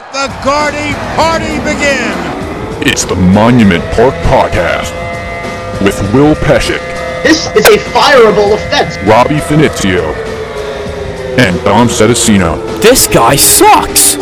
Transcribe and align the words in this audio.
Let 0.00 0.12
the 0.14 0.44
Gardy 0.44 0.94
party 1.14 1.58
begin. 1.58 2.88
It's 2.88 3.04
the 3.04 3.16
Monument 3.16 3.84
Park 3.92 4.14
Podcast 4.24 4.94
with 5.84 6.00
Will 6.14 6.34
Pescick, 6.36 6.80
This 7.22 7.54
is 7.54 7.66
a 7.66 7.76
fireable 7.90 8.54
offense. 8.54 8.96
Robbie 9.06 9.40
Finizio, 9.40 10.14
and 11.38 11.62
Dom 11.64 11.88
Sedicino. 11.88 12.80
This 12.80 13.06
guy 13.08 13.36
sucks! 13.36 14.14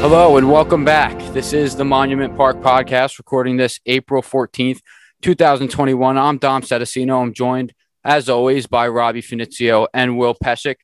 Hello 0.00 0.36
and 0.36 0.48
welcome 0.52 0.84
back. 0.84 1.18
This 1.32 1.52
is 1.52 1.74
the 1.74 1.84
Monument 1.84 2.36
Park 2.36 2.58
Podcast, 2.58 3.18
recording 3.18 3.56
this 3.56 3.80
April 3.86 4.22
14th, 4.22 4.82
2021. 5.24 6.18
I'm 6.18 6.36
Dom 6.36 6.60
Sedicino. 6.60 7.22
I'm 7.22 7.32
joined, 7.32 7.72
as 8.04 8.28
always, 8.28 8.66
by 8.66 8.86
Robbie 8.86 9.22
Finizio 9.22 9.86
and 9.94 10.18
Will 10.18 10.34
Pescick. 10.34 10.74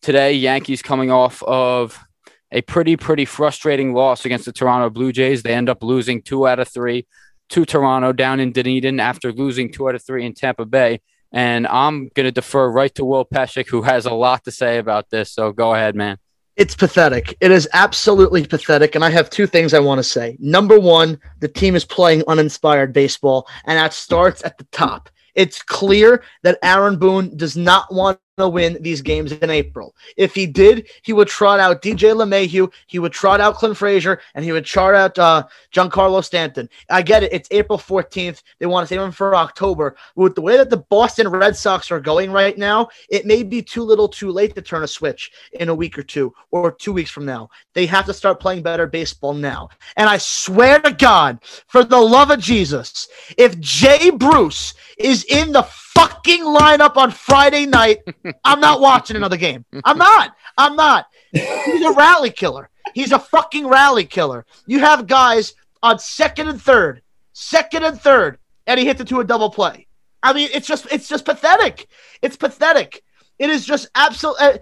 Today, 0.00 0.32
Yankees 0.32 0.80
coming 0.80 1.10
off 1.10 1.42
of 1.42 2.02
a 2.50 2.62
pretty, 2.62 2.96
pretty 2.96 3.26
frustrating 3.26 3.92
loss 3.92 4.24
against 4.24 4.46
the 4.46 4.52
Toronto 4.52 4.88
Blue 4.88 5.12
Jays. 5.12 5.42
They 5.42 5.52
end 5.52 5.68
up 5.68 5.82
losing 5.82 6.22
two 6.22 6.48
out 6.48 6.58
of 6.58 6.68
three 6.68 7.06
to 7.50 7.66
Toronto 7.66 8.14
down 8.14 8.40
in 8.40 8.50
Dunedin 8.50 8.98
after 8.98 9.30
losing 9.30 9.70
two 9.70 9.86
out 9.90 9.94
of 9.94 10.02
three 10.02 10.24
in 10.24 10.32
Tampa 10.32 10.64
Bay. 10.64 11.02
And 11.30 11.66
I'm 11.66 12.08
going 12.14 12.24
to 12.24 12.32
defer 12.32 12.70
right 12.70 12.94
to 12.94 13.04
Will 13.04 13.26
Pescick, 13.26 13.68
who 13.68 13.82
has 13.82 14.06
a 14.06 14.14
lot 14.14 14.44
to 14.44 14.50
say 14.50 14.78
about 14.78 15.10
this. 15.10 15.34
So 15.34 15.52
go 15.52 15.74
ahead, 15.74 15.94
man. 15.94 16.16
It's 16.62 16.76
pathetic. 16.76 17.36
It 17.40 17.50
is 17.50 17.68
absolutely 17.72 18.46
pathetic. 18.46 18.94
And 18.94 19.04
I 19.04 19.10
have 19.10 19.28
two 19.28 19.48
things 19.48 19.74
I 19.74 19.80
want 19.80 19.98
to 19.98 20.04
say. 20.04 20.36
Number 20.38 20.78
one, 20.78 21.18
the 21.40 21.48
team 21.48 21.74
is 21.74 21.84
playing 21.84 22.22
uninspired 22.28 22.92
baseball, 22.92 23.48
and 23.64 23.76
that 23.76 23.92
starts 23.92 24.44
at 24.44 24.58
the 24.58 24.64
top. 24.70 25.10
It's 25.34 25.60
clear 25.60 26.22
that 26.44 26.60
Aaron 26.62 27.00
Boone 27.00 27.36
does 27.36 27.56
not 27.56 27.92
want 27.92 28.20
to 28.38 28.48
win 28.48 28.78
these 28.80 29.02
games 29.02 29.32
in 29.32 29.50
April. 29.50 29.94
If 30.16 30.34
he 30.34 30.46
did, 30.46 30.88
he 31.02 31.12
would 31.12 31.28
trot 31.28 31.60
out 31.60 31.82
DJ 31.82 32.14
LeMahieu, 32.14 32.72
he 32.86 32.98
would 32.98 33.12
trot 33.12 33.40
out 33.40 33.56
Clint 33.56 33.76
Frazier, 33.76 34.20
and 34.34 34.44
he 34.44 34.52
would 34.52 34.64
trot 34.64 34.94
out 34.94 35.18
uh, 35.18 35.46
Giancarlo 35.72 36.24
Stanton. 36.24 36.68
I 36.88 37.02
get 37.02 37.22
it. 37.22 37.32
It's 37.32 37.48
April 37.50 37.78
14th. 37.78 38.42
They 38.58 38.66
want 38.66 38.88
to 38.88 38.88
save 38.88 39.04
him 39.04 39.12
for 39.12 39.34
October. 39.34 39.96
With 40.16 40.34
the 40.34 40.40
way 40.40 40.56
that 40.56 40.70
the 40.70 40.78
Boston 40.78 41.28
Red 41.28 41.56
Sox 41.56 41.90
are 41.90 42.00
going 42.00 42.32
right 42.32 42.56
now, 42.56 42.88
it 43.10 43.26
may 43.26 43.42
be 43.42 43.60
too 43.60 43.82
little 43.82 44.08
too 44.08 44.30
late 44.30 44.54
to 44.54 44.62
turn 44.62 44.82
a 44.82 44.88
switch 44.88 45.30
in 45.52 45.68
a 45.68 45.74
week 45.74 45.98
or 45.98 46.02
two 46.02 46.32
or 46.50 46.72
two 46.72 46.92
weeks 46.92 47.10
from 47.10 47.26
now. 47.26 47.50
They 47.74 47.84
have 47.86 48.06
to 48.06 48.14
start 48.14 48.40
playing 48.40 48.62
better 48.62 48.86
baseball 48.86 49.34
now. 49.34 49.68
And 49.96 50.08
I 50.08 50.16
swear 50.16 50.80
to 50.80 50.92
God, 50.92 51.38
for 51.66 51.84
the 51.84 52.00
love 52.00 52.30
of 52.30 52.40
Jesus, 52.40 53.08
if 53.36 53.58
Jay 53.60 54.10
Bruce 54.10 54.72
is 54.98 55.24
in 55.24 55.52
the 55.52 55.62
fucking 55.94 56.42
lineup 56.42 56.96
on 56.96 57.10
Friday 57.10 57.66
night, 57.66 57.98
I'm 58.44 58.60
not 58.60 58.80
watching 58.80 59.16
another 59.16 59.36
game. 59.36 59.64
I'm 59.84 59.98
not. 59.98 60.34
I'm 60.56 60.76
not. 60.76 61.06
He's 61.32 61.84
a 61.84 61.92
rally 61.92 62.30
killer. 62.30 62.68
He's 62.94 63.12
a 63.12 63.18
fucking 63.18 63.66
rally 63.66 64.04
killer. 64.04 64.44
You 64.66 64.80
have 64.80 65.06
guys 65.06 65.54
on 65.82 65.98
second 65.98 66.48
and 66.48 66.60
third, 66.60 67.02
second 67.32 67.84
and 67.84 68.00
third, 68.00 68.38
and 68.66 68.78
he 68.78 68.86
hits 68.86 69.00
it 69.00 69.08
to 69.08 69.20
a 69.20 69.24
double 69.24 69.50
play. 69.50 69.86
I 70.22 70.32
mean, 70.32 70.48
it's 70.52 70.66
just 70.66 70.86
it's 70.92 71.08
just 71.08 71.24
pathetic. 71.24 71.88
It's 72.20 72.36
pathetic. 72.36 73.02
It 73.38 73.50
is 73.50 73.64
just 73.64 73.88
absolute. 73.94 74.36
Uh, 74.38 74.58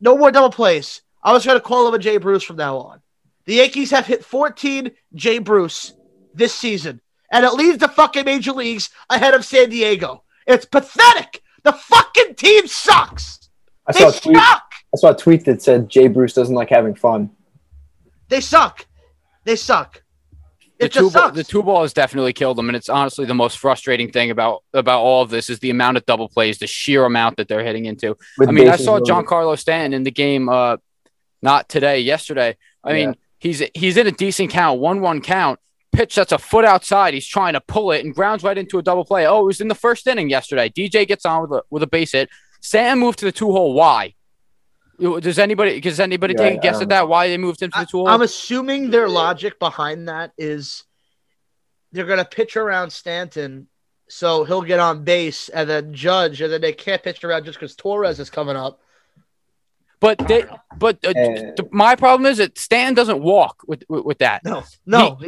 no 0.00 0.16
more 0.16 0.30
double 0.30 0.50
plays. 0.50 1.02
I 1.22 1.32
was 1.32 1.44
going 1.44 1.58
to 1.58 1.64
call 1.64 1.88
him 1.88 1.94
a 1.94 1.98
Jay 1.98 2.18
Bruce 2.18 2.42
from 2.42 2.56
now 2.56 2.78
on. 2.78 3.00
The 3.46 3.54
Yankees 3.54 3.90
have 3.90 4.06
hit 4.06 4.24
14 4.24 4.90
Jay 5.14 5.38
Bruce 5.38 5.94
this 6.34 6.54
season, 6.54 7.00
and 7.30 7.44
it 7.44 7.54
leads 7.54 7.78
the 7.78 7.88
fucking 7.88 8.24
major 8.24 8.52
leagues 8.52 8.90
ahead 9.10 9.34
of 9.34 9.44
San 9.44 9.70
Diego. 9.70 10.22
It's 10.46 10.64
pathetic. 10.64 11.42
The 11.64 11.72
fucking 11.72 12.34
team 12.36 12.66
sucks. 12.66 13.48
I 13.86 13.92
They 13.92 14.00
saw, 14.00 14.08
a 14.08 14.12
tweet, 14.12 14.36
suck. 14.36 14.62
I 14.94 14.96
saw 14.96 15.10
a 15.10 15.16
tweet 15.16 15.44
that 15.46 15.62
said 15.62 15.88
Jay 15.88 16.08
Bruce 16.08 16.32
doesn't 16.34 16.54
like 16.54 16.70
having 16.70 16.94
fun. 16.94 17.30
They 18.28 18.40
suck. 18.40 18.86
They 19.44 19.56
suck. 19.56 20.02
the 20.78 20.86
It 20.86 20.92
two 20.92 21.00
just 21.02 21.14
ball, 21.14 21.22
sucks. 21.24 21.36
the 21.36 21.44
two 21.44 21.62
ball 21.62 21.82
has 21.82 21.92
definitely 21.92 22.32
killed 22.32 22.58
them, 22.58 22.68
and 22.68 22.76
it's 22.76 22.88
honestly 22.88 23.24
the 23.26 23.34
most 23.34 23.58
frustrating 23.58 24.10
thing 24.10 24.30
about 24.30 24.62
about 24.74 25.00
all 25.02 25.22
of 25.22 25.30
this 25.30 25.48
is 25.50 25.58
the 25.60 25.70
amount 25.70 25.96
of 25.96 26.06
double 26.06 26.28
plays, 26.28 26.58
the 26.58 26.66
sheer 26.66 27.04
amount 27.04 27.36
that 27.36 27.48
they're 27.48 27.64
hitting 27.64 27.86
into. 27.86 28.16
With 28.38 28.48
I 28.48 28.52
mean, 28.52 28.68
I 28.68 28.76
saw. 28.76 28.98
Giancarlo 29.00 29.58
Stanton 29.58 29.92
in 29.94 30.02
the 30.02 30.10
game, 30.10 30.48
uh, 30.48 30.76
not 31.42 31.68
today, 31.68 32.00
yesterday. 32.00 32.56
I 32.84 32.90
Yeah. 32.96 33.06
mean, 33.06 33.16
he's 33.38 33.62
he's 33.74 33.96
in 33.96 34.06
a 34.08 34.12
decent 34.12 34.50
count, 34.50 34.80
one 34.80 35.00
one 35.00 35.20
count. 35.20 35.60
Pitch 35.96 36.14
that's 36.14 36.32
a 36.32 36.38
foot 36.38 36.64
outside. 36.64 37.14
He's 37.14 37.26
trying 37.26 37.54
to 37.54 37.60
pull 37.60 37.90
it 37.92 38.04
and 38.04 38.14
grounds 38.14 38.42
right 38.42 38.56
into 38.56 38.78
a 38.78 38.82
double 38.82 39.04
play. 39.04 39.26
Oh, 39.26 39.40
it 39.40 39.46
was 39.46 39.60
in 39.60 39.68
the 39.68 39.74
first 39.74 40.06
inning 40.06 40.28
yesterday. 40.28 40.68
DJ 40.68 41.06
gets 41.06 41.24
on 41.24 41.42
with 41.42 41.52
a 41.52 41.62
with 41.70 41.82
a 41.82 41.86
base 41.86 42.12
hit. 42.12 42.28
Sam 42.60 42.98
moved 42.98 43.18
to 43.20 43.24
the 43.24 43.32
two 43.32 43.50
hole. 43.50 43.72
Why? 43.74 44.14
Does 44.98 45.38
anybody 45.38 45.80
does 45.80 46.00
anybody 46.00 46.34
Yeah, 46.36 46.44
take 46.44 46.54
a 46.54 46.58
I 46.58 46.60
guess 46.60 46.80
at 46.80 46.88
that? 46.90 47.08
Why 47.08 47.28
they 47.28 47.38
moved 47.38 47.62
him 47.62 47.70
to 47.70 47.80
the 47.80 47.86
two 47.86 47.98
hole? 47.98 48.08
I'm 48.08 48.22
assuming 48.22 48.90
their 48.90 49.08
logic 49.08 49.58
behind 49.58 50.08
that 50.08 50.32
is 50.38 50.84
they're 51.92 52.06
going 52.06 52.18
to 52.18 52.24
pitch 52.24 52.56
around 52.56 52.90
Stanton, 52.90 53.68
so 54.08 54.44
he'll 54.44 54.62
get 54.62 54.80
on 54.80 55.04
base, 55.04 55.48
and 55.48 55.68
then 55.68 55.94
Judge, 55.94 56.40
and 56.40 56.52
then 56.52 56.60
they 56.60 56.72
can't 56.72 57.02
pitch 57.02 57.24
around 57.24 57.44
just 57.44 57.58
because 57.58 57.74
Torres 57.74 58.20
is 58.20 58.30
coming 58.30 58.56
up. 58.56 58.80
But 60.00 60.18
they, 60.28 60.44
but 60.78 60.98
uh, 61.04 61.12
Uh, 61.16 61.62
my 61.70 61.96
problem 61.96 62.30
is 62.30 62.38
that 62.38 62.58
Stan 62.58 62.94
doesn't 62.94 63.22
walk 63.22 63.62
with 63.66 63.82
with, 63.88 64.04
with 64.04 64.18
that. 64.18 64.44
No, 64.44 64.62
no, 64.84 65.18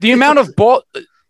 The 0.00 0.12
amount 0.18 0.38
of 0.38 0.56
ball, 0.56 0.82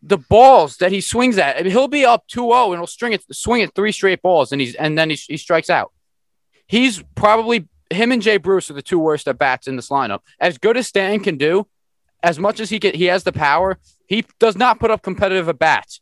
the 0.03 0.19
balls 0.19 0.78
that 0.78 0.93
he 0.93 1.00
swings 1.00 1.37
at, 1.39 1.56
I 1.56 1.62
mean, 1.62 1.72
he'll 1.72 1.89
be 1.89 2.05
up 2.05 2.27
2-0 2.28 2.67
and 2.67 2.77
he'll 2.77 2.87
string 2.87 3.12
it, 3.12 3.22
swing 3.34 3.61
it 3.61 3.75
three 3.75 3.93
straight 3.93 4.22
balls, 4.22 4.53
and 4.53 4.61
he's 4.61 4.75
and 4.75 4.97
then 4.97 5.11
he, 5.11 5.17
he 5.17 5.37
strikes 5.37 5.69
out. 5.69 5.93
He's 6.67 7.03
probably 7.15 7.69
him 7.91 8.12
and 8.12 8.22
Jay 8.22 8.37
Bruce 8.37 8.71
are 8.71 8.75
the 8.75 8.83
two 8.83 8.99
worst 8.99 9.28
at 9.28 9.38
bats 9.38 9.69
in 9.69 9.77
this 9.77 9.91
lineup. 9.91 10.21
As 10.41 10.59
good 10.59 10.77
as 10.77 10.87
Stan 10.88 11.21
can 11.21 11.37
do, 11.37 11.67
as 12.23 12.38
much 12.38 12.61
as 12.61 12.71
he 12.71 12.81
can, 12.81 12.94
he 12.94 13.05
has 13.05 13.25
the 13.25 13.33
power. 13.33 13.78
He 14.06 14.25
does 14.38 14.56
not 14.56 14.81
put 14.81 14.91
up 14.91 15.03
competitive 15.03 15.49
at 15.49 15.59
bats. 15.59 16.00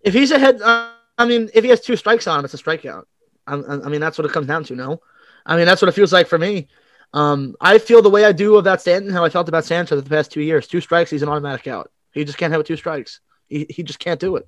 if 0.00 0.14
he's 0.14 0.30
ahead, 0.30 0.60
uh, 0.62 0.90
I 1.16 1.26
mean, 1.26 1.50
if 1.54 1.64
he 1.64 1.70
has 1.70 1.80
two 1.80 1.96
strikes 1.96 2.26
on 2.26 2.38
him, 2.38 2.44
it's 2.44 2.54
a 2.54 2.58
strikeout. 2.58 3.04
I, 3.48 3.54
I 3.56 3.84
I 3.86 3.88
mean, 3.88 4.00
that's 4.00 4.18
what 4.18 4.24
it 4.26 4.32
comes 4.32 4.46
down 4.46 4.64
to. 4.64 4.74
No, 4.76 5.00
I 5.46 5.56
mean, 5.56 5.66
that's 5.66 5.80
what 5.82 5.88
it 5.88 5.92
feels 5.92 6.12
like 6.12 6.26
for 6.28 6.38
me. 6.38 6.68
Um, 7.14 7.54
I 7.60 7.78
feel 7.78 8.02
the 8.02 8.10
way 8.10 8.24
I 8.24 8.32
do 8.32 8.56
about 8.56 8.80
Stanton, 8.82 9.10
how 9.10 9.24
I 9.24 9.30
felt 9.30 9.48
about 9.48 9.64
Sanchez 9.64 10.02
the 10.02 10.08
past 10.08 10.30
two 10.30 10.42
years. 10.42 10.66
Two 10.66 10.80
strikes, 10.80 11.10
he's 11.10 11.22
an 11.22 11.28
automatic 11.30 11.66
out. 11.66 11.90
He 12.12 12.24
just 12.24 12.36
can't 12.38 12.52
have 12.52 12.60
it 12.60 12.66
two 12.66 12.76
strikes. 12.76 13.20
He, 13.48 13.66
he 13.70 13.82
just 13.82 13.98
can't 13.98 14.20
do 14.20 14.36
it. 14.36 14.46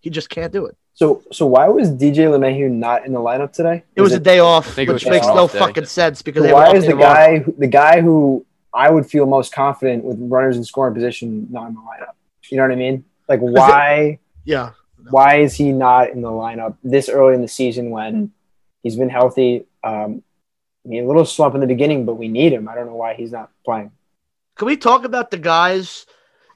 He 0.00 0.10
just 0.10 0.30
can't 0.30 0.52
do 0.52 0.66
it. 0.66 0.76
So, 0.94 1.22
so 1.32 1.46
why 1.46 1.68
was 1.68 1.90
DJ 1.90 2.28
LeMahieu 2.28 2.70
not 2.70 3.04
in 3.04 3.12
the 3.12 3.18
lineup 3.18 3.52
today? 3.52 3.82
It 3.96 4.02
was 4.02 4.14
a 4.14 4.20
day 4.20 4.38
off, 4.38 4.76
which 4.76 4.86
was 4.88 5.04
makes 5.04 5.26
just 5.26 5.34
no 5.34 5.48
day. 5.48 5.58
fucking 5.58 5.86
sense 5.86 6.22
because 6.22 6.40
So 6.42 6.46
they 6.46 6.52
why 6.52 6.72
is 6.72 6.86
the 6.86 6.94
guy 6.94 7.38
who- 7.40 7.54
the 7.58 7.66
guy 7.66 8.00
who 8.00 8.46
I 8.72 8.90
would 8.90 9.06
feel 9.06 9.26
most 9.26 9.52
confident 9.52 10.04
with 10.04 10.16
runners 10.20 10.56
in 10.56 10.64
scoring 10.64 10.94
position 10.94 11.48
not 11.50 11.68
in 11.68 11.74
the 11.74 11.80
lineup? 11.80 12.12
You 12.50 12.56
know 12.58 12.62
what 12.62 12.72
I 12.72 12.76
mean? 12.76 13.04
Like 13.28 13.40
why 13.40 14.20
Yeah, 14.44 14.70
why 15.10 15.40
is 15.40 15.54
he 15.54 15.72
not 15.72 16.10
in 16.10 16.22
the 16.22 16.28
lineup 16.30 16.76
this 16.84 17.08
early 17.08 17.34
in 17.34 17.42
the 17.42 17.48
season 17.48 17.90
when 17.90 18.32
he's 18.86 18.96
been 18.96 19.08
healthy? 19.08 19.66
Um, 19.82 20.22
I 20.84 20.88
mean, 20.88 21.04
a 21.04 21.06
little 21.08 21.24
slump 21.24 21.56
in 21.56 21.60
the 21.60 21.66
beginning, 21.66 22.06
but 22.06 22.14
we 22.14 22.28
need 22.28 22.52
him. 22.52 22.68
I 22.68 22.76
don't 22.76 22.86
know 22.86 22.94
why 22.94 23.14
he's 23.14 23.32
not 23.32 23.50
playing. 23.64 23.90
Can 24.54 24.66
we 24.66 24.76
talk 24.76 25.04
about 25.04 25.32
the 25.32 25.38
guys, 25.38 26.06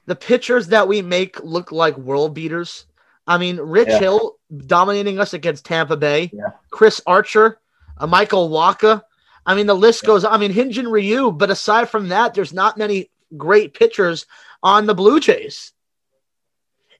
the 0.05 0.15
pitchers 0.15 0.67
that 0.67 0.87
we 0.87 1.01
make 1.01 1.43
look 1.43 1.73
like 1.73 1.97
world 1.97 2.33
beaters? 2.33 2.85
I 3.27 3.37
mean, 3.37 3.57
Rich 3.57 3.89
Yeah. 3.89 3.99
Hill 3.99 4.37
dominating 4.65 5.19
us 5.19 5.33
against 5.33 5.65
Tampa 5.65 5.97
Bay, 5.97 6.31
Yeah. 6.33 6.51
Chris 6.69 7.01
Archer, 7.05 7.59
uh, 7.97 8.07
Michael 8.07 8.49
Wacha. 8.49 9.03
I 9.45 9.53
mean, 9.53 9.67
the 9.67 9.75
list 9.75 10.05
goes. 10.05 10.23
I 10.23 10.37
mean, 10.37 10.53
Hyun-jin 10.53 10.87
Ryu. 10.87 11.31
But 11.31 11.51
aside 11.51 11.89
from 11.89 12.09
that, 12.09 12.33
there's 12.33 12.53
not 12.53 12.77
many 12.77 13.09
great 13.35 13.73
pitchers 13.73 14.25
on 14.63 14.85
the 14.85 14.95
Blue 14.95 15.19
Jays. 15.19 15.73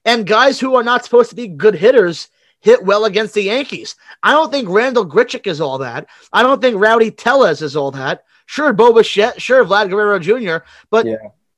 And 0.04 0.26
guys 0.26 0.60
who 0.60 0.74
are 0.74 0.82
not 0.82 1.04
supposed 1.04 1.30
to 1.30 1.36
be 1.36 1.48
good 1.48 1.76
hitters 1.76 2.28
hit 2.62 2.82
well 2.84 3.04
against 3.04 3.34
the 3.34 3.42
Yankees. 3.42 3.96
I 4.22 4.32
don't 4.32 4.50
think 4.50 4.68
Randal 4.68 5.06
Grichuk 5.06 5.46
is 5.46 5.60
all 5.60 5.78
that. 5.78 6.06
I 6.32 6.42
don't 6.42 6.60
think 6.62 6.76
Rowdy 6.80 7.10
Tellez 7.10 7.60
is 7.60 7.76
all 7.76 7.90
that. 7.90 8.24
Sure, 8.46 8.72
Bo 8.72 8.92
Bichette, 8.92 9.40
sure, 9.40 9.64
Vlad 9.64 9.90
Guerrero 9.90 10.18
Jr., 10.18 10.64
but 10.90 11.06
Yeah. 11.06 11.16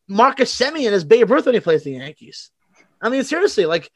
Marcus 0.09 0.55
Semien 0.55 0.93
is 0.93 1.05
Babe 1.05 1.31
Ruth 1.31 1.47
when 1.47 1.55
he 1.55 1.61
plays 1.61 1.85
the 1.85 1.93
Yankees. 1.93 2.51
I 3.01 3.09
mean, 3.09 3.25
seriously, 3.25 3.65
like, 3.67 3.91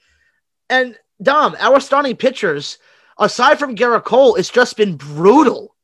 and 0.71 0.97
Dom, 1.23 1.57
our 1.59 1.81
starting 1.81 2.17
pitchers, 2.17 2.79
aside 3.19 3.59
from 3.59 3.75
Gerrit 3.75 4.05
Cole, 4.05 4.37
it's 4.37 4.51
just 4.51 4.77
been 4.77 4.97
brutal. 4.97 5.75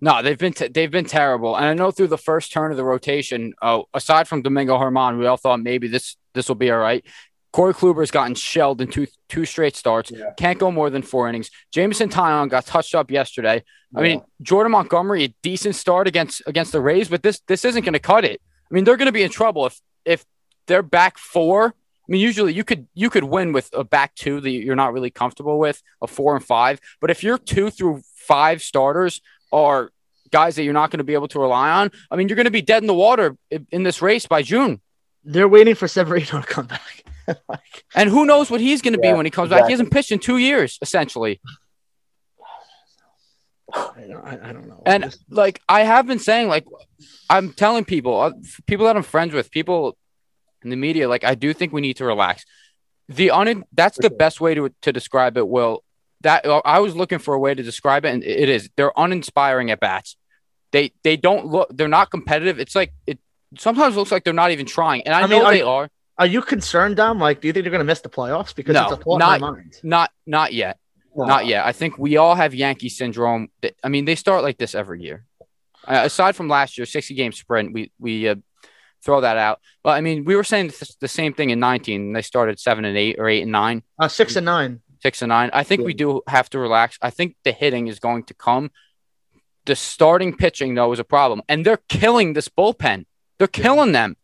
No, 0.00 0.20
they've 0.20 0.38
been 0.38 0.52
t- 0.52 0.68
they've 0.68 0.90
been 0.90 1.04
terrible, 1.04 1.54
and 1.56 1.64
I 1.64 1.74
know 1.74 1.92
through 1.92 2.08
the 2.08 2.18
first 2.18 2.52
turn 2.52 2.72
of 2.72 2.76
the 2.76 2.84
rotation, 2.84 3.52
uh, 3.62 3.82
aside 3.94 4.26
from 4.26 4.42
Domingo 4.42 4.76
Germán, 4.76 5.18
we 5.18 5.26
all 5.26 5.36
thought 5.36 5.60
maybe 5.60 5.86
this 5.86 6.16
this 6.34 6.48
will 6.48 6.56
be 6.56 6.72
all 6.72 6.78
right. 6.78 7.04
Corey 7.52 7.74
Kluber's 7.74 8.10
gotten 8.10 8.34
shelled 8.34 8.80
in 8.80 8.88
two 8.88 9.06
two 9.28 9.44
straight 9.44 9.76
starts. 9.76 10.10
Yeah. 10.10 10.32
Can't 10.36 10.58
go 10.58 10.70
more 10.70 10.88
than 10.90 11.02
four 11.02 11.28
innings. 11.28 11.50
Jameson 11.70 12.08
Taillon 12.08 12.48
got 12.48 12.66
touched 12.66 12.94
up 12.94 13.10
yesterday. 13.10 13.62
I 13.94 14.00
mean, 14.00 14.22
Jordan 14.40 14.72
Montgomery, 14.72 15.24
a 15.24 15.28
decent 15.42 15.74
start 15.74 16.08
against 16.08 16.42
against 16.46 16.72
the 16.72 16.80
Rays, 16.80 17.08
but 17.08 17.22
this 17.22 17.40
this 17.46 17.64
isn't 17.64 17.82
going 17.82 17.92
to 17.92 17.98
cut 17.98 18.24
it. 18.24 18.40
I 18.70 18.74
mean, 18.74 18.84
they're 18.84 18.96
going 18.96 19.06
to 19.06 19.12
be 19.12 19.22
in 19.22 19.30
trouble 19.30 19.66
if 19.66 19.80
if 20.04 20.24
they're 20.66 20.82
back 20.82 21.18
four. 21.18 21.66
I 21.66 22.06
mean, 22.08 22.22
usually 22.22 22.54
you 22.54 22.64
could 22.64 22.88
you 22.94 23.10
could 23.10 23.24
win 23.24 23.52
with 23.52 23.68
a 23.74 23.84
back 23.84 24.14
two 24.14 24.40
that 24.40 24.50
you're 24.50 24.76
not 24.76 24.94
really 24.94 25.10
comfortable 25.10 25.58
with, 25.58 25.82
a 26.00 26.06
four 26.06 26.34
and 26.34 26.44
five. 26.44 26.80
But 27.00 27.10
if 27.10 27.22
your 27.22 27.36
two 27.36 27.70
through 27.70 28.00
five 28.14 28.62
starters 28.62 29.20
are 29.52 29.90
guys 30.30 30.56
that 30.56 30.64
you're 30.64 30.72
not 30.72 30.90
going 30.90 30.98
to 30.98 31.04
be 31.04 31.12
able 31.12 31.28
to 31.28 31.38
rely 31.38 31.70
on, 31.70 31.90
I 32.10 32.16
mean, 32.16 32.28
you're 32.28 32.36
going 32.36 32.46
to 32.46 32.50
be 32.50 32.62
dead 32.62 32.82
in 32.82 32.86
the 32.86 32.94
water 32.94 33.36
in, 33.50 33.66
in 33.70 33.82
this 33.82 34.00
race 34.00 34.24
by 34.24 34.40
June. 34.40 34.80
They're 35.22 35.48
waiting 35.48 35.74
for 35.74 35.86
Severino 35.86 36.40
to 36.40 36.42
come 36.42 36.66
back. 36.66 37.04
like, 37.48 37.84
And 37.94 38.08
who 38.10 38.24
knows 38.26 38.50
what 38.50 38.60
he's 38.60 38.82
going 38.82 38.94
to 38.94 39.00
Yeah, 39.02 39.12
be 39.12 39.16
when 39.16 39.26
he 39.26 39.30
comes 39.30 39.50
back? 39.50 39.64
He 39.66 39.70
hasn't 39.72 39.90
pitched 39.90 40.12
in 40.12 40.18
two 40.18 40.38
years, 40.38 40.78
essentially. 40.82 41.40
I, 43.74 44.06
don't, 44.08 44.24
I, 44.24 44.38
I 44.48 44.52
don't 44.52 44.68
know. 44.68 44.82
And 44.84 45.04
Just- 45.04 45.24
like 45.30 45.60
I 45.68 45.82
have 45.82 46.06
been 46.06 46.18
saying, 46.18 46.48
like 46.48 46.66
I'm 47.30 47.52
telling 47.52 47.84
people, 47.84 48.20
uh, 48.20 48.32
people 48.66 48.86
that 48.86 48.96
I'm 48.96 49.02
friends 49.02 49.32
with, 49.32 49.50
people 49.50 49.96
in 50.62 50.70
the 50.70 50.76
media, 50.76 51.08
like 51.08 51.24
I 51.24 51.34
do 51.34 51.52
think 51.54 51.72
we 51.72 51.80
need 51.80 51.96
to 51.98 52.04
relax. 52.04 52.44
The 53.08 53.30
un 53.30 53.64
that's 53.72 53.96
For 53.96 54.02
the 54.02 54.08
sure. 54.08 54.16
best 54.16 54.40
way 54.40 54.54
to 54.54 54.72
to 54.82 54.92
describe 54.92 55.36
it. 55.36 55.46
Will 55.48 55.82
that 56.20 56.46
I 56.64 56.78
was 56.78 56.94
looking 56.94 57.18
for 57.18 57.34
a 57.34 57.38
way 57.38 57.52
to 57.54 57.62
describe 57.62 58.04
it, 58.04 58.14
and 58.14 58.22
it 58.22 58.48
is 58.48 58.70
they're 58.76 58.92
uninspiring 58.96 59.70
at 59.70 59.80
bats. 59.80 60.16
They 60.70 60.92
they 61.02 61.16
don't 61.16 61.46
look. 61.46 61.68
They're 61.74 61.88
not 61.88 62.10
competitive. 62.10 62.58
It's 62.60 62.74
like 62.76 62.92
it 63.06 63.18
sometimes 63.58 63.96
looks 63.96 64.12
like 64.12 64.24
they're 64.24 64.32
not 64.32 64.52
even 64.52 64.66
trying, 64.66 65.02
and 65.02 65.14
I, 65.14 65.22
I 65.22 65.26
mean, 65.26 65.40
know 65.40 65.46
are 65.46 65.50
they 65.52 65.58
you- 65.58 65.66
are. 65.68 65.88
Are 66.22 66.26
you 66.26 66.40
concerned, 66.40 66.94
Dom? 66.96 67.18
Like, 67.18 67.40
do 67.40 67.48
you 67.48 67.52
think 67.52 67.64
they're 67.64 67.72
going 67.72 67.80
to 67.80 67.84
miss 67.84 68.00
the 68.00 68.08
playoffs? 68.08 68.54
Because 68.54 68.74
No, 68.74 68.84
it's 68.84 68.92
a 68.92 68.96
thought 68.96 69.18
not- 69.18 69.34
in 69.36 69.40
my 69.40 69.50
mind. 69.50 69.74
Not 69.82 70.10
not 70.24 70.52
yet. 70.52 70.78
No. 71.16 71.24
Not 71.24 71.46
yet. 71.46 71.66
I 71.66 71.72
think 71.72 71.98
we 71.98 72.16
all 72.16 72.36
have 72.36 72.54
Yankee 72.54 72.88
syndrome. 72.88 73.48
I 73.82 73.88
mean, 73.88 74.04
they 74.04 74.14
start 74.14 74.44
like 74.44 74.56
this 74.56 74.74
every 74.76 75.02
year. 75.02 75.24
Uh, 75.84 76.02
aside 76.04 76.36
from 76.36 76.48
last 76.48 76.78
year, 76.78 76.86
60 76.86 77.14
game 77.14 77.32
sprint, 77.32 77.72
we 77.72 77.90
we 77.98 78.28
uh, 78.28 78.36
throw 79.04 79.20
that 79.20 79.36
out. 79.36 79.58
But 79.82 79.90
I 79.90 80.00
mean, 80.00 80.24
we 80.24 80.36
were 80.36 80.44
saying 80.44 80.68
th- 80.70 80.96
the 81.00 81.08
same 81.08 81.34
thing 81.34 81.50
in 81.50 81.58
19. 81.58 82.12
They 82.12 82.22
started 82.22 82.60
seven 82.60 82.84
and 82.84 82.96
eight 82.96 83.16
or 83.18 83.28
eight 83.28 83.42
and 83.42 83.50
nine, 83.50 83.82
Uh, 83.98 84.06
six 84.06 84.36
and 84.36 84.44
nine. 84.46 84.80
six 85.02 85.22
and 85.22 85.28
nine. 85.30 85.50
I 85.52 85.64
think 85.64 85.82
we 85.82 85.92
do 85.92 86.22
have 86.28 86.48
to 86.50 86.60
relax. 86.60 86.98
I 87.02 87.10
think 87.10 87.34
the 87.42 87.50
hitting 87.52 87.88
is 87.88 87.98
going 87.98 88.22
to 88.26 88.34
come. 88.34 88.70
The 89.66 89.74
starting 89.76 90.36
pitching 90.36 90.76
though 90.76 90.92
is 90.92 91.00
a 91.00 91.04
problem, 91.04 91.42
and 91.48 91.66
they're 91.66 91.82
killing 91.88 92.32
this 92.34 92.48
bullpen. 92.48 93.06
They're 93.38 93.48
killing 93.48 93.90
them. 93.92 94.16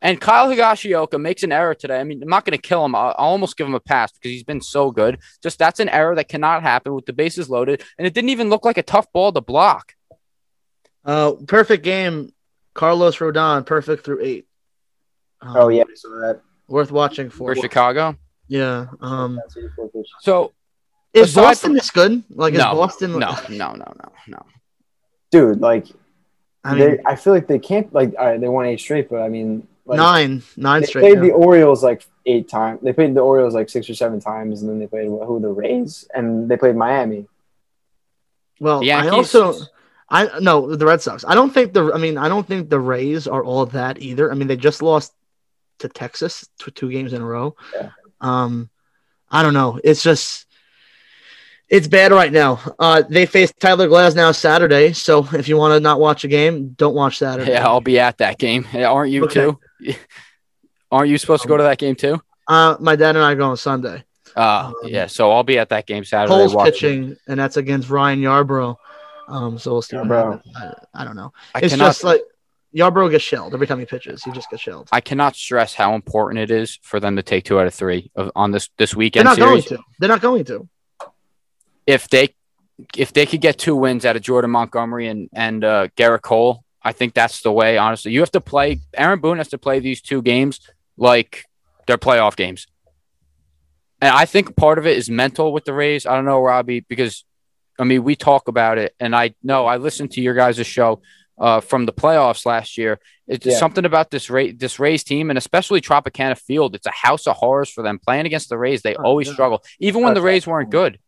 And 0.00 0.20
Kyle 0.20 0.48
Higashioka 0.48 1.20
makes 1.20 1.42
an 1.42 1.50
error 1.50 1.74
today. 1.74 1.98
I 1.98 2.04
mean, 2.04 2.22
I'm 2.22 2.28
not 2.28 2.44
going 2.44 2.56
to 2.56 2.62
kill 2.62 2.84
him. 2.84 2.94
I'll, 2.94 3.08
I'll 3.18 3.30
almost 3.30 3.56
give 3.56 3.66
him 3.66 3.74
a 3.74 3.80
pass 3.80 4.12
because 4.12 4.30
he's 4.30 4.44
been 4.44 4.60
so 4.60 4.90
good. 4.92 5.18
Just 5.42 5.58
that's 5.58 5.80
an 5.80 5.88
error 5.88 6.14
that 6.14 6.28
cannot 6.28 6.62
happen 6.62 6.94
with 6.94 7.06
the 7.06 7.12
bases 7.12 7.50
loaded, 7.50 7.82
and 7.98 8.06
it 8.06 8.14
didn't 8.14 8.30
even 8.30 8.48
look 8.48 8.64
like 8.64 8.78
a 8.78 8.82
tough 8.82 9.10
ball 9.12 9.32
to 9.32 9.40
block. 9.40 9.94
Uh, 11.04 11.32
perfect 11.46 11.82
game. 11.82 12.32
Carlos 12.74 13.16
Rodon, 13.16 13.66
perfect 13.66 14.04
through 14.04 14.22
eight. 14.22 14.46
Um, 15.40 15.56
Oh 15.56 15.68
yeah, 15.68 15.84
so 15.94 16.08
that. 16.10 16.40
worth 16.68 16.92
watching 16.92 17.28
for. 17.30 17.54
for 17.54 17.60
Chicago. 17.60 18.16
Yeah. 18.46 18.86
Um, 19.00 19.36
that's 19.36 19.56
84 19.56 19.88
pitch. 19.90 20.06
So 20.20 20.52
is 21.12 21.34
Boston 21.34 21.70
from- 21.70 21.74
this 21.74 21.90
good? 21.90 22.22
Like, 22.30 22.54
is 22.54 22.60
Boston? 22.60 23.12
no, 23.18 23.36
no, 23.48 23.72
no, 23.72 23.74
no, 23.76 24.12
no. 24.28 24.46
Dude, 25.30 25.60
like 25.60 25.86
I 26.64 26.74
mean, 26.74 26.78
they, 26.96 26.98
I 27.04 27.16
feel 27.16 27.32
like 27.32 27.46
they 27.46 27.58
can't 27.58 27.92
like 27.92 28.14
all 28.18 28.26
right, 28.26 28.40
they 28.40 28.48
won 28.48 28.66
eight 28.66 28.80
straight, 28.80 29.08
but 29.10 29.22
I 29.22 29.28
mean 29.28 29.66
like, 29.88 29.96
nine, 29.96 30.42
nine 30.56 30.82
They 30.82 30.86
straight. 30.86 31.02
They 31.02 31.08
played 31.14 31.18
now. 31.22 31.26
the 31.28 31.32
Orioles 31.44 31.82
like 31.82 32.06
eight 32.26 32.48
times. 32.48 32.80
They 32.82 32.92
played 32.92 33.14
the 33.14 33.20
Orioles 33.20 33.54
like 33.54 33.68
six 33.68 33.88
or 33.90 33.94
seven 33.94 34.20
times, 34.20 34.60
and 34.62 34.70
then 34.70 34.78
they 34.78 34.86
played 34.86 35.06
who 35.06 35.40
the 35.40 35.48
Rays, 35.48 36.06
and 36.14 36.48
they 36.48 36.56
played 36.56 36.76
Miami. 36.76 37.26
Well, 38.60 38.80
The 38.80 38.92
I 38.92 39.04
Yankees- 39.04 39.34
also, 39.34 39.64
I 40.10 40.38
no 40.40 40.74
the 40.74 40.86
Red 40.86 41.00
Sox. 41.00 41.24
I 41.26 41.34
don't 41.34 41.52
think 41.52 41.72
the. 41.72 41.92
I 41.92 41.98
mean, 41.98 42.16
I 42.18 42.28
don't 42.28 42.46
think 42.46 42.70
the 42.70 42.80
Rays 42.80 43.26
are 43.26 43.44
all 43.44 43.66
that 43.66 44.00
either. 44.00 44.30
I 44.30 44.34
mean, 44.34 44.48
they 44.48 44.56
just 44.56 44.82
lost 44.82 45.12
to 45.80 45.88
Texas 45.88 46.48
to 46.60 46.70
two 46.70 46.90
games 46.90 47.12
in 47.12 47.22
a 47.22 47.26
row. 47.26 47.54
Yeah. 47.74 47.90
Um, 48.20 48.68
I 49.30 49.42
don't 49.42 49.54
know. 49.54 49.78
It's 49.84 50.02
just. 50.02 50.46
It's 51.68 51.86
bad 51.86 52.12
right 52.12 52.32
now. 52.32 52.60
Uh, 52.78 53.02
they 53.06 53.26
face 53.26 53.52
Tyler 53.60 53.88
Glasnow 53.88 54.34
Saturday, 54.34 54.94
so 54.94 55.28
if 55.34 55.48
you 55.48 55.58
want 55.58 55.72
to 55.74 55.80
not 55.80 56.00
watch 56.00 56.24
a 56.24 56.28
game, 56.28 56.70
don't 56.70 56.94
watch 56.94 57.18
Saturday. 57.18 57.50
Yeah, 57.52 57.66
I'll 57.66 57.82
be 57.82 57.98
at 57.98 58.16
that 58.18 58.38
game. 58.38 58.66
Aren't 58.74 59.12
you 59.12 59.24
Okay. 59.26 59.34
too? 59.34 59.58
aren't 60.90 61.08
you 61.10 61.18
supposed 61.18 61.42
to 61.42 61.48
go 61.48 61.56
to 61.56 61.62
that 61.64 61.78
game 61.78 61.94
too? 61.94 62.20
Uh, 62.46 62.76
my 62.80 62.96
dad 62.96 63.16
and 63.16 63.24
I 63.24 63.34
go 63.34 63.50
on 63.50 63.56
Sunday. 63.56 64.04
Uh, 64.36 64.66
Um, 64.68 64.74
yeah. 64.84 65.06
So 65.06 65.30
I'll 65.32 65.42
be 65.42 65.58
at 65.58 65.68
that 65.70 65.86
game 65.86 66.04
Saturday. 66.04 66.32
Cole's 66.32 66.54
watching. 66.54 66.72
pitching, 66.72 67.16
and 67.26 67.38
that's 67.38 67.56
against 67.56 67.90
Ryan 67.90 68.20
Yarbrough. 68.20 68.76
Um, 69.28 69.58
so 69.58 69.72
we'll 69.72 69.82
see. 69.82 69.96
what 69.96 70.06
Yarbrough. 70.06 70.42
I, 70.56 70.74
I 70.94 71.04
don't 71.04 71.16
know. 71.16 71.32
I 71.54 71.60
it's 71.60 71.72
cannot. 71.74 71.86
just 71.88 72.04
like 72.04 72.22
Yarbrough 72.74 73.10
gets 73.10 73.24
shelled 73.24 73.52
every 73.54 73.66
time 73.66 73.78
he 73.78 73.84
pitches. 73.84 74.22
He 74.22 74.30
just 74.32 74.48
gets 74.50 74.62
shelled. 74.62 74.88
I 74.92 75.00
cannot 75.00 75.36
stress 75.36 75.74
how 75.74 75.94
important 75.94 76.40
it 76.40 76.50
is 76.50 76.78
for 76.82 77.00
them 77.00 77.16
to 77.16 77.22
take 77.22 77.44
two 77.44 77.58
out 77.60 77.66
of 77.66 77.74
three 77.74 78.10
of, 78.14 78.30
on 78.36 78.50
this 78.50 78.70
this 78.78 78.94
weekend. 78.94 79.26
They're 79.26 79.34
weekend 79.34 79.46
not 79.50 79.50
series. 79.50 79.68
going 79.68 79.78
to. 79.78 79.84
They're 79.98 80.08
not 80.08 80.20
going 80.20 80.44
to. 80.46 80.68
If 81.86 82.08
they 82.08 82.34
if 82.96 83.12
they 83.12 83.26
could 83.26 83.40
get 83.40 83.58
two 83.58 83.74
wins 83.76 84.04
out 84.06 84.16
of 84.16 84.22
Jordan 84.22 84.50
Montgomery 84.50 85.08
and 85.08 85.28
and 85.32 85.64
uh, 85.64 85.88
Gerrit 85.96 86.22
Cole, 86.22 86.64
I 86.82 86.92
think 86.92 87.14
that's 87.14 87.42
the 87.42 87.52
way. 87.52 87.76
Honestly, 87.78 88.12
you 88.12 88.20
have 88.20 88.30
to 88.32 88.40
play. 88.40 88.80
Aaron 88.94 89.20
Boone 89.20 89.38
has 89.38 89.48
to 89.48 89.58
play 89.58 89.80
these 89.80 90.00
two 90.00 90.22
games 90.22 90.60
like 90.96 91.44
they're 91.86 91.98
playoff 91.98 92.36
games. 92.36 92.66
And 94.00 94.14
I 94.14 94.26
think 94.26 94.56
part 94.56 94.78
of 94.78 94.86
it 94.86 94.96
is 94.96 95.10
mental 95.10 95.52
with 95.52 95.64
the 95.64 95.72
Rays. 95.72 96.06
I 96.06 96.14
don't 96.14 96.24
know, 96.24 96.40
Robbie, 96.40 96.80
because 96.80 97.24
I 97.78 97.84
mean 97.84 98.04
we 98.04 98.14
talk 98.16 98.48
about 98.48 98.78
it, 98.78 98.94
and 99.00 99.14
I 99.14 99.34
know 99.42 99.66
I 99.66 99.76
listened 99.78 100.12
to 100.12 100.20
your 100.20 100.34
guys' 100.34 100.64
show 100.66 101.02
uh, 101.36 101.60
from 101.60 101.86
the 101.86 101.92
playoffs 101.92 102.46
last 102.46 102.78
year. 102.78 103.00
It's 103.26 103.44
Yeah. 103.46 103.58
something 103.58 103.84
about 103.84 104.10
this 104.10 104.30
Ray, 104.30 104.52
this 104.52 104.78
Rays 104.78 105.02
team, 105.04 105.30
and 105.30 105.38
especially 105.38 105.80
Tropicana 105.80 106.38
Field. 106.38 106.74
It's 106.76 106.86
a 106.86 106.92
house 106.92 107.26
of 107.26 107.36
horrors 107.36 107.68
for 107.70 107.82
them 107.82 107.98
playing 107.98 108.26
against 108.26 108.48
the 108.48 108.58
Rays. 108.58 108.82
They 108.82 108.94
Oh, 108.96 109.02
always 109.04 109.26
yeah. 109.28 109.34
struggle, 109.34 109.62
even 109.80 110.02
when 110.02 110.14
the 110.14 110.22
Rays 110.22 110.46
weren't 110.46 110.70
good. 110.70 110.98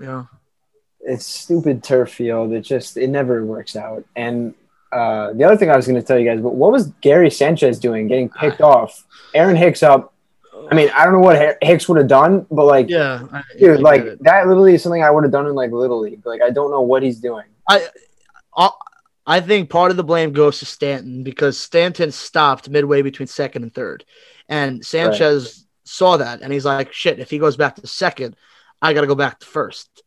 Yeah. 0.00 0.24
It's 1.00 1.24
stupid 1.24 1.84
turf 1.84 2.10
field. 2.12 2.52
It 2.52 2.62
just 2.62 2.96
it 2.96 3.08
never 3.08 3.44
works 3.44 3.76
out. 3.76 4.04
And 4.16 4.54
uh, 4.96 5.32
the 5.34 5.44
other 5.44 5.56
thing 5.56 5.70
I 5.70 5.76
was 5.76 5.86
going 5.86 6.00
to 6.00 6.06
tell 6.06 6.18
you 6.18 6.24
guys, 6.28 6.40
but 6.40 6.54
what 6.54 6.72
was 6.72 6.86
Gary 7.00 7.30
Sanchez 7.30 7.78
doing, 7.78 8.08
getting 8.08 8.28
picked 8.28 8.60
off? 8.60 9.04
Aaron 9.34 9.56
Hicks 9.56 9.82
up. 9.82 10.12
I 10.70 10.74
mean, 10.74 10.90
I 10.94 11.04
don't 11.04 11.12
know 11.12 11.20
what 11.20 11.58
Hicks 11.62 11.88
would 11.88 11.98
have 11.98 12.08
done, 12.08 12.46
but 12.50 12.64
like, 12.64 12.88
Yeah. 12.88 13.26
I- 13.32 13.38
I 13.38 13.42
dude, 13.58 13.76
get 13.76 13.80
like 13.80 14.18
that 14.20 14.46
literally 14.48 14.74
is 14.74 14.82
something 14.82 15.02
I 15.02 15.10
would 15.10 15.24
have 15.24 15.32
done 15.32 15.46
in 15.46 15.54
like 15.54 15.70
little 15.70 16.00
league. 16.00 16.24
Like, 16.24 16.42
I 16.42 16.50
don't 16.50 16.70
know 16.70 16.80
what 16.80 17.02
he's 17.02 17.20
doing. 17.20 17.44
I, 17.68 17.86
I, 18.56 18.70
I 19.26 19.40
think 19.40 19.70
part 19.70 19.90
of 19.90 19.96
the 19.96 20.04
blame 20.04 20.32
goes 20.32 20.58
to 20.60 20.66
Stanton 20.66 21.22
because 21.22 21.58
Stanton 21.58 22.10
stopped 22.12 22.68
midway 22.70 23.02
between 23.02 23.26
second 23.28 23.62
and 23.64 23.74
third, 23.74 24.04
and 24.48 24.84
Sanchez 24.84 25.66
saw 25.84 26.16
that 26.16 26.42
and 26.42 26.52
he's 26.52 26.64
like, 26.64 26.92
"Shit! 26.92 27.18
If 27.18 27.30
he 27.30 27.38
goes 27.38 27.56
back 27.56 27.76
to 27.76 27.86
second, 27.86 28.34
I 28.80 28.92
got 28.92 29.02
to 29.02 29.06
go 29.06 29.14
back 29.14 29.40
to 29.40 29.46
first. 29.46 30.02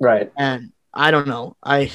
Right. 0.00 0.30
And 0.36 0.72
I 0.92 1.10
don't 1.10 1.26
know. 1.28 1.56
I 1.62 1.90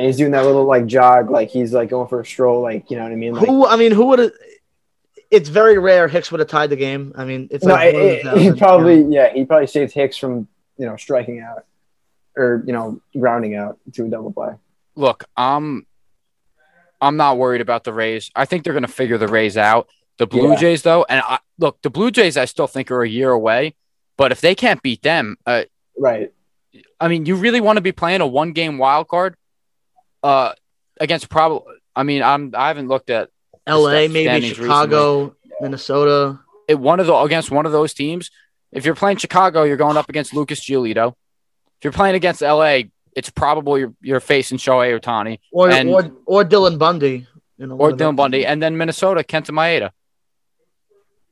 And 0.00 0.06
he's 0.06 0.16
doing 0.16 0.30
that 0.30 0.46
little 0.46 0.64
like 0.64 0.86
jog, 0.86 1.30
like 1.30 1.50
he's 1.50 1.74
like 1.74 1.90
going 1.90 2.08
for 2.08 2.20
a 2.20 2.24
stroll, 2.24 2.62
like 2.62 2.90
you 2.90 2.96
know 2.96 3.02
what 3.02 3.12
I 3.12 3.16
mean? 3.16 3.34
Like, 3.34 3.46
who? 3.46 3.66
I 3.66 3.76
mean, 3.76 3.92
who 3.92 4.06
would 4.06 4.18
have? 4.18 4.32
It's 5.30 5.50
very 5.50 5.78
rare 5.78 6.08
Hicks 6.08 6.32
would 6.32 6.40
have 6.40 6.48
tied 6.48 6.70
the 6.70 6.76
game. 6.76 7.12
I 7.16 7.26
mean, 7.26 7.48
it's 7.50 7.66
no, 7.66 7.74
like 7.74 7.92
it, 7.94 8.24
one 8.24 8.34
in 8.34 8.38
a 8.40 8.48
it- 8.48 8.54
he 8.54 8.58
probably 8.58 9.02
yeah. 9.02 9.26
yeah, 9.26 9.32
he 9.34 9.44
probably 9.44 9.66
saved 9.66 9.92
Hicks 9.92 10.16
from 10.16 10.48
you 10.78 10.86
know 10.86 10.96
striking 10.96 11.40
out 11.40 11.66
or 12.34 12.64
you 12.66 12.72
know 12.72 13.02
grounding 13.18 13.56
out 13.56 13.78
to 13.92 14.06
a 14.06 14.08
double 14.08 14.32
play. 14.32 14.54
Look, 14.96 15.24
I'm 15.36 15.86
I'm 16.98 17.18
not 17.18 17.36
worried 17.36 17.60
about 17.60 17.84
the 17.84 17.92
Rays. 17.92 18.30
I 18.34 18.46
think 18.46 18.64
they're 18.64 18.72
going 18.72 18.82
to 18.82 18.88
figure 18.88 19.18
the 19.18 19.28
Rays 19.28 19.58
out. 19.58 19.86
The 20.16 20.26
Blue 20.26 20.50
Yeah. 20.52 20.56
Jays, 20.56 20.82
though, 20.82 21.04
and 21.10 21.22
I, 21.26 21.40
look, 21.58 21.82
the 21.82 21.90
Blue 21.90 22.10
Jays, 22.10 22.38
I 22.38 22.46
still 22.46 22.66
think 22.66 22.90
are 22.90 23.02
a 23.02 23.08
year 23.08 23.30
away. 23.30 23.74
But 24.16 24.32
if 24.32 24.40
they 24.40 24.54
can't 24.54 24.82
beat 24.82 25.02
them, 25.02 25.36
uh, 25.46 25.64
Right. 25.98 26.32
I 26.98 27.08
mean, 27.08 27.26
you 27.26 27.36
really 27.36 27.60
want 27.60 27.76
to 27.78 27.80
be 27.82 27.92
playing 27.92 28.20
a 28.22 28.26
one 28.26 28.52
game 28.52 28.78
wild 28.78 29.08
card 29.08 29.36
uh, 30.22 30.52
against 31.00 31.28
probably. 31.28 31.74
I 31.94 32.02
mean, 32.02 32.22
I'm 32.22 32.52
I 32.56 32.68
haven't 32.68 32.88
looked 32.88 33.10
at 33.10 33.30
L.A. 33.66 34.08
Maybe 34.08 34.48
Chicago, 34.54 35.34
Minnesota. 35.60 36.40
it, 36.68 36.78
one 36.78 37.00
of 37.00 37.06
the 37.06 37.14
against 37.14 37.50
one 37.50 37.66
of 37.66 37.72
those 37.72 37.94
teams. 37.94 38.30
If 38.72 38.84
you're 38.84 38.94
playing 38.94 39.16
Chicago, 39.18 39.64
you're 39.64 39.76
going 39.76 39.96
up 39.96 40.08
against 40.08 40.32
Lucas 40.32 40.60
Giolito. 40.60 41.14
If 41.78 41.84
you're 41.84 41.92
playing 41.92 42.14
against 42.14 42.40
LA, 42.40 42.82
it's 43.16 43.30
probably 43.30 43.80
you're, 43.80 43.94
you're 44.00 44.20
facing 44.20 44.58
Shohei 44.58 44.98
Ohtani 44.98 45.38
Or, 45.52 45.68
And- 45.70 45.88
or 45.90 46.12
or 46.26 46.44
Dylan 46.44 46.78
Bundy, 46.78 47.26
you 47.58 47.66
know, 47.66 47.76
or 47.76 47.90
Dylan. 47.92 48.16
Bundy, 48.16 48.46
and 48.46 48.62
then 48.62 48.76
Minnesota, 48.76 49.22
Kenta 49.24 49.50
Maeda. 49.50 49.90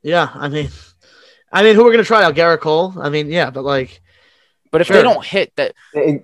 Yeah, 0.01 0.29
I 0.33 0.47
mean, 0.49 0.69
I 1.51 1.63
mean, 1.63 1.75
who 1.75 1.83
we're 1.83 1.91
gonna 1.91 2.03
try 2.03 2.23
out? 2.23 2.35
Garrett 2.35 2.61
Cole. 2.61 2.93
I 2.99 3.09
mean, 3.09 3.29
yeah, 3.31 3.49
but 3.49 3.63
like, 3.63 4.01
But 4.71 4.81
if 4.81 4.87
Sure. 4.87 4.97
they 4.97 5.03
don't 5.03 5.25
hit 5.25 5.55
that, 5.55 5.73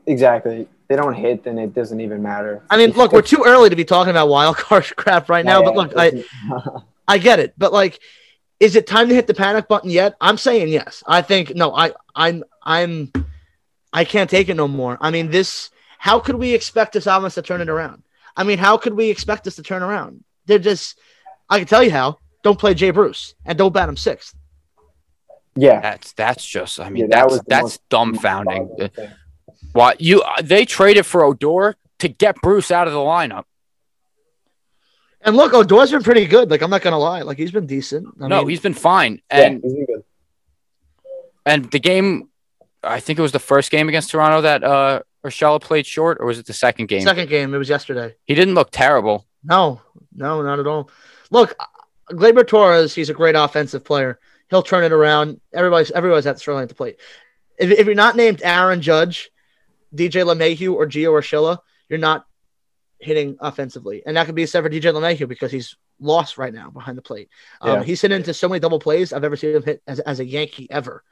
Exactly. 0.06 0.68
They 0.88 0.96
don't 0.96 1.16
hit, 1.16 1.44
then 1.44 1.58
it 1.58 1.74
doesn't 1.74 2.00
even 2.00 2.22
matter. 2.22 2.62
I 2.70 2.78
mean, 2.78 2.92
look, 2.92 3.12
we're 3.12 3.24
too 3.24 3.44
early 3.44 3.70
to 3.72 3.76
be 3.76 3.86
talking 3.86 4.12
about 4.12 4.30
wild 4.30 4.58
card 4.58 4.86
crap 4.96 5.30
right 5.30 5.44
now. 5.44 5.60
Yeah, 5.62 5.66
But 5.66 5.76
look, 5.76 5.94
I 5.98 6.24
I 7.08 7.18
get 7.18 7.40
it, 7.40 7.54
but 7.58 7.74
like, 7.74 8.00
is 8.60 8.76
it 8.76 8.86
time 8.88 9.10
to 9.10 9.16
hit 9.16 9.26
the 9.28 9.34
panic 9.34 9.68
button 9.68 9.90
yet? 9.90 10.16
I'm 10.22 10.38
saying 10.38 10.68
yes. 10.70 11.04
I 11.08 11.22
think 11.24 11.56
no. 11.56 11.76
I 11.76 11.94
I'm 12.16 12.44
I'm 12.62 13.12
I 13.92 14.06
can't 14.06 14.30
take 14.30 14.48
it 14.50 14.56
no 14.56 14.68
more. 14.68 14.98
I 15.02 15.10
mean, 15.10 15.32
this. 15.32 15.72
How 15.98 16.20
could 16.20 16.36
we 16.36 16.54
expect 16.54 16.94
this 16.94 17.08
offense 17.08 17.34
to 17.36 17.42
turn 17.42 17.62
it 17.62 17.70
around? 17.70 18.04
I 18.38 18.44
mean, 18.44 18.60
how 18.60 18.78
could 18.78 18.94
we 18.94 19.10
expect 19.10 19.44
this 19.44 19.56
to 19.56 19.64
turn 19.64 19.82
around? 19.82 20.24
They're 20.46 20.60
just. 20.60 21.00
I 21.50 21.58
can 21.58 21.68
tell 21.68 21.84
you 21.84 21.92
how 21.92 22.20
don't 22.44 22.60
play 22.60 22.76
Jay 22.76 22.92
Bruce 22.92 23.34
and 23.44 23.58
don't 23.58 23.74
bat 23.74 23.90
him 23.90 23.98
sixth. 23.98 24.36
Yeah. 25.56 25.80
That's 25.82 26.12
that's 26.14 26.46
just. 26.46 26.80
I 26.80 26.90
mean, 26.90 27.04
Yeah, 27.04 27.08
that 27.08 27.22
that's 27.30 27.32
was 27.32 27.42
that's 27.48 27.80
dumbfounding. 27.90 29.12
Why 29.74 29.96
you? 30.00 30.24
They 30.44 30.66
traded 30.66 31.06
for 31.06 31.24
Odor 31.24 31.76
to 32.00 32.08
get 32.08 32.36
Bruce 32.42 32.72
out 32.72 32.88
of 32.88 32.94
the 32.94 33.00
lineup. 33.00 33.44
And 35.22 35.36
look, 35.36 35.54
Odor's 35.54 35.92
been 35.92 36.04
pretty 36.04 36.26
good. 36.28 36.52
Like 36.52 36.62
I'm 36.62 36.70
not 36.70 36.82
gonna 36.82 37.00
lie, 37.00 37.22
like 37.24 37.38
he's 37.38 37.52
been 37.52 37.66
decent. 37.66 38.08
I 38.22 38.28
no, 38.28 38.40
mean, 38.40 38.50
he's 38.50 38.60
been 38.60 38.74
fine. 38.74 39.22
Yeah, 39.32 39.42
And 39.42 39.64
he's 39.64 39.74
been 39.74 39.86
good. 39.86 40.04
and 41.46 41.72
the 41.72 41.80
game, 41.80 42.30
I 42.84 43.00
think 43.00 43.18
it 43.18 43.22
was 43.24 43.32
the 43.32 43.40
first 43.40 43.72
game 43.72 43.90
against 43.90 44.12
Toronto 44.12 44.42
that 44.42 44.64
uh 44.64 45.02
Urshela 45.26 45.60
played 45.60 45.88
short, 45.88 46.18
or 46.20 46.28
was 46.28 46.38
it 46.38 46.46
the 46.46 46.54
second 46.54 46.88
game? 46.88 47.02
second 47.02 47.28
game. 47.30 47.54
It 47.54 47.58
was 47.58 47.70
yesterday. 47.70 48.16
He 48.26 48.36
didn't 48.36 48.54
look 48.54 48.70
terrible. 48.72 49.26
No, 49.44 49.82
no, 50.16 50.42
not 50.44 50.60
at 50.60 50.68
all. 50.68 50.90
Look, 51.32 51.56
Gleyber 52.12 52.48
Torres, 52.48 52.94
he's 52.94 53.10
a 53.10 53.14
great 53.16 53.36
offensive 53.36 53.84
player. 53.84 54.20
He'll 54.50 54.64
turn 54.64 54.84
it 54.84 54.92
around. 54.92 55.40
Everybody's 55.54 55.92
everybody's 55.92 56.28
at 56.28 56.40
Sterling 56.40 56.68
to 56.68 56.76
plate. 56.76 57.00
If, 57.58 57.72
if 57.72 57.86
you're 57.86 57.96
not 57.96 58.16
named 58.16 58.42
Aaron 58.44 58.82
Judge, 58.82 59.32
DJ 59.94 60.24
LeMahieu, 60.26 60.74
or 60.74 60.86
Gio 60.88 61.12
Urshela, 61.12 61.60
you're 61.90 62.00
not 62.00 62.26
hitting 63.00 63.38
offensively. 63.40 64.04
And 64.06 64.18
that 64.18 64.26
could 64.26 64.36
be 64.36 64.44
a 64.44 64.48
for 64.48 64.70
DJ 64.70 64.94
LeMahieu 64.94 65.28
because 65.28 65.52
he's 65.52 65.76
lost 66.00 66.38
right 66.38 66.54
now 66.54 66.70
behind 66.70 66.98
the 66.98 67.02
plate. 67.02 67.30
Um, 67.62 67.80
Yeah. 67.80 67.84
He's 67.84 68.02
hit 68.02 68.12
into 68.12 68.34
so 68.34 68.50
many 68.50 68.60
double 68.60 68.80
plays 68.80 69.14
I've 69.14 69.24
ever 69.24 69.38
seen 69.38 69.56
him 69.56 69.64
hit 69.64 69.82
as, 69.88 70.00
as 70.02 70.20
a 70.20 70.26
Yankee 70.26 70.68
ever. 70.70 71.04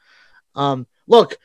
Um, 0.56 0.88
look, 1.08 1.38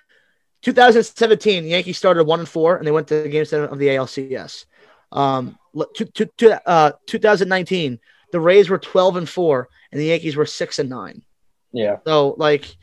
2017, 0.63 1.67
Yankees 1.67 1.99
started 1.99 2.25
one 2.25 2.41
and 2.41 2.49
four, 2.49 2.77
and 2.77 2.87
they 2.87 2.91
went 2.91 3.09
to 3.09 3.23
the 3.23 3.29
game 3.29 3.45
seven 3.45 3.71
of 3.71 3.79
the 3.79 3.89
ALCS. 3.89 4.67
Um, 5.13 5.59
to, 5.95 6.05
to, 6.05 6.27
to, 6.39 6.69
uh, 6.69 6.93
2019, 7.07 8.01
the 8.33 8.41
Rays 8.41 8.69
were 8.69 8.79
12 8.79 9.17
and 9.17 9.29
four, 9.29 9.69
and 9.93 10.01
the 10.01 10.07
Yankees 10.07 10.37
were 10.37 10.47
six 10.47 10.79
and 10.79 10.91
nine. 10.91 11.23
Yeah. 11.73 11.99
So 12.07 12.35
like, 12.39 12.77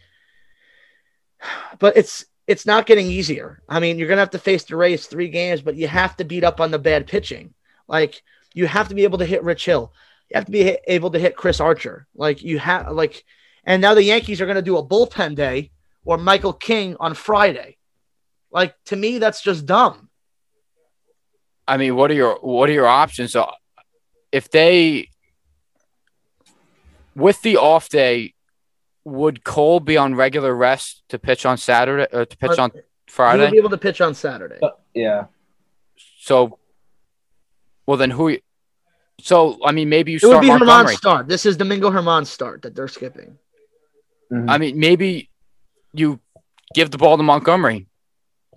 but 1.79 1.97
it's 1.97 2.25
it's 2.47 2.65
not 2.65 2.85
getting 2.85 3.07
easier. 3.07 3.61
I 3.67 3.79
mean, 3.79 3.97
you're 3.97 4.07
gonna 4.07 4.21
have 4.21 4.29
to 4.31 4.39
face 4.39 4.63
the 4.63 4.75
Rays 4.75 5.07
three 5.07 5.29
games, 5.29 5.61
but 5.61 5.75
you 5.75 5.87
have 5.87 6.15
to 6.17 6.23
beat 6.23 6.43
up 6.43 6.59
on 6.59 6.71
the 6.71 6.79
bad 6.79 7.07
pitching. 7.07 7.53
Like 7.87 8.21
you 8.53 8.67
have 8.67 8.89
to 8.89 8.95
be 8.95 9.03
able 9.03 9.17
to 9.19 9.25
hit 9.25 9.43
Rich 9.43 9.65
Hill. 9.65 9.91
You 10.29 10.35
have 10.35 10.45
to 10.45 10.51
be 10.51 10.63
hit, 10.63 10.81
able 10.87 11.11
to 11.11 11.19
hit 11.19 11.35
Chris 11.35 11.59
Archer. 11.59 12.07
Like 12.15 12.43
you 12.43 12.59
have 12.59 12.91
like, 12.91 13.23
and 13.63 13.81
now 13.81 13.93
the 13.93 14.03
Yankees 14.03 14.41
are 14.41 14.45
gonna 14.45 14.61
do 14.61 14.77
a 14.77 14.85
bullpen 14.85 15.35
day 15.35 15.71
or 16.03 16.17
Michael 16.17 16.53
King 16.53 16.95
on 16.99 17.15
Friday. 17.15 17.77
Like 18.51 18.75
to 18.85 18.95
me, 18.95 19.17
that's 19.17 19.41
just 19.41 19.65
dumb. 19.65 20.09
I 21.67 21.77
mean, 21.77 21.95
what 21.95 22.11
are 22.11 22.15
your 22.15 22.35
what 22.41 22.69
are 22.69 22.73
your 22.73 22.87
options? 22.87 23.31
So 23.31 23.49
if 24.31 24.51
they 24.51 25.09
with 27.15 27.41
the 27.41 27.57
off 27.57 27.89
day, 27.89 28.34
would 29.05 29.43
Cole 29.43 29.79
be 29.79 29.97
on 29.97 30.15
regular 30.15 30.53
rest 30.53 31.03
to 31.09 31.19
pitch 31.19 31.45
on 31.45 31.57
Saturday 31.57 32.07
or 32.11 32.25
to 32.25 32.37
pitch 32.37 32.57
on 32.57 32.71
He 32.71 32.77
will 32.77 32.83
Friday? 33.07 33.51
be 33.51 33.57
able 33.57 33.69
to 33.69 33.77
pitch 33.77 34.01
on 34.01 34.13
Saturday. 34.15 34.59
Yeah. 34.93 35.25
So, 36.19 36.57
well, 37.85 37.97
then 37.97 38.09
who? 38.11 38.37
So 39.21 39.57
I 39.63 39.71
mean, 39.71 39.89
maybe 39.89 40.11
you 40.11 40.17
It 40.17 40.25
would 40.25 40.31
start 40.31 40.41
be 40.41 40.47
Montgomery. 40.49 40.85
Germán's 40.93 40.97
start. 40.97 41.27
This 41.27 41.45
is 41.45 41.55
Domingo 41.55 41.91
Germán's 41.91 42.29
start 42.29 42.63
that 42.63 42.75
they're 42.75 42.87
skipping. 42.87 43.37
Mhm. 44.33 44.49
I 44.49 44.57
mean, 44.57 44.79
maybe 44.79 45.29
you 45.93 46.19
give 46.73 46.89
the 46.91 46.97
ball 46.97 47.15
to 47.15 47.23
Montgomery 47.23 47.87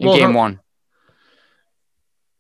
in 0.01 0.07
Well, 0.09 0.17
game 0.17 0.31
Her- 0.33 0.37
one. 0.37 0.61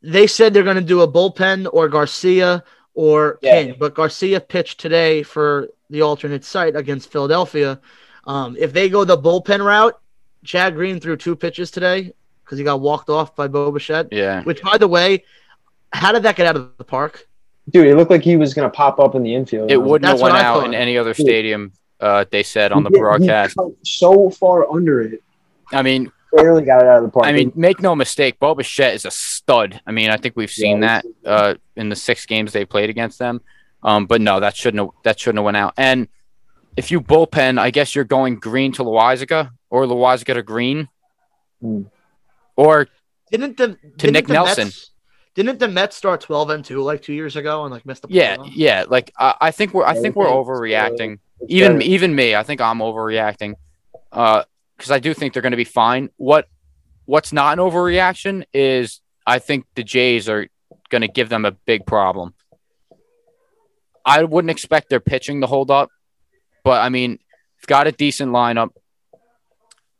they 0.02 0.26
said 0.26 0.54
they're 0.54 0.62
going 0.62 0.76
to 0.76 0.82
do 0.82 1.02
a 1.02 1.08
bullpen 1.12 1.68
or 1.72 1.88
Garcia 1.88 2.64
or 2.98 3.38
Yeah. 3.42 3.62
King, 3.62 3.76
but 3.78 3.94
Garcia 3.94 4.40
pitched 4.40 4.80
today 4.80 5.22
for 5.22 5.68
the 5.88 6.02
alternate 6.02 6.44
site 6.44 6.74
against 6.74 7.12
Philadelphia. 7.12 7.78
Um, 8.26 8.56
if 8.58 8.72
they 8.72 8.88
go 8.88 9.04
the 9.04 9.16
bullpen 9.16 9.64
route, 9.64 9.96
Chad 10.44 10.74
Green 10.74 10.98
threw 10.98 11.16
two 11.16 11.36
pitches 11.36 11.70
today 11.70 12.12
because 12.44 12.58
he 12.58 12.64
got 12.64 12.80
walked 12.80 13.08
off 13.08 13.36
by 13.36 13.46
Bo 13.46 13.70
Bichette. 13.70 14.08
Yeah, 14.10 14.42
Which, 14.42 14.62
by 14.62 14.78
the 14.78 14.88
way, 14.88 15.22
how 15.92 16.10
did 16.10 16.24
that 16.24 16.34
get 16.34 16.46
out 16.48 16.56
of 16.56 16.72
the 16.76 16.82
park? 16.84 17.28
Dude, 17.70 17.86
it 17.86 17.94
looked 17.94 18.10
like 18.10 18.22
he 18.22 18.36
was 18.36 18.52
gonna 18.52 18.68
pop 18.68 18.98
up 18.98 19.14
in 19.14 19.22
the 19.22 19.32
infield. 19.32 19.70
it 19.70 19.76
wouldn't 19.76 20.02
That's 20.02 20.20
have 20.20 20.32
went 20.32 20.44
out 20.44 20.64
in 20.64 20.74
any 20.74 20.98
other 20.98 21.14
stadium. 21.14 21.70
Uh, 22.00 22.24
they 22.30 22.42
said 22.42 22.72
on 22.72 22.82
the 22.82 22.90
He- 22.90 22.96
he 22.96 23.00
broadcast. 23.00 23.54
cut 23.56 23.70
so 23.84 24.28
far 24.30 24.68
under 24.72 25.02
it, 25.02 25.22
I 25.72 25.82
mean, 25.82 26.10
barely 26.32 26.64
got 26.64 26.82
it 26.82 26.88
out 26.88 26.98
of 26.98 27.02
the 27.04 27.08
park. 27.10 27.26
I 27.26 27.32
mean, 27.32 27.52
make 27.54 27.80
no 27.80 27.94
mistake, 27.94 28.38
Bo 28.38 28.54
Bichette 28.54 28.94
is 28.94 29.04
a 29.04 29.10
stud. 29.10 29.80
I 29.86 29.92
mean, 29.92 30.10
I 30.10 30.16
think 30.16 30.36
we've 30.36 30.50
seen 30.50 30.82
Yeah, 30.82 31.00
that 31.24 31.28
uh, 31.28 31.54
in 31.76 31.88
the 31.88 31.96
six 31.96 32.26
games 32.26 32.52
they 32.52 32.64
played 32.64 32.90
against 32.90 33.18
them. 33.18 33.40
Um, 33.82 34.06
but 34.06 34.20
no, 34.20 34.40
that 34.40 34.56
shouldn't 34.56 34.80
have, 34.82 34.90
that 35.04 35.20
shouldn't 35.20 35.38
have 35.38 35.44
went 35.44 35.56
out. 35.56 35.74
And 35.76 36.08
if 36.76 36.90
you 36.90 37.00
bullpen, 37.00 37.58
I 37.58 37.70
guess 37.70 37.94
you're 37.94 38.04
going 38.04 38.36
Green 38.36 38.72
to 38.72 38.82
Loaisiga 38.84 39.50
or 39.70 39.84
Loaisiga 39.84 40.34
to 40.34 40.42
Green, 40.42 40.88
Hmm. 41.60 41.82
or 42.56 42.88
Didn't 43.30 43.56
the 43.56 43.68
To 43.68 43.78
didn't 43.96 44.12
Nick 44.12 44.26
the 44.26 44.32
Nelson. 44.34 44.66
Mets, 44.66 44.90
didn't 45.34 45.58
the 45.58 45.68
Mets 45.68 45.96
start 45.96 46.20
twelve 46.20 46.50
and 46.50 46.64
two 46.64 46.82
like 46.82 47.02
two 47.02 47.12
years 47.12 47.36
ago 47.36 47.64
and 47.64 47.72
like 47.72 47.84
missed 47.86 48.02
the 48.02 48.08
yeah, 48.10 48.36
playoffs? 48.36 48.50
yeah. 48.54 48.84
Like 48.88 49.12
I, 49.18 49.34
I 49.40 49.50
think 49.50 49.74
we're 49.74 49.84
I 49.84 49.94
think 49.94 50.16
we're 50.16 50.26
overreacting. 50.26 51.18
Even 51.48 51.82
even 51.82 52.14
me, 52.14 52.34
I 52.34 52.42
think 52.42 52.60
I'm 52.60 52.78
overreacting. 52.78 53.54
Uh, 54.10 54.44
because 54.78 54.92
I 54.92 55.00
do 55.00 55.12
think 55.12 55.34
they're 55.34 55.42
going 55.42 55.50
to 55.50 55.56
be 55.56 55.64
fine. 55.64 56.08
What 56.16 56.46
what's 57.04 57.32
not 57.32 57.58
an 57.58 57.64
overreaction 57.64 58.44
is 58.54 59.00
I 59.26 59.40
think 59.40 59.66
the 59.74 59.82
Jays 59.82 60.28
are 60.28 60.46
going 60.88 61.02
to 61.02 61.08
give 61.08 61.28
them 61.28 61.44
a 61.44 61.50
big 61.52 61.84
problem. 61.84 62.34
I 64.04 64.22
wouldn't 64.24 64.50
expect 64.50 64.88
their 64.88 65.00
pitching 65.00 65.42
to 65.42 65.46
hold 65.46 65.70
up, 65.70 65.90
but 66.64 66.80
I 66.80 66.88
mean, 66.88 67.12
they've 67.12 67.66
got 67.66 67.86
a 67.86 67.92
decent 67.92 68.32
lineup. 68.32 68.70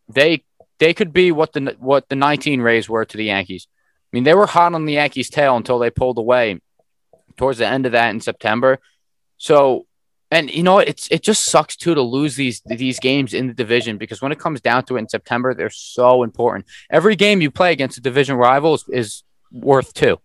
They 0.09 0.45
they 0.79 0.95
could 0.95 1.13
be 1.13 1.33
what 1.33 1.53
the 1.53 1.77
what 1.79 2.09
the 2.09 2.17
19 2.17 2.61
Rays 2.61 2.89
were 2.89 3.05
to 3.05 3.17
the 3.17 3.25
Yankees. 3.25 3.67
I 3.71 4.17
mean, 4.17 4.25
they 4.25 4.35
were 4.35 4.47
hot 4.47 4.73
on 4.73 4.87
the 4.87 4.95
Yankees' 4.95 5.29
tail 5.29 5.57
until 5.57 5.79
they 5.79 5.91
pulled 5.91 6.19
away 6.19 6.61
towards 7.37 7.59
the 7.59 7.67
end 7.67 7.85
of 7.85 7.93
that 7.93 8.11
in 8.11 8.21
September. 8.21 8.79
So 9.37 9.87
and 10.31 10.51
you 10.51 10.63
know? 10.63 10.79
It's 10.79 11.09
it 11.11 11.23
just 11.23 11.45
sucks 11.45 11.77
too 11.77 11.95
to 11.95 12.03
lose 12.03 12.37
these 12.37 12.61
these 12.67 12.99
games 12.99 13.35
in 13.35 13.47
the 13.49 13.55
division 13.55 13.99
because 13.99 14.21
when 14.23 14.33
it 14.33 14.39
comes 14.39 14.61
down 14.61 14.85
to 14.85 14.97
it 14.97 15.01
in 15.01 15.09
September, 15.09 15.55
they're 15.55 15.71
so 15.71 16.23
important. 16.23 16.67
Every 16.91 17.17
game 17.17 17.41
you 17.41 17.51
play 17.51 17.73
against 17.73 17.99
a 17.99 18.01
division 18.01 18.37
rival 18.37 18.75
is, 18.75 18.85
is 18.89 19.23
worth 19.53 19.95
two. 19.95 20.19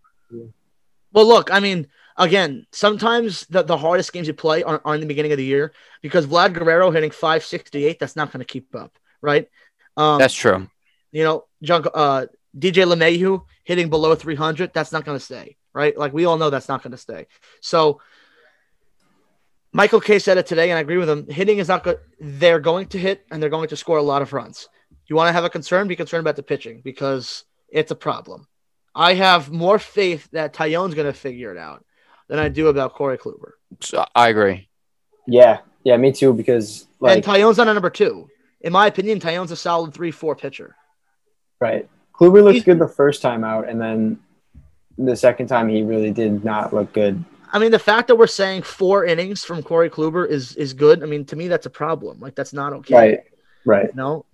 Well, 1.12 1.28
look, 1.28 1.52
I 1.52 1.60
mean, 1.60 1.88
again, 2.18 2.66
sometimes 2.72 3.46
the, 3.48 3.64
the 3.64 3.78
hardest 3.78 4.12
games 4.14 4.28
you 4.28 4.34
play 4.34 4.64
are, 4.64 4.82
are 4.84 4.96
in 4.96 5.02
the 5.02 5.08
beginning 5.08 5.32
of 5.32 5.38
the 5.38 5.46
year 5.46 5.74
because 6.02 6.26
Vlad 6.26 6.54
Guerrero 6.54 6.92
hitting 6.92 7.12
568, 7.12 8.00
that's 8.00 8.16
not 8.16 8.32
going 8.32 8.40
to 8.40 8.52
keep 8.52 8.74
up, 8.76 8.98
right? 9.22 9.48
Um, 9.96 10.18
That's 10.18 10.34
true. 10.34 10.68
you 11.12 11.24
know, 11.24 11.46
John, 11.62 11.86
uh, 11.94 12.26
DJ 12.58 12.86
LeMahieu 12.92 13.44
hitting 13.64 13.90
below 13.90 14.16
300, 14.16 14.74
that's 14.74 14.92
not 14.92 15.06
going 15.06 15.18
to 15.18 15.24
stay, 15.24 15.56
right? 15.72 15.96
Like 15.96 16.14
we 16.14 16.26
all 16.26 16.38
know 16.38 16.50
that's 16.50 16.68
not 16.68 16.82
going 16.82 16.92
to 16.92 16.98
stay. 16.98 17.28
So 17.62 18.02
Michael 19.74 20.00
Kay 20.00 20.20
said 20.20 20.38
it 20.38 20.46
today, 20.46 20.70
and 20.70 20.78
I 20.78 20.82
agree 20.82 20.98
with 20.98 21.10
him. 21.10 21.28
Hitting 21.28 21.58
is 21.58 21.68
not 21.68 21.84
good. 21.84 22.00
They're 22.20 22.60
going 22.60 22.88
to 22.88 23.00
hit 23.00 23.26
and 23.32 23.42
they're 23.42 23.50
going 23.50 23.70
to 23.70 23.76
score 23.76 23.98
a 23.98 24.04
lot 24.04 24.22
of 24.22 24.32
runs. 24.32 24.70
You 25.08 25.16
want 25.16 25.30
to 25.30 25.34
have 25.34 25.44
a 25.44 25.50
concern? 25.50 25.88
Be 25.88 25.96
concerned 25.96 26.22
about 26.22 26.36
the 26.36 26.44
pitching 26.44 26.82
because 26.84 27.44
it's 27.70 27.92
a 27.92 27.96
problem. 27.96 28.48
I 28.96 29.16
have 29.16 29.52
more 29.52 29.80
faith 29.80 30.30
that 30.32 30.54
Taillon's 30.54 30.94
going 30.94 31.08
to 31.12 31.18
figure 31.18 31.52
it 31.52 31.58
out 31.58 31.84
than 32.28 32.38
I 32.38 32.50
do 32.50 32.68
about 32.68 32.94
Corey 32.94 33.18
Kluber. 33.18 33.54
So, 33.82 34.06
I 34.16 34.30
agree. 34.30 34.70
yeah, 35.28 35.60
yeah, 35.84 35.98
me 35.98 36.12
too. 36.12 36.34
Because 36.34 36.86
like, 37.00 37.16
and 37.16 37.26
Taillon's 37.26 37.58
not 37.58 37.68
a 37.68 37.74
number 37.74 37.90
two. 37.90 38.30
In 38.62 38.72
my 38.72 38.86
opinion, 38.88 39.20
Taillon's 39.20 39.52
a 39.52 39.56
solid 39.58 39.94
three-four 39.94 40.36
pitcher. 40.36 40.76
right, 41.60 41.90
Kluber 42.14 42.44
looked 42.44 42.54
He's- 42.54 42.64
good 42.66 42.78
the 42.80 42.88
first 42.88 43.22
time 43.24 43.44
out, 43.44 43.68
and 43.68 43.82
then 43.82 44.20
the 44.98 45.16
second 45.16 45.48
time 45.48 45.68
he 45.68 45.82
really 45.82 46.12
did 46.12 46.46
not 46.46 46.72
look 46.72 46.94
good. 46.94 47.24
I 47.54 47.60
mean, 47.60 47.70
the 47.72 47.80
fact 47.80 48.08
that 48.08 48.16
we're 48.16 48.26
saying 48.28 48.64
four 48.64 49.06
innings 49.06 49.46
from 49.46 49.62
Corey 49.64 49.90
Kluber 49.90 50.28
is 50.28 50.56
is 50.56 50.74
good. 50.74 51.04
I 51.04 51.06
mean, 51.06 51.24
to 51.26 51.36
me, 51.36 51.48
that's 51.48 51.68
a 51.68 51.70
problem. 51.70 52.20
Like 52.20 52.34
that's 52.36 52.52
not 52.52 52.74
okay. 52.74 52.96
Right, 52.96 53.20
right. 53.66 53.86
You 53.90 53.96
know. 53.96 54.26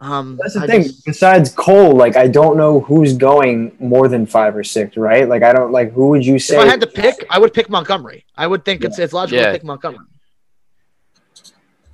Um, 0.00 0.38
That's 0.42 0.54
the 0.54 0.60
I 0.60 0.66
thing. 0.66 0.82
just- 0.82 1.04
Besides 1.06 1.50
Cole, 1.54 1.94
like 1.94 2.16
I 2.16 2.26
don't 2.26 2.56
know 2.58 2.80
who's 2.80 3.16
going 3.16 3.74
more 3.78 4.08
than 4.08 4.26
five 4.26 4.54
or 4.56 4.64
six, 4.64 4.96
right? 4.98 5.26
Like 5.26 5.42
I 5.42 5.52
don't 5.52 5.70
like 5.72 5.92
who 5.92 6.08
would 6.08 6.26
you 6.26 6.38
say? 6.38 6.56
if 6.56 6.62
I 6.62 6.66
had 6.66 6.80
to 6.80 6.86
pick, 6.86 7.24
I 7.30 7.38
would 7.38 7.54
pick 7.54 7.70
Montgomery. 7.70 8.26
I 8.36 8.46
would 8.46 8.64
think 8.64 8.84
it's 8.84 8.98
it's 8.98 9.12
logical 9.14 9.38
Yeah. 9.40 9.52
to 9.52 9.58
pick 9.58 9.64
Montgomery. 9.64 10.04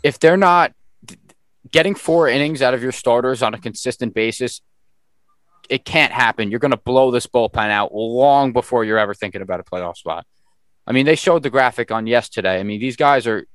If 0.02 0.18
they're 0.18 0.36
not 0.38 0.72
getting 1.70 1.94
four 1.94 2.28
innings 2.28 2.62
out 2.62 2.74
of 2.74 2.82
your 2.82 2.90
starters 2.92 3.42
on 3.42 3.54
a 3.54 3.58
consistent 3.58 4.14
basis, 4.14 4.60
it 5.70 5.84
can't 5.84 6.12
happen. 6.12 6.50
You're 6.50 6.60
going 6.60 6.72
to 6.72 6.76
blow 6.76 7.10
this 7.12 7.26
bullpen 7.26 7.70
out 7.70 7.94
long 7.94 8.52
before 8.52 8.84
you're 8.84 8.98
ever 8.98 9.14
thinking 9.14 9.40
about 9.40 9.60
a 9.60 9.62
playoff 9.62 9.96
spot. 9.96 10.26
I 10.86 10.92
mean, 10.92 11.06
they 11.06 11.14
showed 11.14 11.44
the 11.44 11.50
graphic 11.50 11.92
on 11.92 12.08
yesterday. 12.08 12.58
I 12.58 12.64
mean, 12.64 12.80
these 12.80 12.96
guys 12.96 13.26
are 13.28 13.46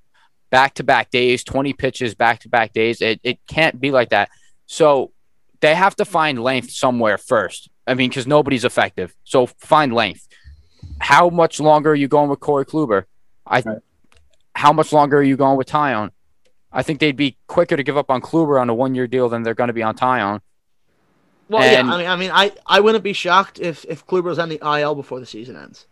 back 0.50 0.76
to 0.76 0.84
back 0.84 1.12
days, 1.12 1.44
20 1.44 1.74
pitches 1.74 2.16
back 2.16 2.40
to 2.40 2.50
back 2.50 2.72
days. 2.72 3.02
It, 3.02 3.20
it 3.24 3.40
can't 3.48 3.80
be 3.80 3.92
like 3.92 4.10
that. 4.10 4.30
So 4.66 5.12
they 5.60 5.76
have 5.76 5.96
to 5.98 6.06
find 6.06 6.42
length 6.42 6.72
somewhere 6.72 7.18
first. 7.18 7.70
I 7.86 7.94
mean, 7.94 8.10
because 8.10 8.26
nobody's 8.26 8.64
effective. 8.64 9.14
So 9.26 9.48
find 9.48 9.94
length. 9.94 10.28
How 11.00 11.30
much 11.30 11.60
longer 11.60 11.92
are 11.92 11.96
you 11.96 12.08
going 12.08 12.30
with 12.30 12.40
Corey 12.40 12.66
Kluber? 12.66 13.04
I 13.46 13.60
Right. 13.60 13.80
how 14.56 14.72
much 14.72 14.94
longer 14.94 15.18
are 15.18 15.24
you 15.24 15.36
going 15.36 15.58
with 15.58 15.68
Taillon? 15.68 16.12
I 16.72 16.82
think 16.84 17.00
they'd 17.00 17.16
be 17.16 17.38
quicker 17.48 17.76
to 17.76 17.84
give 17.84 17.98
up 17.98 18.10
on 18.10 18.22
Kluber 18.22 18.60
on 18.60 18.70
a 18.70 18.74
one 18.74 18.96
year 18.96 19.08
deal 19.08 19.28
than 19.28 19.44
they're 19.44 19.54
going 19.54 19.68
to 19.68 19.74
be 19.74 19.84
on 19.84 19.96
Taillon. 19.96 20.40
Well, 21.50 21.62
And- 21.62 21.88
yeah, 21.88 21.94
I 21.94 21.98
mean, 21.98 22.08
I 22.08 22.16
mean, 22.16 22.32
I, 22.34 22.52
I 22.66 22.80
wouldn't 22.80 23.04
be 23.04 23.14
shocked 23.14 23.60
if 23.60 23.86
if 23.86 24.06
Kluber's 24.06 24.40
on 24.40 24.50
the 24.50 24.60
IL 24.64 24.96
before 24.96 25.20
the 25.20 25.26
season 25.26 25.56
ends. 25.56 25.86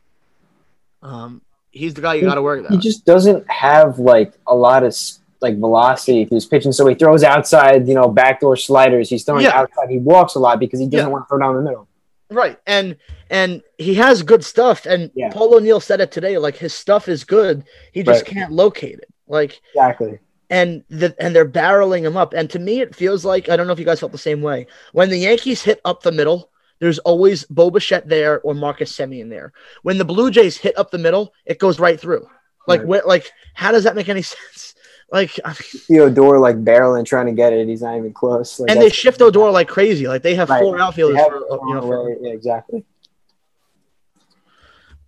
Um, 1.01 1.41
he's 1.71 1.93
the 1.93 2.01
guy 2.01 2.15
you 2.15 2.23
got 2.23 2.35
to 2.35 2.41
worry 2.41 2.59
about. 2.59 2.71
He 2.71 2.77
just 2.79 3.05
doesn't 3.05 3.49
have 3.51 3.99
like 3.99 4.33
a 4.47 4.55
lot 4.55 4.83
of 4.83 4.95
like 5.41 5.59
velocity 5.59 6.21
if 6.21 6.29
he's 6.29 6.45
pitching. 6.45 6.71
So 6.71 6.87
he 6.87 6.95
throws 6.95 7.23
outside, 7.23 7.87
you 7.87 7.93
know, 7.93 8.07
backdoor 8.07 8.55
sliders. 8.55 9.09
He's 9.09 9.23
throwing 9.25 9.43
Yeah. 9.43 9.57
outside. 9.59 9.89
He 9.89 9.99
walks 9.99 10.35
a 10.35 10.39
lot 10.39 10.59
because 10.59 10.79
he 10.79 10.87
doesn't 10.87 11.07
Yeah. 11.07 11.11
want 11.11 11.25
to 11.25 11.27
throw 11.29 11.39
down 11.39 11.55
the 11.55 11.61
middle. 11.61 11.87
Right, 12.29 12.57
and 12.65 12.95
and 13.29 13.61
he 13.77 13.95
has 13.95 14.23
good 14.23 14.43
stuff. 14.43 14.85
And 14.87 15.11
Yeah. 15.13 15.29
Paul 15.31 15.55
O'Neill 15.55 15.79
said 15.81 15.99
it 16.01 16.11
today. 16.11 16.37
Like 16.37 16.55
his 16.55 16.73
stuff 16.73 17.07
is 17.09 17.23
good. 17.25 17.63
He 17.91 18.01
just 18.01 18.23
Right. 18.23 18.33
can't 18.33 18.51
locate 18.51 18.99
it. 18.99 19.09
Like 19.27 19.61
Exactly. 19.75 20.19
And 20.49 20.83
the 20.89 21.15
and 21.19 21.35
they're 21.35 21.49
barreling 21.49 22.01
him 22.03 22.17
up. 22.17 22.33
And 22.33 22.49
to 22.51 22.59
me, 22.59 22.81
it 22.81 22.95
feels 22.95 23.25
like 23.25 23.49
I 23.49 23.55
don't 23.55 23.65
know 23.67 23.73
if 23.73 23.79
you 23.79 23.85
guys 23.85 23.99
felt 23.99 24.11
the 24.11 24.17
same 24.17 24.41
way. 24.41 24.67
When 24.91 25.09
the 25.09 25.17
Yankees 25.17 25.63
hit 25.63 25.79
up 25.85 26.03
the 26.03 26.11
middle, 26.11 26.51
there's 26.79 26.99
always 26.99 27.45
Bo 27.45 27.71
Bichette 27.71 28.07
there 28.09 28.41
or 28.41 28.53
Marcus 28.53 28.91
Semien 28.95 29.29
there. 29.29 29.53
When 29.83 29.97
the 29.97 30.05
Blue 30.05 30.29
Jays 30.29 30.57
hit 30.57 30.77
up 30.77 30.91
the 30.91 30.97
middle, 30.97 31.33
it 31.45 31.59
goes 31.59 31.79
right 31.79 31.99
through. 31.99 32.27
Like 32.67 32.81
Right. 32.81 32.87
where, 32.87 33.01
like 33.05 33.31
how 33.53 33.71
does 33.71 33.85
that 33.85 33.95
make 33.95 34.09
any 34.09 34.21
sense? 34.21 34.75
Like, 35.11 35.39
I 35.45 35.49
mean, 35.49 35.81
the 35.89 35.99
Odor 35.99 36.39
like 36.39 36.63
barreling 36.63 37.05
trying 37.05 37.27
to 37.27 37.33
get 37.33 37.53
it. 37.53 37.67
He's 37.67 37.81
not 37.83 37.97
even 37.97 38.13
close. 38.13 38.59
Like, 38.59 38.71
and 38.71 38.81
they 38.81 38.89
shift 38.89 39.21
Odor 39.21 39.49
like 39.51 39.67
crazy. 39.67 40.07
Like 40.07 40.23
they 40.23 40.35
have 40.35 40.49
Right. 40.49 40.61
four 40.61 40.79
outfielders. 40.79 41.17
have 41.19 41.27
For, 41.27 41.59
you 41.67 41.73
know, 41.75 41.81
for, 41.81 42.17
yeah, 42.21 42.33
exactly. 42.33 42.83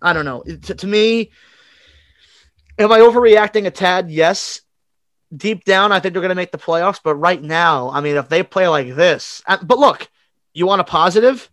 I 0.00 0.12
don't 0.12 0.24
know. 0.24 0.42
To, 0.42 0.74
to 0.74 0.86
me, 0.86 1.30
am 2.78 2.92
I 2.92 3.00
overreacting 3.00 3.66
a 3.66 3.70
tad? 3.70 4.10
Yes. 4.10 4.60
Deep 5.34 5.64
down, 5.64 5.90
I 5.92 5.98
think 6.00 6.12
they're 6.12 6.22
going 6.22 6.28
to 6.28 6.34
make 6.36 6.52
the 6.52 6.58
playoffs. 6.58 7.00
But 7.02 7.16
right 7.16 7.42
now, 7.42 7.90
I 7.90 8.00
mean, 8.00 8.16
if 8.16 8.28
they 8.28 8.42
play 8.42 8.68
like 8.68 8.94
this, 8.94 9.42
but 9.62 9.78
look, 9.78 10.08
you 10.52 10.66
want 10.66 10.80
a 10.80 10.84
positive? 10.84 11.50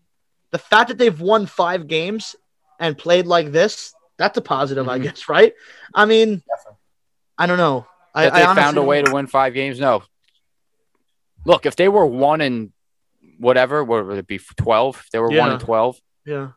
The 0.52 0.60
fact 0.60 0.90
that 0.90 0.98
they've 0.98 1.20
won 1.20 1.46
five 1.48 1.88
games 1.88 2.36
and 2.80 2.98
played 2.98 3.26
like 3.26 3.52
this, 3.52 3.94
that's 4.18 4.38
a 4.38 4.42
positive, 4.42 4.88
I 4.88 5.00
Mhm. 5.00 5.04
guess, 5.04 5.28
right? 5.28 5.54
I 5.94 6.06
mean, 6.06 6.44
Definitely. 6.48 6.78
I 7.38 7.46
don't 7.48 7.58
know. 7.58 7.88
I, 8.14 8.30
I 8.30 8.56
found 8.56 8.78
a 8.78 8.84
way 8.84 9.02
to 9.02 9.12
win 9.12 9.26
five 9.26 9.56
games. 9.56 9.80
No. 9.80 10.04
Look, 11.46 11.66
if 11.66 11.76
they 11.76 11.88
were 11.90 12.06
one 12.06 12.42
and 12.42 12.72
whatever, 13.40 13.84
what 13.84 14.06
would 14.06 14.18
it 14.20 14.28
be? 14.28 14.40
Twelve. 14.56 15.02
If 15.04 15.10
they 15.10 15.18
were 15.20 15.28
one 15.30 15.36
Yeah. 15.36 15.52
and 15.54 15.60
twelve, 15.60 16.00
Yeah. 16.26 16.50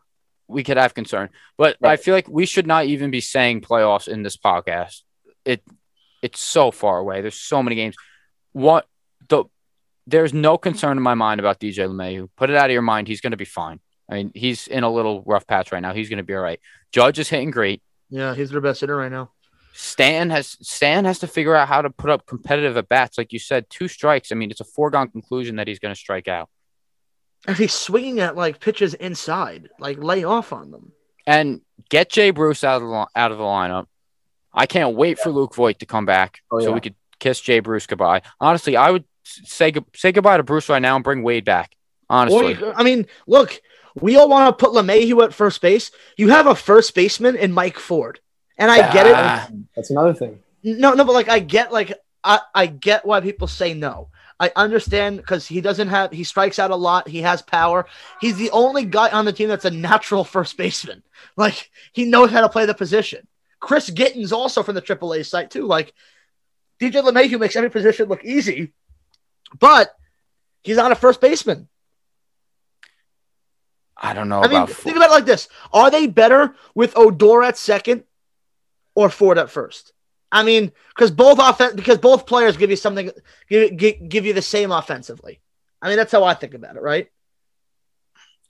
we 0.47 0.63
could 0.63 0.77
have 0.77 0.93
concern. 0.93 1.29
But 1.57 1.77
I 1.83 1.97
feel 1.97 2.13
like 2.13 2.27
we 2.29 2.45
should 2.45 2.67
not 2.67 2.85
even 2.85 3.09
be 3.09 3.21
saying 3.21 3.61
playoffs 3.61 4.07
in 4.07 4.21
this 4.21 4.37
podcast. 4.37 5.01
It 5.43 5.63
it's 6.27 6.41
so 6.41 6.71
far 6.71 6.99
away. 6.99 7.21
There's 7.21 7.39
so 7.39 7.63
many 7.63 7.75
games. 7.75 7.95
What 8.51 8.85
the 9.29 9.45
there's 10.05 10.33
no 10.33 10.57
concern 10.57 10.97
in 10.97 11.03
my 11.03 11.15
mind 11.15 11.39
about 11.39 11.59
DJ 11.59 11.87
LeMahieu. 11.87 12.29
Put 12.35 12.49
it 12.49 12.55
out 12.55 12.65
of 12.65 12.73
your 12.73 12.81
mind. 12.81 13.07
He's 13.07 13.21
going 13.21 13.31
to 13.31 13.37
be 13.37 13.45
fine. 13.45 13.79
I 14.09 14.15
mean, 14.15 14.31
he's 14.33 14.67
in 14.67 14.83
a 14.83 14.89
little 14.89 15.21
rough 15.25 15.45
patch 15.47 15.71
right 15.71 15.81
now. 15.81 15.93
He's 15.93 16.09
going 16.09 16.17
to 16.17 16.23
be 16.23 16.33
all 16.33 16.41
right. 16.41 16.59
Judge 16.91 17.19
is 17.19 17.29
hitting 17.29 17.51
great. 17.51 17.81
Yeah. 18.09 18.33
He's 18.35 18.49
their 18.49 18.61
best 18.61 18.81
hitter 18.81 18.95
right 18.95 19.11
now. 19.11 19.31
Stan 19.73 20.29
has 20.31 20.57
Stan 20.61 21.05
has 21.05 21.19
to 21.19 21.27
figure 21.27 21.55
out 21.55 21.67
how 21.67 21.81
to 21.81 21.89
put 21.89 22.09
up 22.09 22.25
competitive 22.25 22.77
at 22.77 22.89
bats. 22.89 23.17
Like 23.17 23.31
you 23.31 23.39
said, 23.39 23.69
two 23.69 23.87
strikes. 23.87 24.31
I 24.31 24.35
mean, 24.35 24.49
it's 24.49 24.61
a 24.61 24.65
foregone 24.65 25.09
conclusion 25.09 25.57
that 25.57 25.67
he's 25.67 25.79
going 25.79 25.93
to 25.93 25.99
strike 25.99 26.27
out. 26.27 26.49
And 27.45 27.55
he's 27.55 27.73
swinging 27.73 28.19
at 28.19 28.35
like 28.35 28.59
pitches 28.59 28.93
inside, 28.95 29.69
like 29.79 29.97
lay 30.01 30.23
off 30.23 30.51
on 30.51 30.71
them. 30.71 30.93
And 31.27 31.61
get 31.89 32.09
Jay 32.09 32.31
Bruce 32.31 32.63
out 32.63 32.81
of 32.81 32.89
the 32.89 33.07
out 33.15 33.31
of 33.31 33.37
the 33.37 33.43
lineup. 33.43 33.85
I 34.57 34.65
can't 34.65 34.95
wait 34.95 35.19
for 35.19 35.29
Luke 35.29 35.55
Voit 35.55 35.79
to 35.79 35.85
come 35.85 36.05
back 36.05 36.41
Oh, 36.51 36.59
so 36.59 36.69
yeah. 36.69 36.73
we 36.73 36.81
could 36.81 36.95
kiss 37.19 37.39
Jay 37.39 37.59
Bruce 37.59 37.85
goodbye. 37.87 38.23
Honestly, 38.41 38.75
I 38.75 38.91
would 38.91 39.05
say 39.23 39.73
say 39.95 40.11
goodbye 40.11 40.37
to 40.37 40.43
Bruce 40.43 40.67
right 40.67 40.81
now 40.81 40.95
and 40.95 41.03
bring 41.03 41.23
Wade 41.23 41.45
back. 41.45 41.75
Honestly, 42.09 42.53
you, 42.53 42.73
I 42.75 42.83
mean, 42.83 43.05
look, 43.27 43.61
we 43.95 44.15
all 44.15 44.29
want 44.29 44.57
to 44.57 44.65
put 44.65 44.73
LeMahieu 44.73 45.23
at 45.23 45.33
first 45.33 45.61
base. 45.61 45.91
You 46.17 46.29
have 46.29 46.47
a 46.47 46.55
first 46.55 46.95
baseman 46.95 47.35
in 47.35 47.51
Mike 47.51 47.77
Ford. 47.77 48.19
And 48.57 48.71
I 48.71 48.91
get 48.91 49.05
it. 49.05 49.13
Ah. 49.15 49.47
That's 49.75 49.91
another 49.91 50.13
thing. 50.13 50.39
No, 50.63 50.93
no, 50.93 51.05
but 51.05 51.13
like 51.13 51.29
I 51.29 51.39
get 51.39 51.71
like 51.71 51.93
I, 52.23 52.39
I 52.55 52.65
get 52.65 53.05
why 53.05 53.21
people 53.21 53.47
say 53.47 53.73
no. 53.73 54.09
I 54.39 54.51
understand 54.55 55.17
because 55.17 55.47
he 55.47 55.61
doesn't 55.61 55.87
have 55.89 56.11
he 56.11 56.23
strikes 56.23 56.59
out 56.59 56.71
a 56.71 56.75
lot. 56.75 57.07
He 57.07 57.21
has 57.21 57.41
power. 57.41 57.85
He's 58.21 58.37
the 58.37 58.51
only 58.51 58.85
guy 58.85 59.09
on 59.09 59.25
the 59.25 59.33
team 59.33 59.49
that's 59.49 59.65
a 59.65 59.71
natural 59.71 60.23
first 60.23 60.57
baseman. 60.57 61.03
Like 61.35 61.69
he 61.93 62.05
knows 62.05 62.31
how 62.31 62.41
to 62.41 62.49
play 62.49 62.65
the 62.65 62.73
position. 62.73 63.27
Chris 63.59 63.89
Gittens 63.89 64.31
also 64.31 64.63
from 64.63 64.75
the 64.75 64.81
AAA 64.81 65.25
site 65.25 65.51
too. 65.51 65.65
Like 65.65 65.93
DJ 66.79 67.03
LeMahieu 67.03 67.39
makes 67.39 67.55
every 67.55 67.69
position 67.69 68.07
look 68.07 68.23
easy, 68.23 68.73
but 69.59 69.93
he's 70.63 70.77
not 70.77 70.91
a 70.91 70.95
first 70.95 71.21
baseman. 71.21 71.67
I 73.99 74.13
don't 74.13 74.29
know 74.29 74.41
I 74.43 74.47
mean, 74.47 74.67
think 74.67 74.95
about 74.95 75.09
it 75.09 75.13
like 75.13 75.25
this: 75.25 75.47
Are 75.73 75.89
they 75.89 76.05
better 76.07 76.55
with 76.75 76.95
Odor 76.95 77.43
at 77.43 77.57
second 77.57 78.03
or 78.93 79.09
Ford 79.09 79.39
at 79.39 79.49
first? 79.49 79.91
I 80.31 80.43
mean, 80.43 80.71
because 80.89 81.09
both 81.09 81.39
offen- 81.39 81.75
because 81.75 81.97
both 81.97 82.25
players 82.25 82.57
give 82.57 82.69
you 82.69 82.75
something, 82.75 83.09
give, 83.49 83.77
give, 83.77 84.09
give 84.09 84.25
you 84.25 84.33
the 84.33 84.41
same 84.41 84.71
offensively. 84.71 85.39
I 85.81 85.87
mean, 85.87 85.97
that's 85.97 86.11
how 86.11 86.23
I 86.23 86.33
think 86.33 86.53
about 86.53 86.75
it, 86.75 86.81
right? 86.81 87.09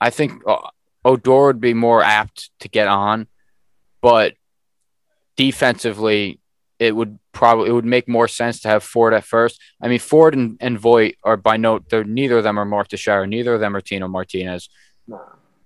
I 0.00 0.10
think 0.10 0.42
uh, 0.46 0.68
Odor 1.04 1.46
would 1.46 1.60
be 1.60 1.74
more 1.74 2.02
apt 2.02 2.50
to 2.60 2.68
get 2.68 2.88
on, 2.88 3.26
but 4.00 4.34
defensively, 5.38 6.40
it 6.78 6.94
would 6.94 7.18
probably 7.32 7.70
it 7.70 7.72
would 7.72 7.86
make 7.86 8.08
more 8.08 8.28
sense 8.28 8.60
to 8.60 8.68
have 8.68 8.82
Ford 8.84 9.14
at 9.14 9.24
first. 9.24 9.58
I 9.80 9.88
mean, 9.88 10.00
Ford 10.00 10.34
and, 10.34 10.58
and 10.60 10.78
Voit 10.78 11.14
are 11.24 11.38
by 11.38 11.56
note, 11.56 11.88
they're 11.88 12.04
neither 12.04 12.36
of 12.36 12.44
them 12.44 12.58
are 12.58 12.66
Mark 12.66 12.88
Teixeira, 12.88 13.26
neither 13.26 13.54
of 13.54 13.60
them 13.60 13.74
are 13.74 13.80
Tino 13.80 14.06
Martinez. 14.08 14.68
Nah. 15.06 15.18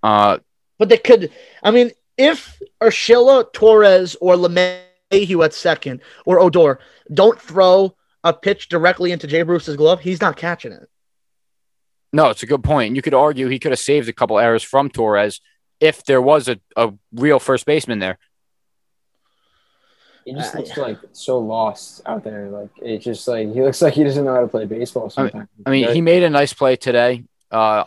Uh, 0.03 0.39
But 0.79 0.89
they 0.89 0.99
could. 0.99 1.33
I 1.63 1.71
mean, 1.73 1.91
if 2.17 2.61
Urshela, 2.81 3.53
Torres, 3.53 4.17
or 4.21 4.35
LeMahieu 4.35 5.45
at 5.45 5.55
second, 5.55 6.01
or 6.25 6.39
Odor 6.39 6.79
don't 7.13 7.41
throw 7.41 7.97
a 8.23 8.33
pitch 8.33 8.69
directly 8.69 9.11
into 9.11 9.27
Jay 9.27 9.43
Bruce's 9.43 9.77
glove, 9.77 10.01
he's 10.01 10.21
not 10.21 10.37
catching 10.37 10.73
it. 10.73 10.89
no, 12.13 12.31
it's 12.31 12.43
a 12.43 12.47
good 12.47 12.63
point. 12.63 12.95
You 12.97 13.03
could 13.03 13.15
argue 13.15 13.49
he 13.49 13.59
could 13.59 13.73
have 13.73 13.79
saved 13.79 14.09
a 14.09 14.13
couple 14.13 14.39
errors 14.39 14.63
from 14.63 14.91
Torres 14.91 15.41
if 15.81 16.05
there 16.05 16.23
was 16.23 16.49
a, 16.49 16.61
a 16.77 16.93
real 17.13 17.39
first 17.39 17.65
baseman 17.67 17.99
there. 17.99 18.19
He 20.25 20.33
just 20.35 20.55
Uh, 20.55 20.59
looks 20.59 20.77
like 20.77 20.99
so 21.13 21.39
lost 21.39 22.03
out 22.07 22.23
there. 22.25 22.49
Like 22.49 22.71
it 22.81 22.99
just 22.99 23.27
like 23.27 23.53
he 23.53 23.63
looks 23.63 23.83
like 23.83 23.95
he 23.95 24.05
doesn't 24.05 24.25
know 24.25 24.35
how 24.35 24.41
to 24.43 24.49
play 24.49 24.67
baseball 24.67 25.11
sometimes. 25.11 25.49
I 25.67 25.71
mean, 25.71 25.93
he 25.93 26.01
made 26.01 26.23
a 26.23 26.31
nice 26.31 26.53
play 26.53 26.77
today 26.77 27.25
uh, 27.51 27.85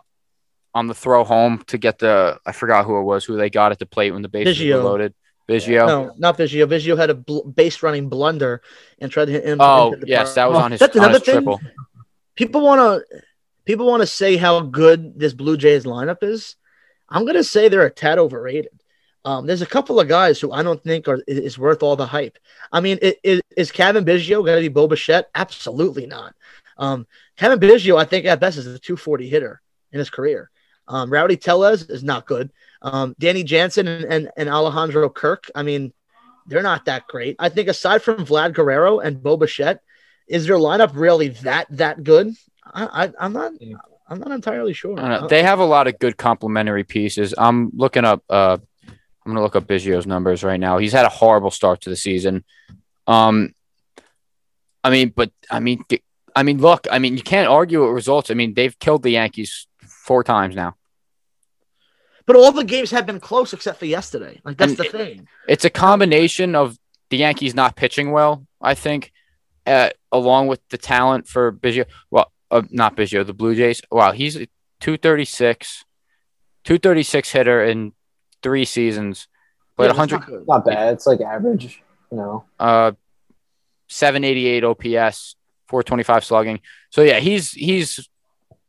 on 0.73 0.87
the 0.87 0.93
throw 0.93 1.23
home 1.23 1.63
to 1.67 1.77
get 1.77 1.99
the 1.99 2.39
I 2.45 2.51
forgot 2.51 2.85
who 2.85 2.99
it 2.99 3.03
was 3.03 3.23
who 3.25 3.37
they 3.37 3.49
got 3.49 3.71
at 3.71 3.79
the 3.79 3.85
plate 3.85 4.11
when 4.11 4.21
the 4.21 4.27
bases 4.29 4.57
Biggio. 4.59 4.77
were 4.77 4.83
loaded. 4.83 5.13
Biggio. 5.47 5.85
No, 5.87 6.13
not 6.17 6.37
Vizio. 6.39 6.65
Vizio 6.67 6.97
had 6.97 7.11
a 7.11 7.13
bl- 7.13 7.47
base 7.47 7.83
running 7.83 8.09
blunder 8.09 8.61
and 8.99 9.11
tried 9.11 9.25
to 9.25 9.31
hit 9.31 9.45
him. 9.45 9.59
Oh 9.61 9.95
the 9.95 10.07
yes, 10.07 10.29
bar- 10.29 10.35
that 10.35 10.49
was 10.51 10.57
on 10.63 10.71
his, 10.71 10.79
That's 10.79 10.95
on 10.97 11.03
another 11.03 11.19
his 11.19 11.23
thing. 11.25 11.35
triple. 11.35 11.61
people 12.35 12.61
want 12.61 12.79
to 12.81 13.21
people 13.63 13.85
want 13.85 14.01
to 14.01 14.07
say 14.07 14.37
how 14.37 14.59
good 14.61 15.19
this 15.19 15.33
Blue 15.33 15.55
Jays 15.55 15.85
lineup 15.85 16.23
is. 16.23 16.55
I'm 17.07 17.25
gonna 17.25 17.43
say 17.43 17.69
they're 17.69 17.85
a 17.85 17.91
tad 17.91 18.17
overrated. 18.17 18.71
Um, 19.25 19.45
there's 19.47 19.61
a 19.63 19.65
couple 19.65 19.99
of 19.99 20.07
guys 20.07 20.39
who 20.39 20.51
I 20.51 20.63
don't 20.63 20.81
think 20.83 21.07
are 21.07 21.19
is 21.27 21.39
is 21.39 21.59
worth 21.59 21.81
all 21.83 21.95
the 21.95 22.05
hype. 22.05 22.37
I 22.71 22.79
mean, 22.79 22.99
i- 23.03 23.15
i- 23.25 23.41
is 23.57 23.71
Cavan 23.71 24.05
Biggio 24.05 24.45
going 24.45 24.55
to 24.57 24.61
be 24.61 24.67
Bo 24.67 24.87
Bichette? 24.87 25.29
Absolutely 25.35 26.05
not. 26.05 26.33
Um, 26.77 27.07
Cavan 27.37 27.59
Biggio, 27.59 27.97
I 27.97 28.05
think 28.05 28.25
at 28.25 28.39
best 28.39 28.57
is 28.57 28.67
a 28.67 28.79
240 28.79 29.27
hitter 29.27 29.61
in 29.91 29.99
his 29.99 30.09
career. 30.09 30.49
Um, 30.87 31.09
Rowdy 31.11 31.37
Tellez 31.37 31.83
is 31.89 32.03
not 32.03 32.27
good. 32.27 32.51
Um, 32.81 33.15
Danny 33.19 33.43
Jansen 33.43 33.87
and, 33.87 34.05
and, 34.05 34.29
and 34.37 34.47
Alejandro 34.49 35.09
Kirk, 35.09 35.45
I 35.55 35.63
mean, 35.63 35.91
they're 36.45 36.61
not 36.61 36.85
that 36.85 37.07
great. 37.07 37.35
I 37.39 37.49
think 37.49 37.67
aside 37.67 38.03
from 38.03 38.25
Vlad 38.25 38.53
Guerrero 38.53 38.99
and 38.99 39.21
Bo 39.23 39.37
Bichette, 39.37 39.81
is 40.27 40.45
their 40.45 40.57
lineup 40.57 40.91
really 40.93 41.29
that 41.29 41.65
that 41.71 42.03
good? 42.03 42.33
I, 42.71 43.05
I 43.05 43.11
I'm 43.19 43.33
not 43.33 43.53
I'm 44.07 44.19
not 44.19 44.29
entirely 44.31 44.73
sure. 44.73 44.99
I 44.99 45.09
don't 45.09 45.21
know. 45.21 45.27
They 45.27 45.41
have 45.41 45.59
a 45.59 45.65
lot 45.65 45.87
of 45.87 45.97
good 45.97 46.17
complementary 46.17 46.83
pieces. 46.83 47.33
I'm 47.37 47.71
looking 47.73 48.05
up. 48.05 48.23
Uh, 48.29 48.57
I'm 49.25 49.31
gonna 49.31 49.41
look 49.41 49.55
up 49.55 49.65
Biggio's 49.65 50.05
numbers 50.05 50.43
right 50.43 50.59
now. 50.59 50.77
He's 50.77 50.93
had 50.93 51.05
a 51.05 51.09
horrible 51.09 51.51
start 51.51 51.81
to 51.81 51.89
the 51.89 51.95
season. 51.95 52.43
Um, 53.07 53.53
I 54.83 54.89
mean, 54.91 55.09
but 55.15 55.31
I 55.49 55.59
mean, 55.59 55.83
I 56.35 56.43
mean, 56.43 56.59
look, 56.59 56.87
I 56.91 56.99
mean, 56.99 57.17
you 57.17 57.23
can't 57.23 57.47
argue 57.47 57.81
with 57.83 57.91
results. 57.93 58.29
I 58.29 58.35
mean, 58.35 58.53
they've 58.53 58.77
killed 58.77 59.01
the 59.03 59.11
Yankees 59.11 59.67
four 59.87 60.23
times 60.23 60.55
now. 60.55 60.75
but 62.27 62.35
all 62.35 62.51
the 62.51 62.63
games 62.63 62.89
have 62.91 63.05
been 63.05 63.19
close 63.19 63.53
except 63.53 63.79
for 63.79 63.85
yesterday. 63.85 64.41
Like 64.43 64.57
that's 64.57 64.71
And 64.71 64.77
the 64.77 64.85
it- 64.85 64.91
thing. 64.91 65.27
It's 65.47 65.65
a 65.65 65.69
combination 65.69 66.55
of 66.55 66.77
the 67.09 67.17
Yankees 67.17 67.53
not 67.55 67.75
pitching 67.75 68.11
well, 68.11 68.45
I 68.61 68.73
think, 68.73 69.11
uh, 69.67 69.89
along 70.11 70.47
with 70.47 70.59
the 70.69 70.77
talent 70.77 71.27
for 71.27 71.51
Biggio. 71.51 71.85
Well, 72.11 72.31
uh, 72.51 72.63
not 72.71 72.95
Biggio, 72.95 73.25
the 73.25 73.33
Blue 73.33 73.55
Jays. 73.55 73.81
Wow, 73.91 74.11
he's 74.11 74.35
a 74.35 74.47
236, 74.79 75.83
236 76.63 77.31
hitter 77.31 77.63
in 77.63 77.93
three 78.45 78.63
seasons. 78.63 79.27
Played 79.75 79.87
Yeah, 79.87 79.97
100, 79.97 80.19
not 80.29 80.47
not 80.47 80.65
bad. 80.65 80.93
It's 80.93 81.07
like 81.07 81.19
average. 81.19 81.81
You 82.11 82.17
know, 82.17 82.45
uh, 82.59 82.91
788 83.89 84.63
OPS, 84.63 85.35
425 85.67 86.23
slugging. 86.23 86.59
So 86.91 87.01
yeah, 87.01 87.19
he's 87.19 87.51
he's 87.51 88.07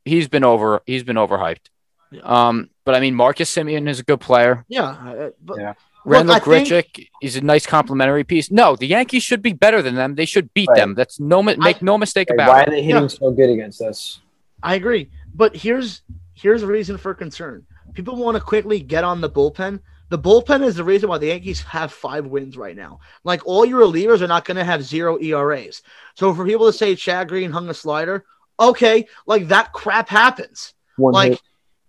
he's 0.04 0.28
been 0.28 0.44
over 0.44 0.80
he's 0.86 1.04
been 1.04 1.16
overhyped. 1.16 1.66
Yeah. 2.10 2.22
Um, 2.24 2.70
but 2.84 2.94
I 2.94 3.00
mean 3.00 3.14
Marcus 3.14 3.54
Semien 3.54 3.88
is 3.88 4.00
a 4.00 4.02
good 4.02 4.20
player. 4.20 4.64
Yeah, 4.68 4.84
uh, 4.88 5.30
but 5.44 5.58
Yeah. 5.60 5.74
Randall 6.04 6.36
I 6.36 6.38
think- 6.38 7.08
is 7.20 7.34
a 7.36 7.40
nice 7.40 7.66
complimentary 7.66 8.22
piece. 8.24 8.50
No, 8.50 8.76
the 8.76 8.86
Yankees 8.86 9.24
should 9.24 9.42
be 9.42 9.52
better 9.52 9.82
than 9.82 9.96
them. 9.96 10.14
They 10.14 10.24
should 10.24 10.54
beat 10.54 10.68
Right. 10.68 10.76
them. 10.78 10.94
That's 10.94 11.18
no 11.18 11.42
mi- 11.42 11.56
make 11.56 11.82
no 11.82 11.98
mistake 11.98 12.28
Like, 12.30 12.36
about 12.36 12.48
why 12.48 12.60
it. 12.62 12.68
are 12.68 12.70
they 12.70 12.82
hitting 12.82 13.02
Yeah. 13.02 13.08
so 13.08 13.30
good 13.32 13.50
against 13.50 13.82
us? 13.82 14.20
I 14.62 14.76
agree. 14.76 15.10
But 15.34 15.56
here's 15.56 16.02
here's 16.34 16.62
a 16.62 16.66
reason 16.66 16.96
for 16.96 17.12
concern. 17.14 17.66
People 17.96 18.16
want 18.16 18.36
to 18.36 18.40
quickly 18.42 18.78
get 18.78 19.02
on 19.04 19.20
the 19.20 19.30
bullpen. 19.30 19.80
The 20.10 20.18
bullpen 20.18 20.62
is 20.62 20.76
the 20.76 20.84
reason 20.84 21.08
why 21.08 21.18
the 21.18 21.28
Yankees 21.28 21.62
have 21.62 21.92
five 21.92 22.26
wins 22.26 22.56
right 22.56 22.76
now. 22.76 23.00
Like 23.24 23.44
all 23.46 23.64
your 23.64 23.80
relievers 23.80 24.20
are 24.20 24.28
not 24.28 24.44
going 24.44 24.58
to 24.58 24.64
have 24.64 24.84
zero 24.84 25.18
ERAs. 25.20 25.82
So 26.14 26.32
for 26.34 26.44
people 26.44 26.66
to 26.66 26.72
say 26.72 26.94
Chad 26.94 27.28
Green 27.28 27.50
hung 27.50 27.68
a 27.70 27.74
slider, 27.74 28.24
okay, 28.60 29.06
like 29.26 29.48
that 29.48 29.72
crap 29.72 30.08
happens. 30.08 30.74
One 30.96 31.12
Like 31.12 31.30
hit. 31.32 31.40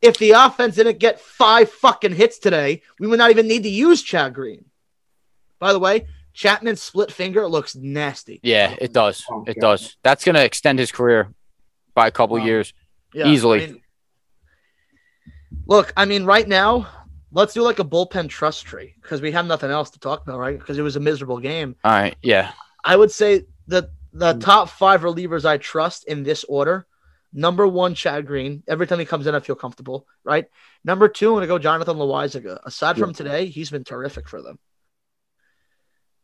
if 0.02 0.18
the 0.18 0.32
offense 0.32 0.76
didn't 0.76 0.98
get 1.00 1.20
five 1.20 1.70
fucking 1.70 2.16
hits 2.16 2.40
today, 2.40 2.82
we 3.00 3.08
would 3.08 3.20
not 3.20 3.30
even 3.32 3.48
need 3.48 3.64
to 3.64 3.70
use 3.70 4.02
Chad 4.02 4.34
Green. 4.34 4.66
By 5.60 5.74
the 5.74 5.80
way, 5.80 6.08
Chapman's 6.34 6.82
split 6.82 7.12
finger 7.12 7.48
looks 7.48 7.76
nasty. 7.76 8.40
Yeah, 8.44 8.76
it 8.80 8.94
does. 8.94 9.26
Oh, 9.30 9.44
it 9.48 9.60
God. 9.60 9.72
does. 9.78 9.98
That's 10.04 10.24
gonna 10.24 10.42
extend 10.44 10.80
his 10.80 10.92
career 10.92 11.34
by 11.94 12.08
a 12.08 12.12
couple 12.12 12.38
Wow. 12.38 12.46
years. 12.46 12.74
Yeah, 13.14 13.28
Easily. 13.28 13.64
I 13.64 13.68
mean- 13.68 13.82
look, 15.68 15.94
I 15.96 16.06
mean, 16.06 16.26
right 16.26 16.48
now, 16.48 16.88
let's 17.32 17.54
do 17.54 17.62
like 17.62 17.80
a 17.80 17.84
bullpen 17.84 18.30
trust 18.30 18.66
tree 18.66 18.96
because 19.02 19.22
we 19.22 19.32
have 19.32 19.46
nothing 19.46 19.70
else 19.72 19.90
to 19.92 20.00
talk 20.00 20.24
about, 20.24 20.40
right? 20.40 20.58
Because 20.58 20.78
it 20.78 20.82
was 20.82 20.96
a 20.96 21.00
miserable 21.00 21.40
game. 21.40 21.76
All 21.84 21.92
right. 21.92 22.16
Yeah. 22.22 22.52
I 22.84 22.96
would 22.96 23.12
say 23.12 23.44
that 23.68 23.90
the 24.14 24.34
Mm. 24.34 24.42
top 24.42 24.70
five 24.70 25.02
relievers 25.02 25.46
I 25.46 25.58
trust 25.58 26.06
in 26.06 26.24
this 26.24 26.44
order. 26.46 26.88
Number 27.34 27.68
one, 27.68 27.94
Chad 27.94 28.26
Green. 28.26 28.64
Every 28.68 28.88
time 28.88 29.00
he 29.00 29.06
comes 29.06 29.28
in, 29.28 29.36
I 29.36 29.42
feel 29.42 29.56
comfortable, 29.56 30.08
right? 30.24 30.46
Number 30.84 31.08
two, 31.10 31.28
I'm 31.28 31.34
going 31.34 31.42
to 31.42 31.48
go 31.48 31.60
Jonathan 31.60 31.98
Loaisiga. 31.98 32.60
Aside 32.66 32.98
from 32.98 33.14
today, 33.14 33.48
he's 33.48 33.70
been 33.70 33.84
terrific 33.84 34.28
for 34.30 34.42
them. 34.42 34.58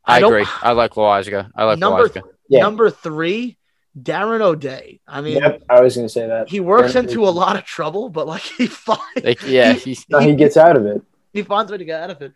I, 0.06 0.16
I 0.16 0.26
agree. 0.26 0.46
I 0.62 0.72
like 0.72 0.92
Loaisiga. 0.94 1.52
I 1.56 1.66
like 1.66 1.80
Number 1.80 2.08
Loaisiga. 2.08 2.24
Yeah. 2.48 2.62
Number 2.62 2.90
three, 2.90 3.58
Darren 4.00 4.42
O'Day. 4.42 5.00
I 5.08 5.22
mean, 5.22 5.38
Yep, 5.38 5.64
I 5.70 5.82
was 5.82 5.96
gonna 5.96 6.10
say 6.10 6.28
that. 6.28 6.50
he 6.50 6.60
works 6.60 6.94
Darren 6.94 7.04
into 7.08 7.26
a 7.28 7.30
lot 7.30 7.56
of 7.58 7.64
trouble, 7.66 8.10
but 8.10 8.28
like 8.28 8.42
he 8.42 8.68
finds, 8.68 9.02
Like, 9.24 9.42
yeah, 9.44 9.74
he- 9.74 9.80
he's 9.94 10.06
No, 10.10 10.20
he 10.20 10.36
gets 10.36 10.58
out 10.58 10.76
of 10.76 10.86
it. 10.86 11.02
he 11.32 11.44
finds 11.44 11.72
a 11.72 11.74
way 11.74 11.78
to 11.80 11.86
get 11.86 12.02
out 12.02 12.10
of 12.10 12.22
it. 12.22 12.34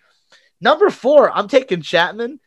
Number 0.62 0.90
four, 0.90 1.32
I'm 1.32 1.48
taking 1.48 1.82
Chapman. 1.82 2.40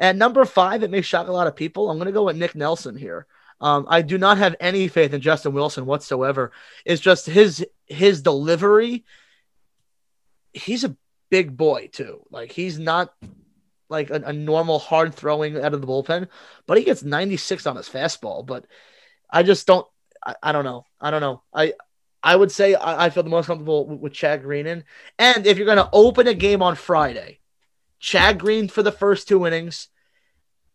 And 0.00 0.16
number 0.18 0.44
five, 0.44 0.82
it 0.84 0.90
may 0.90 1.00
shock 1.02 1.26
a 1.26 1.32
lot 1.32 1.48
of 1.48 1.56
people. 1.56 1.90
I'm 1.90 1.96
going 1.98 2.06
to 2.06 2.12
go 2.12 2.22
with 2.26 2.36
Nick 2.36 2.54
Nelson 2.54 2.96
here. 2.96 3.26
Um, 3.60 3.84
I 3.88 4.02
do 4.02 4.16
not 4.16 4.38
have 4.38 4.54
any 4.60 4.86
faith 4.86 5.12
in 5.12 5.20
Justin 5.20 5.52
Wilson 5.52 5.86
whatsoever. 5.86 6.52
It's 6.84 7.00
just 7.02 7.26
his 7.26 7.66
his 7.86 8.22
delivery. 8.22 9.04
He's 10.52 10.84
a 10.84 10.96
big 11.30 11.56
boy 11.56 11.88
too. 11.92 12.20
Like 12.30 12.52
he's 12.52 12.78
not 12.78 13.12
like 13.88 14.10
a, 14.10 14.22
a 14.26 14.32
normal 14.32 14.78
hard 14.78 15.14
throwing 15.14 15.56
out 15.56 15.74
of 15.74 15.80
the 15.80 15.86
bullpen, 15.86 16.28
but 16.66 16.78
he 16.78 16.84
gets 16.84 17.02
96 17.02 17.66
on 17.66 17.76
his 17.76 17.88
fastball. 17.88 18.44
But 18.46 18.66
I 19.30 19.42
just 19.42 19.66
don't. 19.66 19.86
I, 20.24 20.34
I 20.42 20.52
don't 20.52 20.64
know. 20.64 20.84
I 21.00 21.10
don't 21.10 21.20
know. 21.20 21.42
I 21.54 21.74
I 22.22 22.36
would 22.36 22.50
say 22.50 22.74
I, 22.74 23.06
I 23.06 23.10
feel 23.10 23.22
the 23.22 23.30
most 23.30 23.46
comfortable 23.46 23.86
with, 23.86 24.00
with 24.00 24.12
Chad 24.12 24.42
Green 24.42 24.66
in. 24.66 24.84
And 25.18 25.46
if 25.46 25.56
you're 25.56 25.66
going 25.66 25.78
to 25.78 25.90
open 25.92 26.26
a 26.26 26.34
game 26.34 26.62
on 26.62 26.74
Friday, 26.74 27.40
Chad 28.00 28.38
Green 28.38 28.68
for 28.68 28.82
the 28.82 28.92
first 28.92 29.28
two 29.28 29.46
innings, 29.46 29.88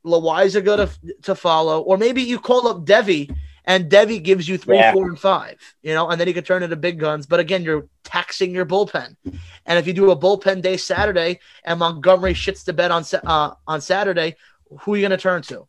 Loaisiga 0.06 0.78
to, 0.78 1.13
to 1.23 1.36
follow, 1.36 1.82
or 1.82 1.97
maybe 1.97 2.21
you 2.21 2.39
call 2.39 2.67
up 2.67 2.86
Deivi 2.86 3.36
and 3.65 3.89
Deivi 3.89 4.21
gives 4.21 4.47
you 4.47 4.58
three, 4.58 4.78
Yeah. 4.78 4.91
four, 4.93 5.08
and 5.08 5.17
five, 5.19 5.58
you 5.82 5.93
know, 5.93 6.10
and 6.10 6.19
then 6.19 6.28
he 6.28 6.34
could 6.34 6.45
turn 6.45 6.63
into 6.63 6.76
big 6.76 6.99
guns. 6.99 7.26
But 7.26 7.39
again, 7.39 7.63
you're 7.63 7.88
taxing 8.04 8.52
your 8.52 8.65
bullpen. 8.65 9.15
And 9.65 9.80
if 9.80 9.88
you 9.88 9.93
do 9.93 10.12
a 10.12 10.15
bullpen 10.17 10.62
day 10.62 10.78
Saturday 10.78 11.39
and 11.63 11.80
Montgomery 11.80 12.34
shits 12.34 12.63
the 12.65 12.73
bed 12.73 12.91
on 12.91 13.04
uh, 13.26 13.54
on 13.67 13.82
Saturday, 13.82 14.36
who 14.82 14.93
are 14.93 14.97
you 14.97 15.02
going 15.02 15.12
to 15.12 15.17
turn 15.17 15.41
to? 15.43 15.67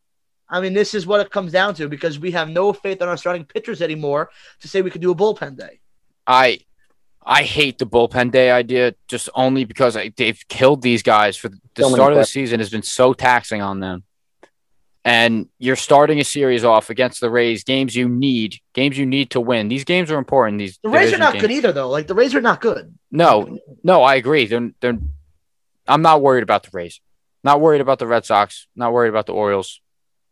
I 0.49 0.61
mean, 0.61 0.75
this 0.75 0.95
is 0.95 1.07
what 1.07 1.21
it 1.21 1.31
comes 1.31 1.53
down 1.53 1.75
to 1.77 1.89
because 1.89 2.19
we 2.19 2.33
have 2.33 2.49
no 2.49 2.73
faith 2.73 3.01
in 3.01 3.09
our 3.09 3.17
starting 3.17 3.45
pitchers 3.45 3.81
anymore 3.81 4.31
to 4.61 4.69
say 4.69 4.83
we 4.83 4.91
could 4.91 5.01
do 5.01 5.11
a 5.11 5.15
bullpen 5.15 5.57
day. 5.57 5.81
I 6.27 6.61
I 7.27 7.43
hate 7.45 7.79
the 7.79 7.87
bullpen 7.87 8.31
day 8.33 8.51
idea 8.51 8.95
just 9.09 9.31
only 9.35 9.65
because 9.65 9.97
I, 9.97 10.13
they've 10.17 10.39
killed 10.49 10.83
these 10.83 11.03
guys 11.03 11.37
for 11.37 11.49
the 11.49 11.59
So 11.83 11.89
start 11.89 12.13
of 12.13 12.17
the 12.17 12.21
players. 12.21 12.31
season 12.31 12.61
has 12.61 12.69
been 12.71 12.83
so 12.83 13.15
taxing 13.15 13.63
on 13.63 13.81
them. 13.81 14.05
And 15.07 15.49
you're 15.59 15.77
starting 15.77 16.19
a 16.19 16.25
series 16.25 16.65
off 16.65 16.89
against 16.89 17.21
the 17.21 17.29
Rays, 17.29 17.63
games 17.63 17.95
you 17.95 18.09
need, 18.09 18.57
games 18.73 18.97
you 18.97 19.05
need 19.05 19.31
to 19.31 19.41
win. 19.41 19.69
These 19.69 19.85
games 19.85 20.11
are 20.11 20.17
important. 20.17 20.59
These 20.59 20.79
The 20.83 20.89
Rays 20.89 21.13
are 21.13 21.19
not 21.19 21.35
games. 21.35 21.43
good 21.43 21.51
either, 21.51 21.73
though. 21.73 21.91
Like 21.91 22.07
the 22.07 22.15
Rays 22.15 22.35
are 22.35 22.41
not 22.41 22.63
good. 22.63 22.95
No, 23.11 23.59
no, 23.83 24.03
I 24.03 24.15
agree. 24.15 24.47
They're, 24.47 24.71
they're, 24.81 24.99
I'm 25.87 26.01
not 26.01 26.23
worried 26.23 26.43
about 26.43 26.63
the 26.63 26.71
Rays. 26.73 27.01
Not 27.43 27.61
worried 27.61 27.83
about 27.83 27.99
the 27.99 28.07
Red 28.07 28.25
Sox. 28.25 28.67
Not 28.75 28.95
worried 28.95 29.11
about 29.11 29.27
the 29.27 29.35
Orioles. 29.35 29.81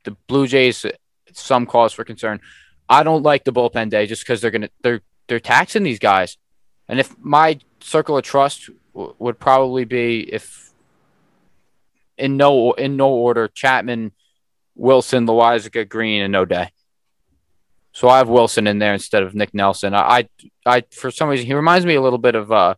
The 0.05 0.17
Blue 0.27 0.47
Jays, 0.47 0.87
some 1.33 1.67
cause 1.67 1.93
for 1.93 2.05
concern. 2.05 2.41
I 2.89 3.03
don't 3.03 3.23
like 3.23 3.45
the 3.45 3.53
bullpen 3.53 3.91
day 3.91 4.07
just 4.07 4.23
because 4.23 4.41
they're 4.41 4.51
gonna 4.51 4.71
they're 4.83 5.03
they're 5.29 5.39
taxing 5.41 5.83
these 5.83 5.99
guys. 5.99 6.39
And 6.89 6.99
if 6.99 7.15
my 7.19 7.59
circle 7.81 8.17
of 8.17 8.25
trust 8.25 8.69
w- 8.95 9.15
would 9.19 9.39
probably 9.39 9.85
be 9.85 10.21
if 10.33 10.73
in 12.19 12.37
no 12.37 12.73
in 12.73 12.97
no 12.97 13.11
order 13.11 13.49
Chapman, 13.49 14.13
Wilson, 14.75 15.27
Loaisiga, 15.27 15.89
Green, 15.89 16.23
and 16.23 16.35
O'Day. 16.35 16.71
So 17.93 18.09
I 18.09 18.19
have 18.19 18.29
Wilson 18.29 18.67
in 18.67 18.79
there 18.79 18.95
instead 18.95 19.23
of 19.23 19.35
Nick 19.35 19.53
Nelson. 19.53 19.95
I, 19.95 20.01
I, 20.01 20.29
I 20.65 20.83
for 20.93 21.11
some 21.11 21.29
reason 21.29 21.47
he 21.47 21.55
reminds 21.55 21.85
me 21.85 21.95
a 21.95 22.01
little 22.01 22.19
bit 22.19 22.35
of 22.35 22.51
uh 22.51 22.75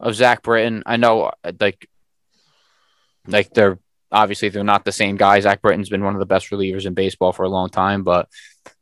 of 0.00 0.14
Zach 0.14 0.42
Britton. 0.42 0.82
I 0.86 0.96
know 0.96 1.30
uh, 1.44 1.52
like 1.60 1.88
like 3.26 3.50
they're 3.52 3.78
obviously 4.10 4.48
they're 4.48 4.64
not 4.64 4.84
the 4.84 4.92
same 4.92 5.16
guy. 5.16 5.40
Zach 5.40 5.60
Britton's 5.60 5.90
been 5.90 6.04
one 6.04 6.14
of 6.14 6.20
the 6.20 6.26
best 6.26 6.50
relievers 6.50 6.86
in 6.86 6.94
baseball 6.94 7.32
for 7.32 7.42
a 7.44 7.48
long 7.50 7.68
time. 7.68 8.02
But 8.02 8.28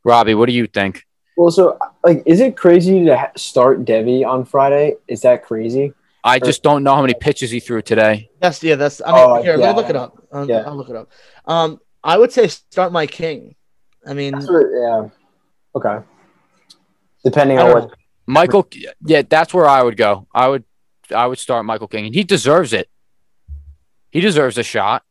Robbie, 0.05 0.35
what 0.35 0.47
do 0.47 0.53
you 0.53 0.67
think? 0.69 1.05
Well, 1.37 1.51
so 1.51 1.79
like, 2.05 2.23
is 2.27 2.41
it 2.41 2.57
crazy 2.57 3.05
to 3.07 3.17
ha- 3.17 3.33
start 3.37 3.85
Deivi 3.85 4.25
on 4.25 4.45
Friday? 4.45 4.95
Is 5.09 5.23
that 5.23 5.45
crazy? 5.45 5.93
I 6.23 6.39
just 6.39 6.63
don't 6.63 6.85
know 6.85 6.95
how 6.95 7.03
many 7.03 7.15
pitches 7.15 7.51
he 7.51 7.59
threw 7.61 7.83
today. 7.83 8.31
That's 8.41 8.63
yeah. 8.63 8.77
That's 8.77 9.03
I 9.05 9.13
mean, 9.13 9.15
Oh, 9.27 9.43
here, 9.43 9.59
yeah. 9.59 9.73
look 9.73 9.91
it 9.91 9.97
up. 9.97 10.17
I'll, 10.33 10.49
Yeah. 10.49 10.63
I'll 10.65 10.77
look 10.77 10.89
it 10.89 10.97
up. 10.97 11.11
Um, 11.47 11.81
I 12.05 12.19
would 12.19 12.31
say 12.31 12.47
start 12.49 12.93
Mike 12.93 13.11
King. 13.11 13.55
I 14.07 14.13
mean, 14.13 14.35
what, 14.35 14.67
yeah. 14.71 15.09
Okay. 15.75 16.05
Depending 17.25 17.59
on 17.59 17.73
what. 17.73 17.91
Michael, 18.27 18.69
yeah, 19.05 19.23
that's 19.23 19.53
where 19.55 19.67
I 19.67 19.83
would 19.83 19.97
go. 19.97 20.27
I 20.33 20.49
would, 20.49 20.65
I 21.15 21.27
would 21.27 21.39
start 21.39 21.65
Michael 21.65 21.89
King, 21.89 22.07
and 22.07 22.15
he 22.15 22.23
deserves 22.23 22.73
it. 22.73 22.89
He 24.11 24.21
deserves 24.21 24.59
a 24.59 24.63
shot. 24.63 25.03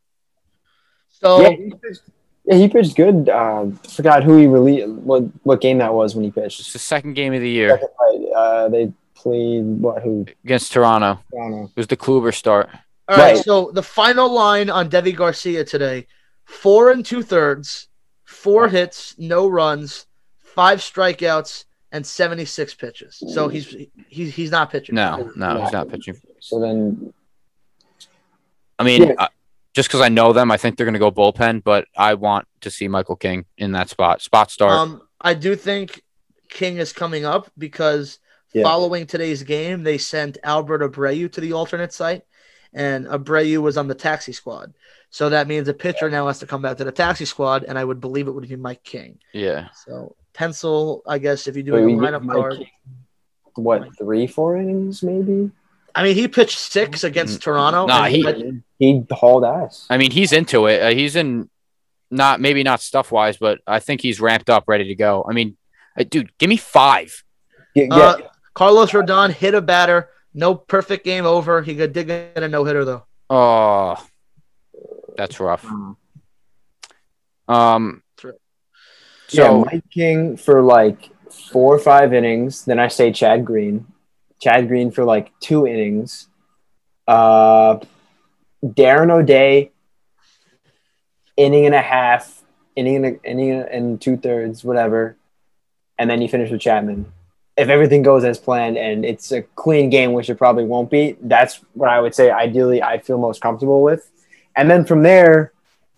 so 1.09 1.41
yeah, 1.41 1.49
he 1.49 1.71
pitched, 1.71 2.01
yeah, 2.45 2.55
he 2.55 2.67
pitched 2.67 2.95
good. 2.95 3.29
Um, 3.29 3.73
forgot 3.77 4.23
who 4.23 4.37
he 4.37 4.47
released. 4.47 4.87
What 4.87 5.23
what 5.43 5.61
game 5.61 5.79
that 5.79 5.93
was 5.93 6.15
when 6.15 6.23
he 6.23 6.31
pitched? 6.31 6.59
It's 6.59 6.73
the 6.73 6.79
second 6.79 7.13
game 7.15 7.33
of 7.33 7.41
the 7.41 7.49
year 7.49 7.69
Second 7.69 8.33
uh, 8.35 8.69
they 8.69 8.91
played 9.15 9.63
what? 9.63 10.01
Who? 10.03 10.25
against 10.43 10.71
Toronto. 10.71 11.19
I. 11.33 11.63
It 11.63 11.75
was 11.75 11.87
the 11.87 11.97
Kluber 11.97 12.33
start. 12.33 12.69
all 13.07 13.17
right. 13.17 13.35
right. 13.35 13.43
So 13.43 13.71
the 13.71 13.83
final 13.83 14.31
line 14.31 14.69
on 14.69 14.89
Deivi 14.89 15.15
Garcia 15.15 15.63
today: 15.65 16.07
four 16.45 16.91
and 16.91 17.05
two 17.05 17.21
thirds, 17.23 17.87
four 18.23 18.67
hits, 18.67 19.15
no 19.17 19.47
runs, 19.47 20.07
five 20.39 20.79
strikeouts, 20.79 21.65
and 21.91 22.05
seventy 22.05 22.45
six 22.45 22.73
pitches. 22.73 23.21
So 23.27 23.47
he's 23.47 23.75
he's 24.07 24.33
he's 24.33 24.51
not 24.51 24.71
pitching. 24.71 24.95
No, 24.95 25.31
no, 25.35 25.61
he's 25.61 25.71
not 25.71 25.89
pitching. 25.89 26.15
So 26.39 26.59
then, 26.59 27.13
I 28.79 28.83
mean, 28.83 29.03
Yeah. 29.03 29.13
uh, 29.17 29.27
just 29.73 29.89
because 29.89 30.01
I 30.01 30.09
know 30.09 30.33
them, 30.33 30.51
I 30.51 30.57
think 30.57 30.77
they're 30.77 30.85
going 30.85 30.93
to 30.93 30.99
go 30.99 31.11
bullpen. 31.11 31.63
But 31.63 31.87
I 31.95 32.15
want 32.15 32.47
to 32.61 32.71
see 32.71 32.87
Michael 32.87 33.15
King 33.15 33.45
in 33.57 33.71
that 33.73 33.89
spot. 33.89 34.21
Spot 34.21 34.49
start. 34.51 34.79
Um, 34.79 35.01
I 35.21 35.33
do 35.33 35.55
think 35.55 36.01
King 36.49 36.77
is 36.77 36.93
coming 36.93 37.25
up 37.25 37.49
because 37.57 38.19
Yeah. 38.53 38.63
following 38.63 39.07
today's 39.07 39.41
game, 39.43 39.83
they 39.83 39.97
sent 39.97 40.37
Albert 40.43 40.81
Abreu 40.81 41.31
to 41.31 41.41
the 41.41 41.53
alternate 41.53 41.93
site, 41.93 42.23
and 42.73 43.05
Abreu 43.07 43.61
was 43.61 43.77
on 43.77 43.87
the 43.87 43.95
taxi 43.95 44.31
squad. 44.33 44.73
So 45.09 45.29
that 45.29 45.47
means 45.47 45.67
a 45.67 45.73
pitcher 45.73 46.09
now 46.09 46.25
has 46.27 46.39
to 46.39 46.47
come 46.47 46.61
back 46.63 46.77
to 46.77 46.83
the 46.83 46.91
taxi 46.91 47.25
squad, 47.25 47.63
and 47.65 47.77
I 47.77 47.83
would 47.83 48.01
believe 48.01 48.27
it 48.27 48.31
would 48.31 48.47
be 48.47 48.55
Mike 48.55 48.83
King. 48.83 49.19
yeah. 49.33 49.67
So 49.85 50.15
pencil, 50.33 51.03
I 51.07 51.19
guess, 51.19 51.47
if 51.47 51.55
you're 51.55 51.75
Wait, 51.75 51.81
doing 51.81 51.97
we 51.97 52.07
a 52.07 52.11
lineup 52.11 52.23
Mike 52.23 52.35
card. 52.35 52.57
King. 52.57 52.67
what 53.55 53.95
three, 53.97 54.25
four 54.27 54.57
innings 54.57 55.03
maybe? 55.03 55.51
I 55.95 56.01
mean, 56.01 56.15
he 56.15 56.27
pitched 56.27 56.57
six 56.57 57.03
against 57.03 57.41
Toronto. 57.43 57.85
Nah, 57.85 58.05
and 58.05 58.15
he- 58.15 58.61
He 58.79 59.05
hauled 59.11 59.45
ass. 59.45 59.85
I 59.91 59.97
mean, 59.97 60.09
he's 60.09 60.33
into 60.33 60.65
it. 60.65 60.81
Uh, 60.81 60.89
he's 60.95 61.15
in, 61.15 61.49
not 62.09 62.41
maybe 62.41 62.63
not 62.63 62.81
stuff 62.81 63.11
wise, 63.11 63.37
but 63.37 63.59
I 63.67 63.79
think 63.79 64.01
he's 64.01 64.19
ramped 64.19 64.49
up, 64.49 64.63
ready 64.67 64.85
to 64.87 64.95
go. 64.95 65.23
I 65.29 65.33
mean, 65.33 65.55
uh, 65.97 66.03
dude, 66.09 66.31
give 66.39 66.49
me 66.49 66.57
five. 66.57 67.23
Yeah, 67.75 67.85
yeah. 67.91 67.95
uh, 67.95 68.17
Carlos 68.55 68.89
Rodon 68.91 69.29
hit 69.31 69.53
a 69.53 69.61
batter. 69.61 70.09
No 70.33 70.55
perfect 70.55 71.05
game 71.05 71.25
over. 71.25 71.61
He 71.61 71.75
could 71.75 71.93
dig 71.93 72.09
in 72.09 72.43
a 72.43 72.47
no 72.47 72.63
hitter 72.63 72.85
though. 72.85 73.03
Oh, 73.29 74.03
that's 75.15 75.39
rough. 75.39 75.65
Um, 77.47 78.01
True. 78.17 78.33
yeah, 79.29 79.43
so 79.43 79.65
Mike 79.65 79.89
King 79.91 80.37
for 80.37 80.61
like 80.61 81.09
four 81.51 81.75
or 81.75 81.79
five 81.79 82.13
innings. 82.13 82.65
Then 82.65 82.79
I 82.79 82.87
say 82.87 83.11
Chad 83.11 83.45
Green. 83.45 83.85
Chad 84.41 84.67
Green 84.67 84.91
for 84.91 85.03
like 85.03 85.31
two 85.39 85.67
innings. 85.67 86.27
Uh, 87.07 87.79
Darren 88.63 89.11
O'Day, 89.11 89.71
inning 91.35 91.65
and 91.65 91.75
a 91.75 91.81
half, 91.81 92.43
inning 92.75 92.97
and 92.97 93.05
a, 93.05 93.29
inning 93.29 93.51
and 93.51 94.01
two 94.01 94.17
thirds, 94.17 94.63
whatever. 94.63 95.17
And 95.99 96.09
then 96.09 96.21
you 96.21 96.27
finish 96.27 96.49
with 96.49 96.61
Chapman. 96.61 97.11
If 97.55 97.69
everything 97.69 98.01
goes 98.01 98.23
as 98.23 98.39
planned 98.39 98.77
and 98.77 99.05
it's 99.05 99.31
a 99.31 99.43
clean 99.43 99.89
game, 99.91 100.13
which 100.13 100.29
it 100.29 100.35
probably 100.35 100.63
won't 100.63 100.89
be, 100.89 101.15
that's 101.21 101.61
what 101.73 101.89
I 101.89 101.99
would 102.01 102.15
say. 102.15 102.31
Ideally, 102.31 102.81
I 102.81 102.97
feel 102.97 103.17
most 103.19 103.41
comfortable 103.41 103.83
with. 103.83 104.09
And 104.55 104.69
then 104.69 104.85
from 104.85 105.03
there, 105.03 105.51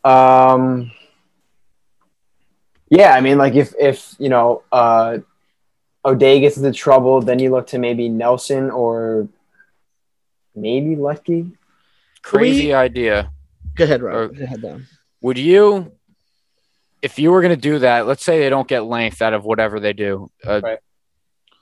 um, 0.03 0.91
yeah, 2.89 3.13
I 3.13 3.21
mean, 3.21 3.37
like 3.37 3.55
if 3.55 3.73
if 3.79 4.15
you 4.19 4.29
know 4.29 4.63
uh, 4.71 5.19
O'Day 6.03 6.39
gets 6.39 6.57
into 6.57 6.71
trouble, 6.71 7.21
then 7.21 7.39
you 7.39 7.49
look 7.51 7.67
to 7.67 7.79
maybe 7.79 8.09
Nelson 8.09 8.69
or 8.69 9.27
maybe 10.55 10.95
Lucky. 10.95 11.51
crazy 12.21 12.67
we- 12.67 12.73
idea. 12.73 13.31
Go 13.75 13.83
ahead, 13.83 14.01
Rob. 14.01 14.15
Or- 14.15 14.27
Go 14.29 14.43
ahead, 14.43 14.61
Dan. 14.61 14.87
Would 15.21 15.37
you, 15.37 15.91
if 17.01 17.17
you 17.17 17.31
were 17.31 17.41
going 17.41 17.55
to 17.55 17.59
do 17.61 17.79
that, 17.79 18.05
let's 18.07 18.23
say 18.23 18.39
they 18.39 18.49
don't 18.49 18.67
get 18.67 18.85
length 18.85 19.21
out 19.21 19.33
of 19.33 19.43
whatever 19.43 19.79
they 19.79 19.91
do, 19.93 20.29
uh, 20.45 20.61
Right. 20.63 20.79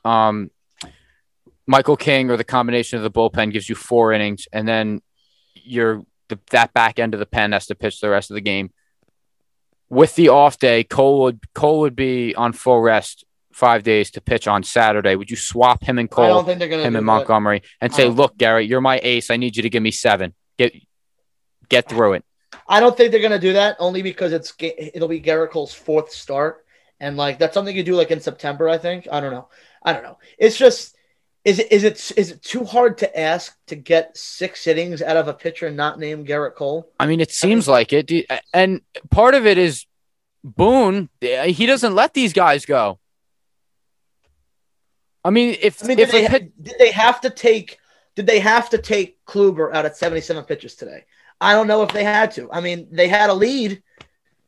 Um, 0.03 0.51
Michael 1.65 1.97
King 1.97 2.29
or 2.29 2.37
the 2.37 2.43
combination 2.43 2.97
of 2.97 3.03
the 3.03 3.11
bullpen 3.11 3.51
gives 3.51 3.69
you 3.69 3.75
four 3.75 4.11
innings, 4.11 4.47
and 4.51 4.67
then 4.67 5.01
you're 5.53 6.05
the, 6.29 6.39
that 6.51 6.73
back 6.73 6.99
end 6.99 7.13
of 7.13 7.19
the 7.19 7.25
pen 7.25 7.51
has 7.51 7.67
to 7.67 7.75
pitch 7.75 7.99
the 7.99 8.09
rest 8.09 8.31
of 8.31 8.35
the 8.35 8.41
game. 8.41 8.71
With 9.89 10.15
the 10.15 10.29
off 10.29 10.57
day, 10.57 10.83
Cole 10.83 11.23
would 11.23 11.39
Cole 11.53 11.81
would 11.81 11.95
be 11.95 12.35
on 12.35 12.53
full 12.53 12.81
rest 12.81 13.25
five 13.53 13.83
days 13.83 14.11
to 14.11 14.21
pitch 14.21 14.47
on 14.47 14.63
Saturday. 14.63 15.15
Would 15.15 15.29
you 15.29 15.37
swap 15.37 15.83
him 15.83 15.99
and 15.99 16.09
Cole, 16.09 16.25
I 16.25 16.27
don't 16.29 16.45
think 16.45 16.59
they're 16.59 16.67
gonna 16.67 16.81
him 16.81 16.95
and 16.95 17.07
that. 17.07 17.13
Montgomery, 17.13 17.61
and 17.79 17.93
say, 17.93 18.07
"Look, 18.07 18.37
Gary, 18.37 18.65
you're 18.65 18.81
my 18.81 18.99
ace. 19.03 19.29
I 19.29 19.37
need 19.37 19.55
you 19.55 19.63
to 19.63 19.69
give 19.69 19.83
me 19.83 19.91
seven. 19.91 20.33
Get 20.57 20.73
get 21.69 21.87
through 21.87 22.13
it." 22.13 22.25
I 22.67 22.79
don't 22.79 22.95
think 22.95 23.11
they're 23.11 23.21
gonna 23.21 23.39
do 23.39 23.53
that 23.53 23.77
only 23.79 24.01
because 24.01 24.33
it's 24.33 24.53
it'll 24.59 25.07
be 25.07 25.21
Gerrit 25.21 25.51
Cole's 25.51 25.73
fourth 25.73 26.11
start, 26.11 26.65
and 26.99 27.15
like 27.15 27.37
that's 27.37 27.53
something 27.53 27.75
you 27.75 27.83
do 27.83 27.95
like 27.95 28.11
in 28.11 28.19
September. 28.19 28.67
I 28.67 28.77
think 28.77 29.07
I 29.11 29.19
don't 29.19 29.31
know. 29.31 29.49
I 29.83 29.93
don't 29.93 30.03
know. 30.03 30.17
It's 30.37 30.57
just 30.57 30.95
is 31.45 31.59
it 31.59 31.71
is 31.71 31.83
it 31.83 32.11
is 32.17 32.31
it 32.31 32.41
too 32.41 32.63
hard 32.63 32.99
to 32.99 33.19
ask 33.19 33.57
to 33.67 33.75
get 33.75 34.15
six 34.15 34.65
innings 34.65 35.01
out 35.01 35.17
of 35.17 35.27
a 35.27 35.33
pitcher 35.33 35.69
not 35.69 35.99
named 35.99 36.27
Gerrit 36.27 36.55
Cole? 36.55 36.89
I 36.99 37.05
mean, 37.05 37.19
it 37.19 37.31
seems 37.31 37.67
like 37.67 37.91
it. 37.91 38.11
And 38.53 38.81
part 39.09 39.35
of 39.35 39.45
it 39.45 39.57
is 39.57 39.85
Boone. 40.43 41.09
He 41.21 41.65
doesn't 41.65 41.95
let 41.95 42.13
these 42.13 42.33
guys 42.33 42.65
go. 42.65 42.99
I 45.23 45.29
mean, 45.29 45.57
if 45.61 45.83
I 45.83 45.87
mean, 45.87 45.97
did 45.97 46.03
if 46.03 46.11
they, 46.11 46.27
pit, 46.27 46.63
did 46.63 46.75
they 46.79 46.91
have 46.91 47.21
to 47.21 47.29
take 47.29 47.77
did 48.15 48.27
they 48.27 48.39
have 48.39 48.69
to 48.69 48.77
take 48.77 49.23
Kluber 49.25 49.73
out 49.73 49.85
at 49.85 49.97
seventy 49.97 50.21
seven 50.21 50.43
pitches 50.43 50.75
today? 50.75 51.05
I 51.41 51.53
don't 51.53 51.67
know 51.67 51.83
if 51.83 51.91
they 51.91 52.03
had 52.03 52.31
to. 52.31 52.49
I 52.51 52.61
mean, 52.61 52.87
they 52.91 53.07
had 53.07 53.29
a 53.29 53.33
lead. 53.33 53.83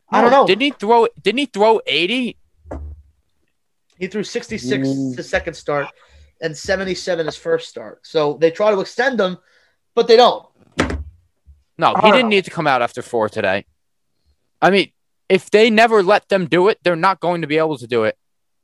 I 0.10 0.22
don't 0.22 0.32
know. 0.32 0.46
Didn't 0.48 0.62
he 0.62 0.72
throw? 0.72 1.08
Didn't 1.22 1.40
he 1.40 1.46
throw 1.46 1.82
eighty? 1.86 2.38
He 4.00 4.08
threw 4.08 4.24
66 4.24 4.88
Mm. 4.88 5.16
his 5.18 5.30
second 5.30 5.54
start 5.54 5.88
and 6.42 6.56
77 6.58 7.26
his 7.26 7.36
first 7.38 7.70
start. 7.70 8.06
So 8.06 8.38
they 8.40 8.52
try 8.52 8.72
to 8.72 8.80
extend 8.82 9.20
him, 9.20 9.38
but 9.94 10.08
they 10.08 10.18
don't. 10.18 10.46
No, 11.78 11.94
he 11.96 12.02
didn't 12.12 12.24
know. 12.24 12.28
need 12.30 12.46
to 12.46 12.52
come 12.52 12.68
out 12.68 12.82
after 12.82 13.02
four 13.02 13.28
today. 13.30 13.66
I 14.62 14.70
mean, 14.70 14.92
if 15.28 15.50
they 15.50 15.70
never 15.70 16.04
let 16.04 16.30
them 16.30 16.46
do 16.48 16.68
it, 16.70 16.80
they're 16.84 16.96
not 16.96 17.20
going 17.20 17.42
to 17.42 17.48
be 17.48 17.58
able 17.58 17.78
to 17.78 17.88
do 17.88 18.04
it. 18.06 18.18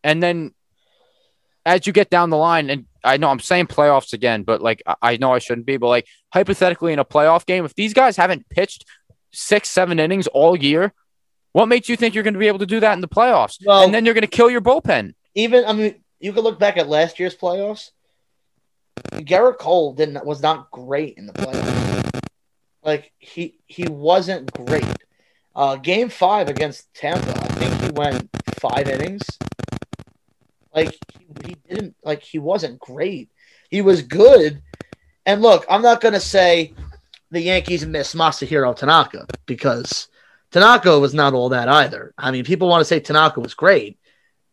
And 0.04 0.22
then 0.24 0.54
as 1.66 1.86
you 1.86 1.94
get 1.94 2.10
down 2.10 2.30
the 2.30 2.38
line, 2.38 2.70
and 2.70 2.86
I 3.04 3.18
know 3.18 3.30
I'm 3.30 3.40
saying 3.40 3.68
playoffs 3.68 4.14
again, 4.14 4.44
but 4.44 4.62
like 4.62 4.82
I- 4.86 4.96
I 5.02 5.18
know 5.18 5.34
I 5.34 5.40
shouldn't 5.40 5.66
be, 5.68 5.78
but 5.78 5.88
like 5.88 6.08
hypothetically 6.34 6.94
in 6.94 7.00
a 7.00 7.06
playoff 7.06 7.46
game, 7.46 7.66
if 7.66 7.76
these 7.76 7.94
guys 7.94 8.16
haven't 8.18 8.48
pitched 8.50 8.86
six, 9.32 9.70
seven 9.70 10.00
innings 10.00 10.28
all 10.28 10.56
year, 10.58 10.94
what 11.54 11.68
makes 11.68 11.90
you 11.90 11.98
think 11.98 12.16
you're 12.16 12.24
going 12.24 12.34
to 12.34 12.40
be 12.40 12.48
able 12.48 12.60
to 12.60 12.66
do 12.66 12.80
that 12.80 12.94
in 12.94 13.02
the 13.02 13.08
playoffs? 13.08 13.58
Well- 13.66 13.84
and 13.84 13.94
then 13.94 14.06
you're 14.06 14.14
going 14.14 14.22
to 14.22 14.28
kill 14.28 14.50
your 14.50 14.62
bullpen. 14.62 15.14
Even 15.36 15.66
I 15.66 15.74
mean, 15.74 15.96
you 16.20 16.34
could 16.34 16.44
look 16.44 16.60
back 16.60 16.78
at 16.78 16.88
last 16.88 17.20
year's 17.20 17.36
playoffs. 17.36 17.92
Gerrit 19.12 19.58
Cole 19.58 19.94
didn't 19.94 20.26
was 20.26 20.42
not 20.42 20.72
great 20.72 21.18
in 21.18 21.26
the 21.26 21.34
playoffs. 21.34 22.22
Like 22.84 23.12
he 23.20 23.56
he 23.66 23.88
wasn't 23.88 24.52
great. 24.54 24.86
Uh, 25.56 25.76
game 25.76 26.10
five 26.10 26.48
against 26.48 26.94
Tampa, 26.94 27.30
I 27.30 27.48
think 27.56 27.82
he 27.82 27.92
went 27.92 28.30
five 28.60 28.88
innings. 28.88 29.24
Like 30.74 30.98
he, 31.12 31.48
he 31.48 31.56
didn't 31.68 31.96
like 32.04 32.22
he 32.24 32.40
wasn't 32.40 32.80
great. 32.80 33.30
He 33.70 33.82
was 33.82 34.02
good. 34.02 34.62
And 35.26 35.42
look, 35.42 35.66
I'm 35.70 35.82
not 35.82 36.02
gonna 36.02 36.20
say 36.20 36.74
the 37.30 37.42
Yankees 37.42 37.86
miss 37.86 38.16
Masahiro 38.16 38.76
Tanaka 38.76 39.28
because 39.46 40.08
Tanaka 40.52 41.00
was 41.00 41.14
not 41.14 41.34
all 41.34 41.50
that 41.50 41.70
either. 41.70 42.14
I 42.18 42.32
mean, 42.32 42.44
people 42.44 42.68
want 42.68 42.82
to 42.82 42.86
say 42.86 43.00
Tanaka 43.00 43.40
was 43.40 43.54
great. 43.54 43.98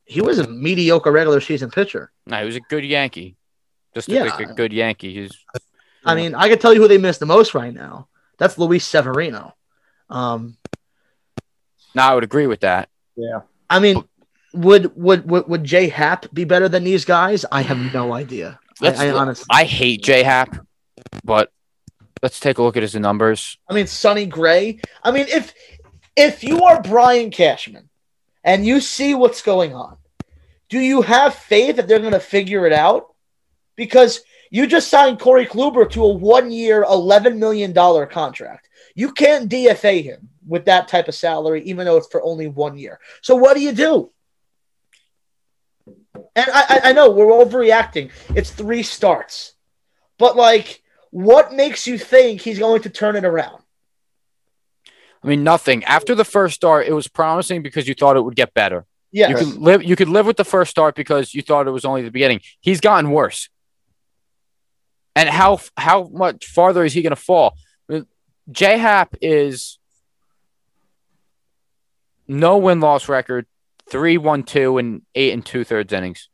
He 0.09 0.21
was 0.23 0.39
a 0.39 0.49
mediocre 0.49 1.13
regular 1.13 1.41
season 1.41 1.71
pitcher. 1.71 2.11
No, 2.27 2.39
he 2.39 2.47
was 2.47 2.57
a 2.57 2.61
good 2.61 2.85
Yankee. 2.85 3.37
Just 3.95 4.09
a, 4.09 4.13
Yeah. 4.13 4.23
like 4.25 4.41
a 4.51 4.55
good 4.55 4.73
Yankee. 4.73 5.13
He's 5.15 5.33
I 6.05 6.15
mean, 6.15 6.35
I 6.35 6.49
can 6.49 6.59
tell 6.59 6.73
you 6.73 6.81
who 6.81 6.89
they 6.89 6.97
miss 6.99 7.19
the 7.19 7.27
most 7.27 7.55
right 7.55 7.75
now. 7.75 8.09
That's 8.39 8.57
Luis 8.57 8.87
Severino. 8.87 9.55
Um, 10.09 10.57
no, 11.95 12.03
I 12.03 12.15
would 12.15 12.25
agree 12.25 12.47
with 12.47 12.61
that. 12.61 12.89
Yeah. 13.17 13.41
I 13.69 13.81
mean, 13.81 14.03
would 14.55 14.97
would 14.97 15.29
would, 15.31 15.49
would 15.49 15.65
Jay 15.65 15.89
Happ 15.89 16.27
be 16.33 16.45
better 16.45 16.69
than 16.69 16.85
these 16.85 17.05
guys? 17.05 17.45
I 17.53 17.63
have 17.63 17.79
no 17.93 18.13
idea. 18.15 18.59
I, 18.81 18.85
Let's 18.85 19.01
I 19.01 19.11
look- 19.11 19.21
honestly, 19.21 19.47
I 19.51 19.65
hate 19.65 20.03
J 20.03 20.23
Hap, 20.23 20.57
but 21.25 21.53
let's 22.23 22.41
take 22.41 22.59
a 22.59 22.63
look 22.63 22.77
at 22.77 22.83
his 22.83 22.95
numbers. 22.95 23.59
I 23.69 23.75
mean, 23.75 23.87
Sonny 23.87 24.25
Gray. 24.27 24.81
I 25.03 25.11
mean, 25.11 25.27
if 25.29 25.53
if 26.17 26.43
you 26.45 26.63
are 26.65 26.81
Brian 26.81 27.31
Cashman 27.31 27.88
and 28.49 28.67
you 28.67 28.81
see 28.81 29.15
what's 29.15 29.43
going 29.43 29.75
on, 29.75 29.99
do 30.71 30.79
you 30.79 31.03
have 31.03 31.35
faith 31.35 31.77
that 31.77 31.87
they're 31.87 31.99
going 31.99 32.13
to 32.15 32.19
figure 32.19 32.67
it 32.67 32.73
out? 32.73 33.15
Because 33.77 34.23
you 34.51 34.67
just 34.67 34.89
signed 34.89 35.21
Corey 35.21 35.45
Kluber 35.45 35.89
to 35.91 36.03
a 36.03 36.15
one-year, 36.15 36.83
eleven 36.85 37.39
million 37.39 37.75
dollar 37.75 38.07
contract. 38.07 38.71
You 38.95 39.13
can't 39.13 39.51
DFA 39.51 40.03
him 40.03 40.31
with 40.47 40.65
that 40.65 40.89
type 40.89 41.09
of 41.09 41.15
salary, 41.15 41.63
even 41.65 41.85
though 41.85 41.99
it's 41.99 42.09
for 42.09 42.23
only 42.23 42.47
one 42.49 42.79
year. 42.79 42.99
So 43.21 43.37
what 43.37 43.55
do 43.55 43.61
you 43.61 43.73
do? 43.73 44.11
And 46.35 46.51
I- 46.51 46.81
I 46.85 46.93
know 46.95 47.11
we're 47.11 47.27
overreacting. 47.27 48.11
It's 48.35 48.51
three 48.51 48.83
starts, 48.83 49.53
but 50.17 50.37
like, 50.37 50.83
what 51.11 51.53
makes 51.53 51.87
you 51.87 51.99
think 51.99 52.41
he's 52.41 52.59
going 52.59 52.81
to 52.83 52.91
turn 52.91 53.15
it 53.15 53.27
around? 53.27 53.58
I 55.23 55.27
mean, 55.27 55.43
nothing. 55.45 55.85
After 55.85 56.15
the 56.15 56.25
first 56.25 56.55
start, 56.55 56.87
it 56.87 56.93
was 56.93 57.09
promising 57.09 57.63
because 57.63 57.89
you 57.89 57.95
thought 57.95 58.17
it 58.17 58.23
would 58.23 58.37
get 58.37 58.55
better. 58.55 58.87
Yes. 59.11 59.31
You 59.31 59.37
could 59.37 59.57
live. 59.57 59.83
You 59.83 59.97
could 59.97 60.09
live 60.09 60.27
with 60.27 60.37
the 60.37 60.45
first 60.45 60.71
start 60.71 60.95
because 60.95 61.35
you 61.35 61.43
thought 61.43 61.67
it 61.67 61.71
was 61.71 61.85
only 61.85 62.03
the 62.03 62.11
beginning. 62.11 62.41
He's 62.61 62.81
gotten 62.81 63.11
worse. 63.11 63.49
And 65.17 65.29
how 65.29 65.61
how 65.77 66.05
much 66.05 66.47
farther 66.47 66.85
is 66.85 66.93
he 66.93 67.03
going 67.03 67.11
to 67.11 67.17
fall? 67.17 67.55
J 68.51 68.79
Hap 68.79 69.15
is 69.21 69.79
no 72.27 72.59
win 72.59 72.81
loss 72.81 73.09
record, 73.09 73.47
three 73.91 74.19
one 74.19 74.43
two 74.43 74.79
and 74.79 75.03
eight 75.15 75.33
and 75.33 75.45
two 75.45 75.65
thirds 75.65 75.93
innings 75.93 76.29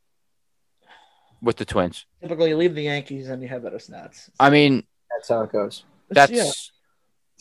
with 1.41 1.57
the 1.57 1.65
Twins. 1.65 2.05
Typically, 2.21 2.49
you 2.49 2.57
leave 2.57 2.75
the 2.75 2.83
Yankees 2.83 3.29
and 3.29 3.41
you 3.41 3.47
have 3.49 3.63
better 3.63 3.77
stats. 3.77 4.29
I 4.39 4.49
mean, 4.49 4.83
That's 5.15 5.29
how 5.29 5.41
it 5.41 5.51
goes. 5.51 5.83
that's 6.09 6.31
yeah. 6.31 6.43
That's 6.43 6.71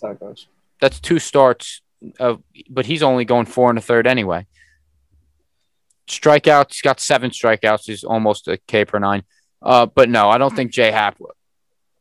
how 0.02 0.11
it 0.11 0.20
goes. 0.20 0.46
That's 0.85 1.01
two 1.01 1.18
starts 1.18 1.81
of, 2.20 2.42
but 2.68 2.85
he's 2.85 3.03
only 3.03 3.25
going 3.25 3.47
four 3.47 3.70
and 3.70 3.79
a 3.79 3.83
third 3.83 4.07
anyway. 4.07 4.47
Strikeouts, 6.07 6.73
he's 6.75 6.83
got 6.83 7.01
seven 7.01 7.31
strikeouts. 7.31 7.87
He's 7.87 8.05
almost 8.05 8.49
a 8.49 8.59
K 8.68 8.85
per 8.85 8.99
nine. 8.99 9.23
Uh, 9.62 9.87
but 9.87 10.11
no, 10.11 10.29
I 10.29 10.37
don't 10.37 10.55
think 10.55 10.73
Jay 10.73 10.90
Happ 10.90 11.18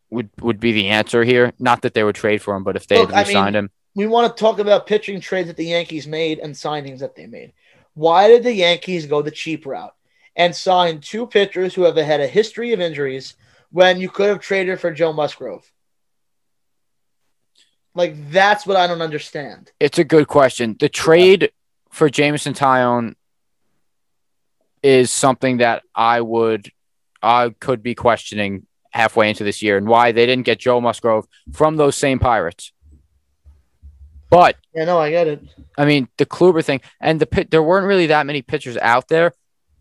would 0.10 0.30
would 0.42 0.60
be 0.60 0.74
the 0.74 0.90
answer 0.90 1.24
here. 1.24 1.54
Not 1.60 1.84
that 1.84 1.94
they 1.94 2.04
would 2.04 2.16
trade 2.16 2.42
for 2.42 2.58
him, 2.58 2.66
but 2.66 2.76
if 2.76 2.86
they 2.88 2.98
Look, 2.98 3.14
had 3.14 3.28
signed 3.28 3.56
mean- 3.56 3.64
him, 3.66 3.70
we 3.96 4.06
want 4.06 4.36
to 4.36 4.42
talk 4.42 4.60
about 4.60 4.86
pitching 4.86 5.22
trades 5.22 5.48
that 5.48 5.56
the 5.56 5.68
Yankees 5.68 6.06
made 6.06 6.40
and 6.40 6.54
signings 6.54 7.00
that 7.00 7.16
they 7.16 7.26
made. 7.26 7.54
Why 7.94 8.28
did 8.28 8.44
the 8.44 8.54
Yankees 8.54 9.06
go 9.06 9.22
the 9.22 9.32
cheap 9.32 9.66
route 9.66 9.96
and 10.36 10.54
sign 10.54 11.00
two 11.00 11.26
pitchers 11.26 11.74
who 11.74 11.84
have 11.84 11.96
had 11.96 12.20
a 12.20 12.28
history 12.28 12.74
of 12.74 12.82
injuries 12.82 13.38
when 13.72 13.98
you 14.02 14.10
could 14.10 14.28
have 14.28 14.40
traded 14.40 14.82
for 14.82 14.92
Joe 14.92 15.14
Musgrove? 15.14 15.72
Like 17.96 18.32
that's 18.32 18.66
what 18.66 18.78
I 18.78 18.88
don't 18.88 19.02
understand. 19.02 19.72
it's 19.80 20.00
a 20.00 20.04
good 20.04 20.28
question. 20.28 20.76
The 20.80 20.90
trade 20.90 21.52
for 21.92 22.10
Jameson 22.10 22.54
Taillon 22.54 23.16
is 24.82 25.12
something 25.12 25.58
that 25.58 25.84
I 25.96 26.22
would 26.22 26.72
I 27.22 27.50
could 27.60 27.82
be 27.82 27.96
questioning 27.96 28.66
halfway 28.92 29.30
into 29.30 29.44
this 29.44 29.62
year 29.62 29.78
and 29.78 29.88
why 29.88 30.12
they 30.12 30.26
didn't 30.26 30.46
get 30.46 30.60
Joe 30.60 30.82
Musgrove 30.82 31.26
from 31.54 31.78
those 31.78 31.96
same 31.96 32.20
Pirates. 32.20 32.72
But 34.30 34.56
Yeah, 34.74 34.86
no, 34.86 34.98
I 34.98 35.10
get 35.10 35.28
it. 35.28 35.44
I 35.78 35.86
mean, 35.86 36.08
the 36.18 36.26
Kluber 36.26 36.64
thing 36.66 36.82
and 37.00 37.20
the 37.20 37.26
pit, 37.26 37.52
there 37.52 37.64
weren't 37.64 37.88
really 37.88 38.08
that 38.08 38.26
many 38.26 38.42
pitchers 38.42 38.78
out 38.78 39.08
there, 39.08 39.34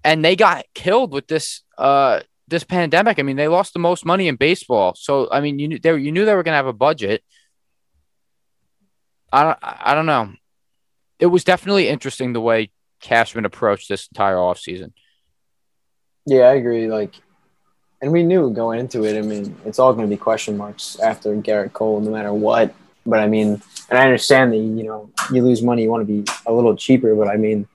and 0.05 0.25
they 0.25 0.37
got 0.37 0.65
killed 0.75 1.13
with 1.13 1.27
this 1.27 1.63
uh 1.79 2.21
this 2.49 2.65
pandemic. 2.65 3.19
I 3.19 3.23
mean, 3.23 3.37
they 3.37 3.49
lost 3.49 3.73
the 3.73 3.79
most 3.79 4.05
money 4.05 4.29
in 4.29 4.37
baseball. 4.37 4.95
So 4.95 5.29
I 5.33 5.41
mean, 5.41 5.59
you 5.59 5.69
knew 5.69 5.79
they 5.79 5.97
you 5.97 6.13
knew 6.13 6.27
they 6.27 6.35
were 6.35 6.43
gonna 6.43 6.57
have 6.59 6.67
a 6.67 6.73
budget. 6.75 7.25
I 9.33 9.45
don't 9.45 9.59
I 9.63 9.95
don't 9.95 10.07
know. 10.07 10.33
It 11.19 11.27
was 11.27 11.45
definitely 11.45 11.89
interesting 11.89 12.33
the 12.33 12.41
way 12.41 12.71
Cashman 13.01 13.45
approached 13.45 13.89
this 13.89 14.09
entire 14.09 14.37
offseason. 14.37 14.93
Yeah, 16.27 16.43
I 16.43 16.55
agree. 16.55 16.89
Like, 16.89 17.15
and 18.01 18.13
we 18.13 18.23
knew 18.23 18.51
going 18.51 18.81
into 18.81 19.05
it. 19.05 19.19
I 19.19 19.23
mean, 19.23 19.57
it's 19.65 19.79
all 19.79 19.93
going 19.93 20.09
to 20.09 20.15
be 20.15 20.19
question 20.19 20.57
marks 20.57 20.99
after 21.01 21.35
Gerrit 21.37 21.73
Cole, 21.73 22.01
no 22.01 22.11
matter 22.11 22.33
what. 22.33 22.75
But 23.05 23.21
I 23.21 23.27
mean, 23.27 23.61
and 23.91 23.99
I 23.99 24.05
understand 24.05 24.53
that 24.53 24.59
you 24.59 24.85
know 24.85 25.11
you 25.33 25.43
lose 25.43 25.63
money, 25.63 25.83
you 25.83 25.91
want 25.91 26.07
to 26.07 26.23
be 26.23 26.31
a 26.47 26.53
little 26.53 26.77
cheaper. 26.77 27.15
But 27.15 27.29
I 27.29 27.37
mean, 27.37 27.67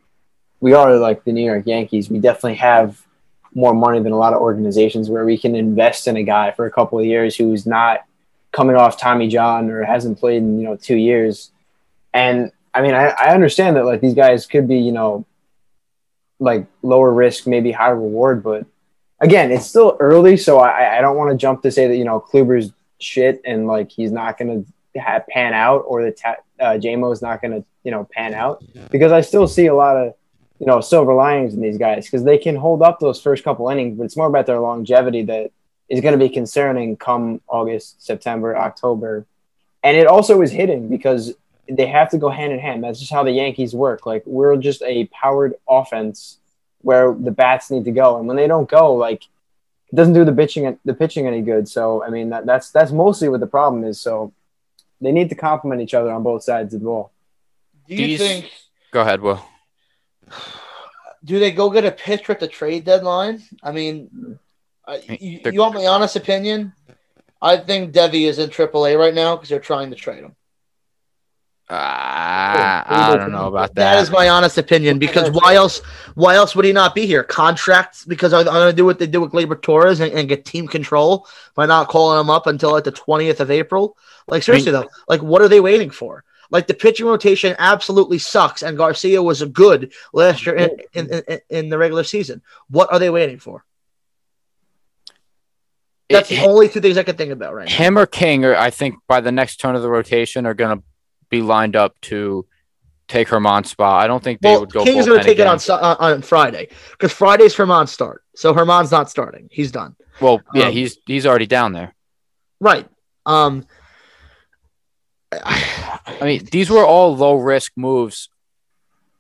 we 0.60 0.74
are 0.74 0.96
like 0.96 1.24
the 1.24 1.32
New 1.32 1.46
York 1.46 1.66
Yankees. 1.66 2.10
We 2.10 2.20
definitely 2.20 2.56
have 2.56 3.02
more 3.54 3.74
money 3.74 4.00
than 4.00 4.12
a 4.12 4.18
lot 4.18 4.34
of 4.34 4.42
organizations 4.42 5.10
where 5.10 5.26
we 5.26 5.38
can 5.38 5.56
invest 5.56 6.08
in 6.08 6.16
a 6.16 6.24
guy 6.24 6.52
for 6.52 6.66
a 6.66 6.72
couple 6.72 7.00
of 7.00 7.06
years 7.06 7.36
who's 7.36 7.66
not 7.66 8.02
coming 8.52 8.76
off 8.76 9.00
Tommy 9.00 9.28
John 9.28 9.70
or 9.70 9.84
hasn't 9.84 10.20
played 10.20 10.38
in 10.38 10.60
you 10.60 10.66
know 10.66 10.76
two 10.76 10.98
years. 10.98 11.52
And 12.14 12.52
I 12.74 12.82
mean, 12.82 12.94
I, 12.94 13.08
I 13.10 13.34
understand 13.34 13.76
that 13.76 13.86
like 13.86 14.02
these 14.02 14.14
guys 14.14 14.46
could 14.46 14.68
be 14.68 14.78
you 14.78 14.92
know 14.92 15.26
like 16.40 16.68
lower 16.82 17.12
risk, 17.14 17.48
maybe 17.48 17.72
high 17.72 17.90
reward, 17.90 18.44
but 18.44 18.66
again, 19.20 19.52
it's 19.52 19.66
still 19.66 19.98
early, 20.00 20.38
so 20.38 20.60
I, 20.60 20.98
I 20.98 21.02
don't 21.02 21.18
want 21.18 21.32
to 21.32 21.38
jump 21.38 21.62
to 21.64 21.72
say 21.72 21.88
that 21.88 21.98
you 21.98 22.06
know 22.06 22.20
Kluber's 22.20 22.72
shit 23.00 23.42
and 23.46 23.68
like 23.68 23.92
he's 23.92 24.12
not 24.12 24.38
going 24.38 24.66
to 24.94 25.00
have 25.00 25.28
pan 25.28 25.54
out 25.54 25.84
or 25.88 26.04
the 26.04 26.12
ta- 26.12 26.38
uh, 26.60 26.72
JMO 26.72 27.14
is 27.14 27.22
not 27.22 27.42
going 27.42 27.52
to 27.52 27.64
you 27.84 27.92
know 27.92 28.08
pan 28.12 28.34
out 28.34 28.64
because 28.92 29.12
I 29.12 29.22
still 29.22 29.48
see 29.48 29.68
a 29.68 29.76
lot 29.76 29.98
of 29.98 30.14
you 30.60 30.66
know 30.66 30.82
silver 30.82 31.14
linings 31.14 31.54
in 31.54 31.62
these 31.62 31.78
guys 31.78 32.06
because 32.06 32.24
they 32.24 32.38
can 32.38 32.56
hold 32.56 32.82
up 32.82 33.00
those 33.00 33.22
first 33.22 33.44
couple 33.44 33.70
innings, 33.70 33.98
but 33.98 34.04
it's 34.06 34.18
more 34.18 34.28
about 34.28 34.46
their 34.46 34.60
longevity 34.60 35.24
that 35.24 35.52
is 35.90 36.02
going 36.02 36.18
to 36.18 36.18
be 36.18 36.30
concerning 36.30 36.98
come 36.98 37.42
August, 37.48 38.04
September, 38.04 38.58
October, 38.58 39.26
and 39.84 39.96
it 39.96 40.08
also 40.08 40.42
is 40.42 40.52
hitting 40.52 40.90
because 40.90 41.34
they 41.70 41.86
have 41.86 42.10
to 42.12 42.18
go 42.18 42.30
hand 42.30 42.54
in 42.54 42.60
hand. 42.60 42.84
That's 42.84 43.00
just 43.00 43.12
how 43.12 43.24
the 43.24 43.32
Yankees 43.32 43.74
work. 43.74 44.06
Like 44.06 44.24
we're 44.26 44.56
just 44.58 44.82
a 44.84 45.06
powered 45.08 45.56
offense 45.68 46.38
where 46.82 47.14
the 47.14 47.32
bats 47.32 47.72
need 47.72 47.86
to 47.86 47.92
go, 47.92 48.18
and 48.18 48.28
when 48.28 48.38
they 48.38 48.48
don't 48.48 48.70
go, 48.70 48.96
like 48.96 49.24
it 49.90 49.96
doesn't 49.96 50.14
do 50.14 50.26
the 50.26 50.34
pitching 50.34 50.78
the 50.86 50.94
pitching 50.94 51.28
any 51.28 51.42
good. 51.42 51.68
So 51.68 52.04
I 52.04 52.10
mean 52.10 52.30
that, 52.30 52.46
that's 52.46 52.72
that's 52.72 52.92
mostly 52.92 53.30
what 53.30 53.40
the 53.40 53.48
problem 53.48 53.84
is. 53.84 54.00
So 54.00 54.34
they 55.00 55.12
need 55.12 55.30
to 55.30 55.36
complement 55.36 55.82
each 55.82 55.94
other 55.94 56.12
on 56.12 56.24
both 56.24 56.44
sides 56.44 56.74
of 56.74 56.82
the 56.82 56.86
ball. 56.86 57.12
Do 57.88 57.96
you 57.96 58.08
These- 58.08 58.20
think 58.20 58.52
Go 58.92 59.02
ahead, 59.02 59.22
Will. 59.22 59.44
do 61.24 61.40
they 61.40 61.52
go 61.52 61.70
get 61.70 61.86
a 61.86 61.92
pitcher 61.92 62.32
at 62.32 62.40
the 62.40 62.48
trade 62.48 62.86
deadline? 62.86 63.44
I 63.62 63.72
mean, 63.72 64.40
uh, 64.88 64.98
you, 65.20 65.42
you 65.52 65.60
want 65.60 65.76
my 65.76 65.86
honest 65.86 66.16
opinion? 66.16 66.74
I 67.42 67.58
think 67.58 67.94
Deivi 67.94 68.28
is 68.28 68.40
in 68.40 68.50
AAA 68.50 68.98
right 68.98 69.14
now 69.14 69.36
because 69.36 69.50
they're 69.50 69.60
trying 69.60 69.92
to 69.92 69.96
trade 69.96 70.24
him. 70.24 70.36
Ah, 71.70 73.12
I 73.12 73.18
don't 73.18 73.34
know 73.34 73.48
about 73.48 73.76
that. 73.76 73.96
That 73.96 74.02
is 74.02 74.10
my 74.10 74.30
honest 74.30 74.58
opinion 74.58 75.00
because 75.00 75.30
why 75.32 75.56
else? 75.56 75.80
Why 76.16 76.36
else 76.36 76.56
would 76.56 76.64
he 76.64 76.72
not 76.72 76.96
be 76.96 77.06
here? 77.06 77.24
Contracts 77.24 78.06
because 78.06 78.32
I'm 78.32 78.46
going 78.46 78.72
to 78.72 78.76
do 78.76 78.86
what 78.86 79.00
they 79.00 79.08
do 79.08 79.20
with 79.20 79.34
Gleyber 79.34 79.62
Torres 79.62 80.00
and, 80.00 80.14
and 80.14 80.30
get 80.30 80.46
team 80.46 80.66
control 80.66 81.28
by 81.56 81.66
not 81.66 81.90
calling 81.90 82.22
him 82.22 82.30
up 82.30 82.48
until 82.48 82.72
like 82.72 82.86
the 82.86 82.94
20th 82.94 83.42
of 83.42 83.52
April. 83.52 83.98
Like 84.30 84.44
seriously 84.44 84.72
though, 84.72 84.88
like 85.10 85.22
what 85.22 85.42
are 85.42 85.50
they 85.50 85.60
waiting 85.60 85.90
for? 85.90 86.24
Like 86.50 86.68
the 86.68 86.74
pitching 86.74 87.06
rotation 87.06 87.54
absolutely 87.60 88.20
sucks, 88.20 88.64
and 88.64 88.78
Garcia 88.78 89.22
was 89.22 89.42
a 89.42 89.48
good 89.48 89.92
last 90.14 90.46
year 90.46 90.56
in, 90.56 90.70
in, 90.94 91.24
in, 91.28 91.40
in 91.50 91.70
the 91.70 91.78
regular 91.78 92.06
season. 92.06 92.42
What 92.70 92.94
are 92.94 93.00
they 93.00 93.10
waiting 93.10 93.40
for? 93.40 93.66
That's 96.10 96.30
the 96.30 96.40
only 96.40 96.70
two 96.70 96.80
things 96.80 96.98
I 96.98 97.04
can 97.04 97.18
think 97.18 97.32
about 97.32 97.54
right 97.54 97.68
now. 97.68 97.74
him 97.76 97.98
or 97.98 98.06
King, 98.06 98.46
or 98.46 98.56
I 98.56 98.70
think 98.70 98.96
by 99.08 99.20
the 99.22 99.32
next 99.32 99.58
turn 99.58 99.76
of 99.76 99.82
the 99.82 99.90
rotation, 99.90 100.46
are 100.46 100.54
going 100.54 100.78
to 100.78 100.84
be 101.30 101.42
lined 101.42 101.76
up 101.76 102.00
to 102.02 102.46
take 103.10 103.28
Germán's 103.28 103.70
spot. 103.72 104.04
I 104.04 104.08
don't 104.08 104.24
think 104.24 104.40
they 104.42 104.52
Well, 104.52 104.62
would 104.62 104.72
go. 104.72 104.84
King's 104.84 105.06
going 105.06 105.20
to 105.20 105.26
take 105.26 105.40
it 105.40 105.48
on 105.48 105.60
uh, 105.70 105.96
on 106.00 106.22
Friday 106.22 106.70
because 106.92 107.12
Friday's 107.12 107.56
Germán's 107.56 107.92
start, 107.92 108.24
so 108.36 108.54
Germán's 108.54 108.92
not 108.92 109.10
starting. 109.10 109.50
He's 109.52 109.72
done. 109.72 109.96
Well, 110.22 110.42
yeah, 110.54 110.66
um, 110.68 110.72
he's 110.74 110.98
he's 111.06 111.26
already 111.26 111.46
down 111.46 111.74
there. 111.74 111.94
Right. 112.60 112.88
Um. 113.26 113.66
I 115.32 116.18
mean, 116.22 116.48
these 116.52 116.70
were 116.70 116.86
all 116.86 117.16
low 117.16 117.36
risk 117.36 117.74
moves 117.76 118.30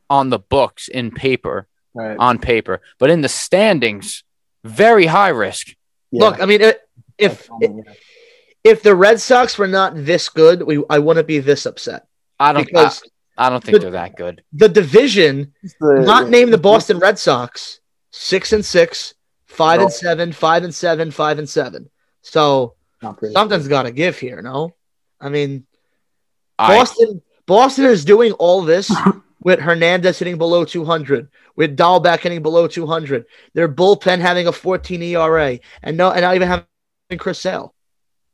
on 0.09 0.29
the 0.29 0.39
books 0.39 0.87
in 0.87 1.11
paper, 1.11 1.67
Right. 1.93 2.15
on 2.17 2.39
paper, 2.39 2.81
but 2.97 3.09
in 3.09 3.21
the 3.21 3.27
standings, 3.29 4.23
very 4.63 5.07
high 5.07 5.29
risk. 5.29 5.75
Look, 6.11 6.41
I 6.41 6.45
mean, 6.45 6.61
it, 6.61 6.81
if 7.17 7.49
if 8.63 8.83
the 8.83 8.95
Red 8.95 9.19
Sox 9.19 9.57
were 9.57 9.67
not 9.67 9.93
this 9.95 10.29
good, 10.29 10.61
we 10.63 10.83
I 10.89 10.99
wouldn't 10.99 11.27
be 11.27 11.39
this 11.39 11.65
upset 11.65 12.07
I 12.39 12.53
don't. 12.53 12.61
I, 12.61 12.63
because 12.65 13.03
I 13.37 13.49
don't 13.49 13.63
think 13.63 13.75
the- 13.75 13.79
they're 13.81 13.91
that 13.91 14.15
good. 14.15 14.43
the 14.53 14.69
division, 14.69 15.53
not 15.81 16.29
named 16.29 16.53
the 16.53 16.57
Boston 16.57 16.99
Red 16.99 17.19
Sox, 17.19 17.79
six 18.11 18.53
and 18.53 18.65
six, 18.65 19.13
five 19.45 19.81
and 19.81 19.91
seven, 19.91 20.31
five 20.31 20.63
and 20.63 20.73
seven, 20.73 21.11
five 21.11 21.39
and 21.39 21.47
seven. 21.49 21.89
So 22.21 22.75
Not 23.01 23.17
pretty. 23.17 23.33
something's 23.33 23.67
got 23.67 23.83
to 23.83 23.91
give 23.91 24.17
here. 24.19 24.41
No, 24.41 24.75
I 25.21 25.29
mean, 25.29 25.65
I, 26.57 26.77
Boston 26.77 27.21
Boston 27.45 27.85
is 27.85 28.03
doing 28.05 28.31
all 28.33 28.61
this 28.63 28.91
with 29.41 29.59
Hernandez 29.59 30.19
hitting 30.19 30.37
below 30.37 30.65
200, 30.65 31.29
with 31.57 31.75
Dalbec 31.75 32.19
hitting 32.21 32.41
below 32.41 32.67
200. 32.67 33.25
Their 33.53 33.67
bullpen 33.67 34.19
having 34.19 34.47
a 34.47 34.51
14 34.53 35.01
ERA, 35.03 35.59
and 35.83 35.97
no, 35.97 36.09
and 36.11 36.21
not 36.21 36.35
even 36.35 36.47
having 36.47 36.65
Chris 37.17 37.39
Sale. 37.39 37.73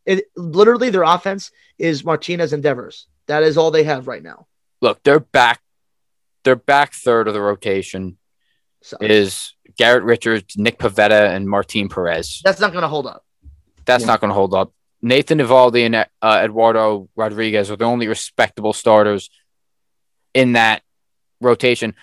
It 0.06 0.26
literally 0.36 0.90
their 0.92 1.04
offense 1.04 1.50
is 1.80 2.04
Martinez 2.04 2.54
and 2.54 2.62
Devers. 2.62 3.08
That 3.28 3.42
is 3.44 3.58
all 3.58 3.72
they 3.72 3.84
have 3.86 4.08
right 4.08 4.22
now. 4.22 4.46
look, 4.82 5.02
they're 5.04 5.20
back. 5.22 5.62
Their 6.44 6.58
back 6.58 6.92
third 6.94 7.30
of 7.30 7.34
the 7.34 7.40
rotation 7.42 8.18
So 8.82 8.98
is 9.00 9.54
Garrett 9.78 10.04
Richards, 10.04 10.58
Nick 10.58 10.78
Pivetta, 10.78 11.34
and 11.34 11.48
Martin 11.48 11.88
Perez. 11.88 12.42
that's 12.44 12.60
not 12.60 12.74
going 12.74 12.82
to 12.82 12.90
hold 12.90 13.08
up. 13.08 13.24
That's 13.86 14.02
Yeah. 14.04 14.08
not 14.08 14.20
going 14.20 14.30
to 14.30 14.36
hold 14.36 14.54
up. 14.54 14.74
Nathan 15.02 15.40
Eovaldi 15.40 15.86
and 15.86 15.96
uh, 15.96 16.42
Eduardo 16.44 17.08
Rodriguez 17.16 17.72
are 17.72 17.78
the 17.78 17.86
only 17.86 18.08
respectable 18.10 18.74
starters 18.74 19.30
in 20.34 20.54
that 20.54 20.82
rotation. 21.40 21.96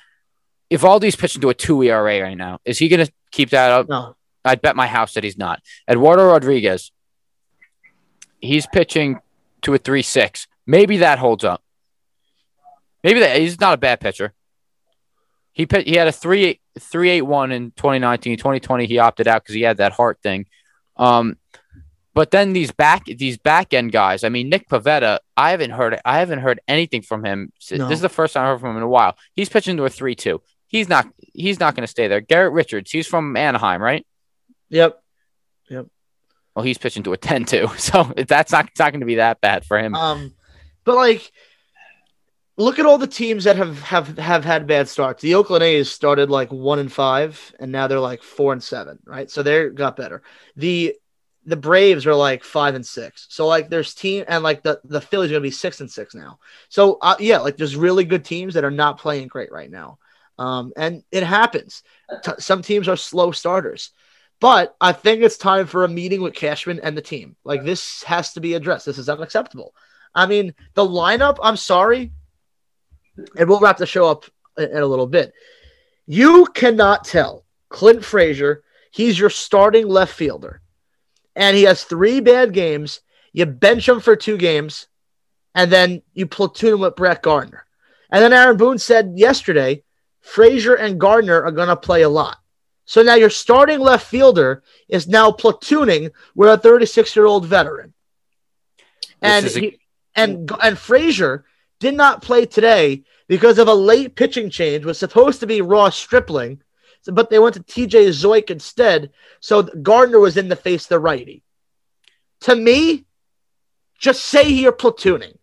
Eovaldi's 0.70 1.16
pitching 1.16 1.40
to 1.42 1.50
a 1.50 1.54
two 1.54 1.82
ERA 1.82 2.20
right 2.20 2.36
now. 2.36 2.58
Is 2.64 2.78
he 2.78 2.88
going 2.88 3.04
to 3.04 3.12
keep 3.32 3.50
that 3.50 3.70
up? 3.72 3.88
No, 3.88 4.16
I'd 4.44 4.62
bet 4.62 4.76
my 4.76 4.86
house 4.86 5.14
that 5.14 5.24
he's 5.24 5.36
not. 5.38 5.60
Eduardo 5.88 6.26
Rodriguez, 6.26 6.92
he's 8.40 8.66
pitching 8.66 9.20
to 9.62 9.74
a 9.74 9.78
three 9.78 10.02
six. 10.02 10.46
Maybe 10.66 10.98
that 10.98 11.18
holds 11.18 11.44
up. 11.44 11.62
Maybe 13.02 13.20
that 13.20 13.38
he's 13.38 13.60
not 13.60 13.74
a 13.74 13.78
bad 13.78 14.00
pitcher. 14.00 14.34
He 15.52 15.66
pit, 15.66 15.86
he 15.86 15.94
had 15.94 16.08
a 16.08 16.12
three 16.12 16.60
three 16.78 17.10
eight 17.10 17.22
one 17.22 17.52
in 17.52 17.72
2019. 17.72 18.36
2020 18.36 18.86
he 18.86 18.98
opted 18.98 19.26
out 19.26 19.42
because 19.42 19.54
he 19.54 19.62
had 19.62 19.78
that 19.78 19.92
heart 19.92 20.20
thing. 20.22 20.46
Um, 20.96 21.36
but 22.14 22.30
then 22.30 22.52
these 22.52 22.70
back 22.70 23.04
these 23.06 23.38
back 23.38 23.74
end 23.74 23.92
guys. 23.92 24.22
I 24.24 24.28
mean 24.28 24.48
Nick 24.48 24.68
Pivetta. 24.68 25.18
I 25.36 25.50
haven't 25.50 25.70
heard 25.70 25.98
I 26.04 26.18
haven't 26.18 26.40
heard 26.40 26.60
anything 26.68 27.02
from 27.02 27.24
him. 27.24 27.52
No. 27.72 27.88
This 27.88 27.96
is 27.96 28.02
the 28.02 28.08
first 28.08 28.34
time 28.34 28.44
I 28.44 28.48
heard 28.48 28.60
from 28.60 28.70
him 28.70 28.76
in 28.78 28.82
a 28.82 28.88
while. 28.88 29.16
He's 29.34 29.48
pitching 29.48 29.76
to 29.76 29.84
a 29.84 29.90
three 29.90 30.14
two. 30.14 30.42
He's 30.70 30.88
not 30.88 31.08
he's 31.34 31.58
not 31.58 31.74
going 31.74 31.82
to 31.82 31.90
stay 31.90 32.06
there. 32.06 32.20
Garrett 32.20 32.52
Richards. 32.52 32.90
He's 32.90 33.06
from 33.06 33.36
Anaheim, 33.36 33.82
right? 33.82 34.06
yep. 34.68 35.02
Yep. 35.68 35.86
Well, 36.54 36.64
he's 36.64 36.78
pitching 36.78 37.02
to 37.02 37.12
a 37.12 37.16
10 37.18 37.44
2. 37.44 37.68
So 37.76 38.04
that's 38.28 38.52
not, 38.52 38.70
not 38.78 38.92
going 38.92 39.00
to 39.00 39.06
be 39.06 39.16
that 39.16 39.40
bad 39.40 39.64
for 39.64 39.78
him. 39.78 39.94
Um, 39.96 40.34
but 40.84 40.94
like, 40.94 41.32
look 42.56 42.78
at 42.78 42.86
all 42.86 42.98
the 42.98 43.06
teams 43.08 43.44
that 43.44 43.56
have 43.56 43.80
have 43.82 44.18
have 44.18 44.44
had 44.44 44.66
bad 44.66 44.88
starts. 44.88 45.22
The 45.22 45.34
Oakland 45.34 45.64
A's 45.64 45.90
started 45.90 46.30
like 46.30 46.52
one 46.52 46.78
and 46.78 46.92
five, 46.92 47.52
and 47.58 47.72
now 47.72 47.86
they're 47.88 47.98
like 47.98 48.22
four 48.22 48.52
and 48.52 48.62
seven, 48.62 48.98
right? 49.04 49.30
So 49.30 49.42
they 49.42 49.70
got 49.70 49.96
better. 49.96 50.22
The 50.56 50.94
the 51.46 51.56
Braves 51.56 52.06
are 52.06 52.14
like 52.14 52.44
five 52.44 52.74
and 52.74 52.86
six. 52.86 53.26
So 53.30 53.46
like, 53.46 53.70
there's 53.70 53.94
team 53.94 54.24
and 54.28 54.44
like 54.44 54.62
the 54.62 54.80
the 54.84 55.00
Phillies 55.00 55.30
are 55.30 55.34
gonna 55.34 55.42
be 55.42 55.50
six 55.50 55.80
and 55.80 55.90
six 55.90 56.14
now. 56.14 56.38
So 56.68 56.98
uh, 57.00 57.16
yeah, 57.18 57.38
like 57.38 57.56
there's 57.56 57.76
really 57.76 58.04
good 58.04 58.24
teams 58.24 58.54
that 58.54 58.64
are 58.64 58.70
not 58.70 58.98
playing 58.98 59.28
great 59.28 59.50
right 59.50 59.70
now. 59.70 59.98
Um, 60.40 60.72
and 60.74 61.04
it 61.12 61.22
happens. 61.22 61.82
T- 62.24 62.32
some 62.38 62.62
teams 62.62 62.88
are 62.88 62.96
slow 62.96 63.30
starters. 63.30 63.90
But 64.40 64.74
I 64.80 64.92
think 64.92 65.22
it's 65.22 65.36
time 65.36 65.66
for 65.66 65.84
a 65.84 65.88
meeting 65.88 66.22
with 66.22 66.34
Cashman 66.34 66.80
and 66.80 66.96
the 66.96 67.02
team. 67.02 67.36
Like 67.44 67.62
this 67.62 68.02
has 68.04 68.32
to 68.32 68.40
be 68.40 68.54
addressed. 68.54 68.86
This 68.86 68.96
is 68.96 69.10
unacceptable. 69.10 69.74
I 70.14 70.24
mean, 70.24 70.54
the 70.72 70.84
lineup, 70.84 71.36
I'm 71.42 71.58
sorry, 71.58 72.12
and 73.36 73.48
we'll 73.48 73.60
wrap 73.60 73.76
the 73.76 73.84
show 73.84 74.06
up 74.06 74.24
in, 74.56 74.74
a 74.74 74.86
little 74.86 75.06
bit. 75.06 75.34
You 76.06 76.46
cannot 76.46 77.04
tell 77.04 77.44
Clint 77.68 78.02
Frazier, 78.02 78.64
he's 78.90 79.18
your 79.18 79.30
starting 79.30 79.86
left 79.86 80.14
fielder, 80.14 80.62
and 81.36 81.54
he 81.54 81.64
has 81.64 81.84
three 81.84 82.20
bad 82.20 82.54
games. 82.54 83.02
You 83.34 83.44
bench 83.44 83.86
him 83.86 84.00
for 84.00 84.16
two 84.16 84.38
games, 84.38 84.88
and 85.54 85.70
then 85.70 86.00
you 86.14 86.26
platoon 86.26 86.74
him 86.74 86.80
with 86.80 86.96
Brett 86.96 87.22
Gardner. 87.22 87.66
And 88.10 88.22
then 88.22 88.32
Aaron 88.32 88.56
Boone 88.56 88.78
said 88.78 89.12
yesterday, 89.16 89.84
Frazier 90.30 90.74
and 90.74 91.00
Gardner 91.00 91.42
are 91.42 91.50
going 91.50 91.68
to 91.68 91.76
play 91.76 92.02
a 92.02 92.08
lot. 92.08 92.38
So 92.84 93.02
now 93.02 93.14
your 93.14 93.30
starting 93.30 93.80
left 93.80 94.06
fielder 94.06 94.62
is 94.88 95.08
now 95.08 95.32
platooning 95.32 96.12
with 96.36 96.48
a 96.50 96.56
36 96.56 97.16
year 97.16 97.26
old 97.26 97.46
veteran. 97.46 97.94
And 99.20 99.46
a- 99.46 99.48
he, 99.48 99.80
and 100.14 100.50
and 100.62 100.78
Frazier 100.78 101.44
did 101.80 101.94
not 101.94 102.22
play 102.22 102.46
today 102.46 103.02
because 103.26 103.58
of 103.58 103.66
a 103.66 103.74
late 103.74 104.14
pitching 104.14 104.50
change. 104.50 104.84
Was 104.84 104.98
supposed 104.98 105.40
to 105.40 105.48
be 105.48 105.62
Ross 105.62 105.96
Stripling, 105.96 106.62
but 107.06 107.28
they 107.28 107.40
went 107.40 107.56
to 107.56 107.62
TJ 107.62 108.10
Zeuch 108.10 108.50
instead. 108.50 109.10
So 109.40 109.62
Gardner 109.62 110.20
was 110.20 110.36
in 110.36 110.48
the 110.48 110.56
face 110.56 110.86
the 110.86 111.00
righty. 111.00 111.42
To 112.42 112.54
me, 112.54 113.04
just 113.98 114.24
say 114.24 114.48
you're 114.48 114.72
platooning. 114.72 115.36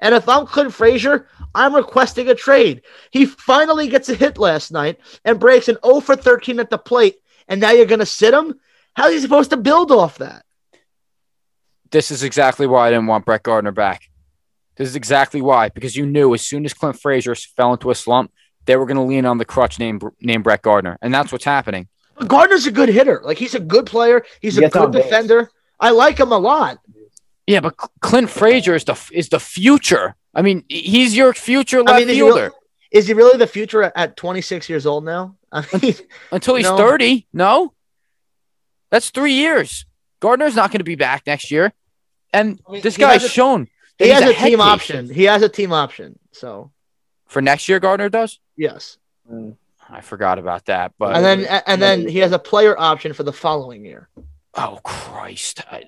And 0.00 0.16
if 0.16 0.28
I'm 0.28 0.46
Clint 0.46 0.74
Frazier, 0.74 1.28
I'm 1.54 1.74
requesting 1.74 2.28
a 2.28 2.34
trade. 2.34 2.82
He 3.10 3.26
finally 3.26 3.88
gets 3.88 4.08
a 4.08 4.14
hit 4.14 4.38
last 4.38 4.72
night 4.72 4.98
and 5.24 5.38
breaks 5.40 5.68
an 5.68 5.76
0 5.84 6.00
for 6.00 6.16
13 6.16 6.60
at 6.60 6.70
the 6.70 6.78
plate, 6.78 7.16
and 7.48 7.60
now 7.60 7.70
you're 7.72 7.86
going 7.86 7.98
to 8.00 8.06
sit 8.06 8.32
him? 8.34 8.58
How 8.94 9.04
are 9.04 9.12
you 9.12 9.20
supposed 9.20 9.50
to 9.50 9.56
build 9.56 9.90
off 9.92 10.18
that? 10.18 10.44
This 11.90 12.10
is 12.10 12.22
exactly 12.22 12.66
why 12.66 12.88
I 12.88 12.90
didn't 12.90 13.06
want 13.06 13.24
Brett 13.26 13.42
Gardner 13.42 13.72
back. 13.72 14.02
This 14.76 14.88
is 14.88 14.96
exactly 14.96 15.42
why, 15.42 15.68
because 15.68 15.94
you 15.94 16.06
knew 16.06 16.32
as 16.34 16.40
soon 16.46 16.64
as 16.64 16.72
Clint 16.72 16.98
Frazier 16.98 17.34
fell 17.34 17.72
into 17.72 17.90
a 17.90 17.94
slump, 17.94 18.32
they 18.64 18.76
were 18.76 18.86
going 18.86 18.96
to 18.96 19.02
lean 19.02 19.26
on 19.26 19.38
the 19.38 19.44
crutch 19.44 19.78
named 19.78 20.02
named 20.20 20.44
Brett 20.44 20.62
Gardner, 20.62 20.98
and 21.02 21.12
that's 21.12 21.32
what's 21.32 21.44
happening. 21.44 21.88
But 22.16 22.28
Gardner's 22.28 22.66
a 22.66 22.70
good 22.70 22.88
hitter. 22.88 23.20
Like 23.24 23.36
he's 23.38 23.54
a 23.54 23.60
good 23.60 23.86
player. 23.86 24.24
He's 24.40 24.54
He 24.54 24.60
a 24.60 24.62
gets 24.62 24.72
good 24.74 24.82
on 24.84 24.90
base. 24.92 25.04
defender. 25.04 25.50
I 25.80 25.90
like 25.90 26.18
him 26.18 26.32
a 26.32 26.38
lot. 26.38 26.78
Yeah, 27.46 27.60
but 27.60 27.76
Clint 28.00 28.30
Frazier 28.30 28.74
is 28.74 28.84
the 28.84 28.98
is 29.12 29.28
the 29.28 29.40
future. 29.40 30.14
I 30.34 30.42
mean, 30.42 30.64
he's 30.68 31.16
your 31.16 31.34
future 31.34 31.82
left 31.82 31.90
I 31.96 31.98
mean, 32.00 32.08
is 32.08 32.14
he, 32.14 32.20
fielder 32.22 32.40
really, 32.42 32.54
is 32.90 33.06
he 33.06 33.14
really 33.14 33.38
the 33.38 33.46
future 33.46 33.82
at, 33.82 33.92
at 33.96 34.16
26 34.16 34.68
years 34.68 34.86
old 34.86 35.04
now? 35.04 35.36
I 35.52 35.64
mean, 35.82 35.94
until 36.30 36.54
he's 36.54 36.64
No. 36.66 36.76
thirty. 36.78 37.26
No, 37.32 37.74
that's 38.90 39.10
three 39.10 39.34
years. 39.34 39.84
Gardner's 40.20 40.54
not 40.56 40.70
going 40.70 40.78
to 40.78 40.84
be 40.84 40.94
back 40.94 41.26
next 41.26 41.50
year, 41.50 41.72
and 42.32 42.60
I 42.68 42.72
mean, 42.72 42.80
this 42.82 42.96
he 42.96 43.00
guy's 43.02 43.24
a- 43.24 43.28
shown 43.28 43.68
he 43.98 44.08
has 44.08 44.22
a 44.22 44.32
head 44.32 44.48
team 44.48 44.58
case. 44.58 44.66
option. 44.66 45.10
He 45.12 45.24
has 45.24 45.42
a 45.42 45.48
team 45.50 45.72
option. 45.72 46.18
So 46.32 46.72
for 47.26 47.42
next 47.42 47.68
year. 47.68 47.78
Gardner 47.80 48.08
does. 48.08 48.38
yes, 48.56 48.96
Mm. 49.30 49.56
I 49.90 50.00
forgot 50.00 50.38
about 50.38 50.64
that, 50.66 50.92
but 50.98 51.14
and 51.14 51.24
then 51.24 51.62
and 51.66 51.82
then 51.82 52.08
he 52.08 52.18
has 52.20 52.32
a 52.32 52.38
player 52.38 52.74
option 52.78 53.12
for 53.12 53.22
the 53.24 53.32
following 53.32 53.84
year. 53.84 54.08
oh 54.54 54.78
Christ, 54.82 55.62
I, 55.70 55.82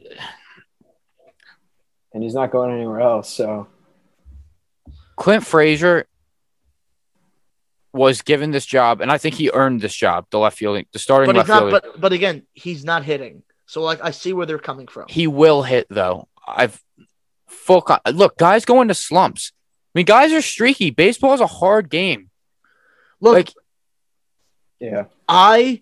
and 2.13 2.23
he's 2.23 2.35
not 2.35 2.51
going 2.51 2.73
anywhere 2.75 3.01
else. 3.01 3.31
So 3.31 3.67
Clint 5.25 5.47
Frazier 5.47 6.07
was 7.95 8.21
given 8.21 8.51
this 8.51 8.67
job, 8.67 9.01
and 9.01 9.11
I 9.11 9.17
think 9.17 9.37
he 9.37 9.51
earned 9.55 9.81
this 9.81 9.95
job, 9.95 10.27
the 10.29 10.39
left 10.39 10.59
fielding, 10.59 10.85
the 10.93 10.99
starting 10.99 11.29
But 11.29 11.37
left 11.37 11.47
he's 11.47 11.55
not. 11.55 11.61
fielder. 11.63 11.81
But 11.93 11.99
but 12.03 12.13
again, 12.13 12.43
he's 12.53 12.85
not 12.85 13.05
hitting. 13.05 13.43
So 13.65 13.81
like 13.81 14.01
I 14.03 14.11
see 14.11 14.35
where 14.35 14.45
they're 14.45 14.59
coming 14.59 14.87
from. 14.87 15.07
he 15.09 15.27
will 15.27 15.63
hit 15.63 15.87
though. 15.89 16.29
I've 16.47 16.79
full 17.49 17.81
con- 17.81 18.01
look, 18.13 18.37
guys 18.37 18.67
go 18.67 18.83
into 18.83 18.93
slumps. 18.93 19.53
I 19.95 19.99
mean, 19.99 20.05
guys 20.05 20.31
are 20.31 20.43
streaky. 20.43 20.91
Baseball 20.91 21.33
is 21.33 21.41
a 21.41 21.47
hard 21.47 21.89
game. 21.89 22.29
Look, 23.19 23.35
like- 23.35 23.55
yeah, 24.79 25.05
I, 25.27 25.81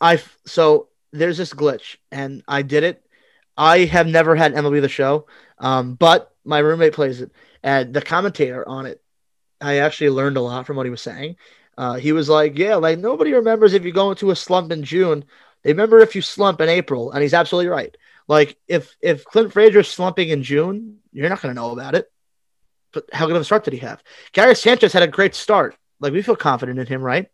I 0.00 0.20
so 0.44 0.88
there's 1.12 1.38
this 1.38 1.54
glitch, 1.54 1.98
and 2.10 2.42
I 2.48 2.62
did 2.62 2.82
it. 2.82 3.00
I 3.56 3.84
have 3.84 4.08
never 4.08 4.34
had 4.34 4.54
MLB 4.54 4.80
the 4.80 4.88
Show, 4.88 5.28
um, 5.60 5.94
but 5.94 6.32
my 6.46 6.58
roommate 6.58 6.92
plays 6.94 7.20
it, 7.20 7.32
and 7.62 7.92
the 7.92 8.02
commentator 8.02 8.66
on 8.66 8.86
it. 8.86 9.02
I 9.60 9.78
actually 9.78 10.10
learned 10.10 10.36
a 10.36 10.42
lot 10.42 10.66
from 10.66 10.76
what 10.76 10.86
he 10.86 10.90
was 10.90 11.02
saying. 11.02 11.36
Uh, 11.78 11.94
he 11.94 12.12
was 12.12 12.28
like, 12.28 12.58
"Yeah, 12.58 12.76
like 12.76 12.98
nobody 12.98 13.32
remembers 13.32 13.74
if 13.74 13.84
you 13.84 13.92
go 13.92 14.10
into 14.10 14.30
a 14.30 14.36
slump 14.36 14.72
in 14.72 14.84
June. 14.84 15.24
They 15.62 15.72
remember 15.72 16.00
if 16.00 16.14
you 16.14 16.22
slump 16.22 16.60
in 16.60 16.68
April," 16.68 17.12
and 17.12 17.22
he's 17.22 17.34
absolutely 17.34 17.68
right. 17.68 17.96
Like 18.28 18.58
if 18.68 18.94
if 19.00 19.24
Clint 19.24 19.52
Frazier's 19.52 19.88
slumping 19.88 20.30
in 20.30 20.42
June, 20.42 20.98
you're 21.12 21.28
not 21.28 21.42
going 21.42 21.54
to 21.54 21.60
know 21.60 21.72
about 21.72 21.94
it. 21.94 22.10
But 22.92 23.04
how 23.12 23.26
good 23.26 23.36
of 23.36 23.42
a 23.42 23.44
start 23.44 23.64
did 23.64 23.74
he 23.74 23.80
have? 23.80 24.02
Gary 24.32 24.54
Sanchez 24.54 24.92
had 24.92 25.02
a 25.02 25.08
great 25.08 25.34
start. 25.34 25.76
Like 26.00 26.12
we 26.12 26.22
feel 26.22 26.36
confident 26.36 26.78
in 26.78 26.86
him, 26.86 27.02
right? 27.02 27.28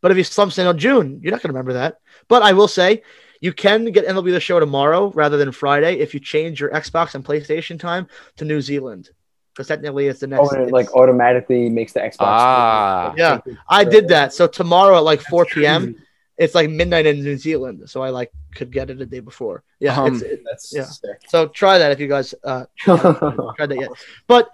But 0.00 0.10
if 0.10 0.16
he 0.16 0.22
slumps 0.24 0.58
in 0.58 0.66
on 0.66 0.78
June, 0.78 1.20
you're 1.22 1.30
not 1.30 1.42
going 1.42 1.52
to 1.52 1.58
remember 1.58 1.74
that. 1.74 1.98
But 2.28 2.42
I 2.42 2.52
will 2.52 2.68
say, 2.68 3.02
you 3.42 3.52
can 3.52 3.84
get 3.92 4.06
MLB 4.06 4.30
the 4.32 4.40
Show 4.40 4.58
tomorrow 4.60 5.10
rather 5.22 5.36
than 5.36 5.50
Friday 5.52 5.94
if 5.98 6.14
you 6.14 6.20
change 6.20 6.60
your 6.60 6.70
Xbox 6.70 7.14
and 7.14 7.22
PlayStation 7.24 7.78
time 7.78 8.06
to 8.36 8.44
New 8.44 8.60
Zealand, 8.60 9.10
because 9.52 9.66
technically 9.66 10.06
it's 10.06 10.20
the 10.20 10.28
next. 10.28 10.42
oh, 10.44 10.48
and 10.56 10.68
it 10.68 10.72
like 10.72 10.94
automatically 10.94 11.68
makes 11.68 11.92
the 11.92 12.00
Xbox. 12.00 12.16
Ah. 12.20 13.14
Yeah, 13.16 13.40
I 13.68 13.82
did 13.84 14.08
that. 14.08 14.32
So 14.32 14.46
tomorrow 14.46 14.96
at 14.96 15.04
like 15.04 15.20
4 15.22 15.44
p.m. 15.46 15.96
It's 16.38 16.54
like 16.54 16.70
midnight 16.70 17.04
in 17.06 17.22
New 17.22 17.36
Zealand, 17.36 17.90
so 17.90 18.02
I 18.02 18.08
like 18.10 18.32
could 18.54 18.70
get 18.72 18.88
it 18.90 19.00
a 19.00 19.06
day 19.06 19.20
before. 19.20 19.62
Yeah, 19.80 20.00
Um, 20.00 20.14
it's, 20.14 20.22
it, 20.22 20.40
That's 20.48 20.72
Yeah. 20.74 20.84
sick. 20.84 21.18
so 21.28 21.46
try 21.48 21.78
that 21.78 21.92
if 21.92 22.00
you 22.00 22.08
guys 22.08 22.34
uh, 22.42 22.64
tried 22.84 23.68
that 23.68 23.78
yet. 23.78 23.90
But 24.26 24.50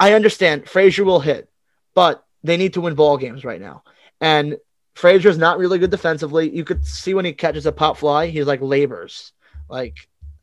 I 0.00 0.14
understand 0.14 0.68
Frazier 0.68 1.04
will 1.04 1.20
hit, 1.20 1.48
but 1.94 2.24
they 2.42 2.56
need 2.56 2.72
to 2.74 2.80
win 2.80 2.94
ball 2.96 3.16
games 3.16 3.44
right 3.44 3.60
now. 3.60 3.84
And 4.20 4.56
Frazier's 4.94 5.38
not 5.38 5.58
really 5.58 5.78
good 5.78 5.90
defensively. 5.90 6.50
You 6.54 6.64
could 6.64 6.84
see 6.86 7.14
when 7.14 7.24
he 7.24 7.32
catches 7.32 7.66
a 7.66 7.72
pop 7.72 7.96
fly, 7.98 8.26
he's 8.26 8.46
like 8.46 8.60
labors. 8.60 9.32
Like 9.68 9.96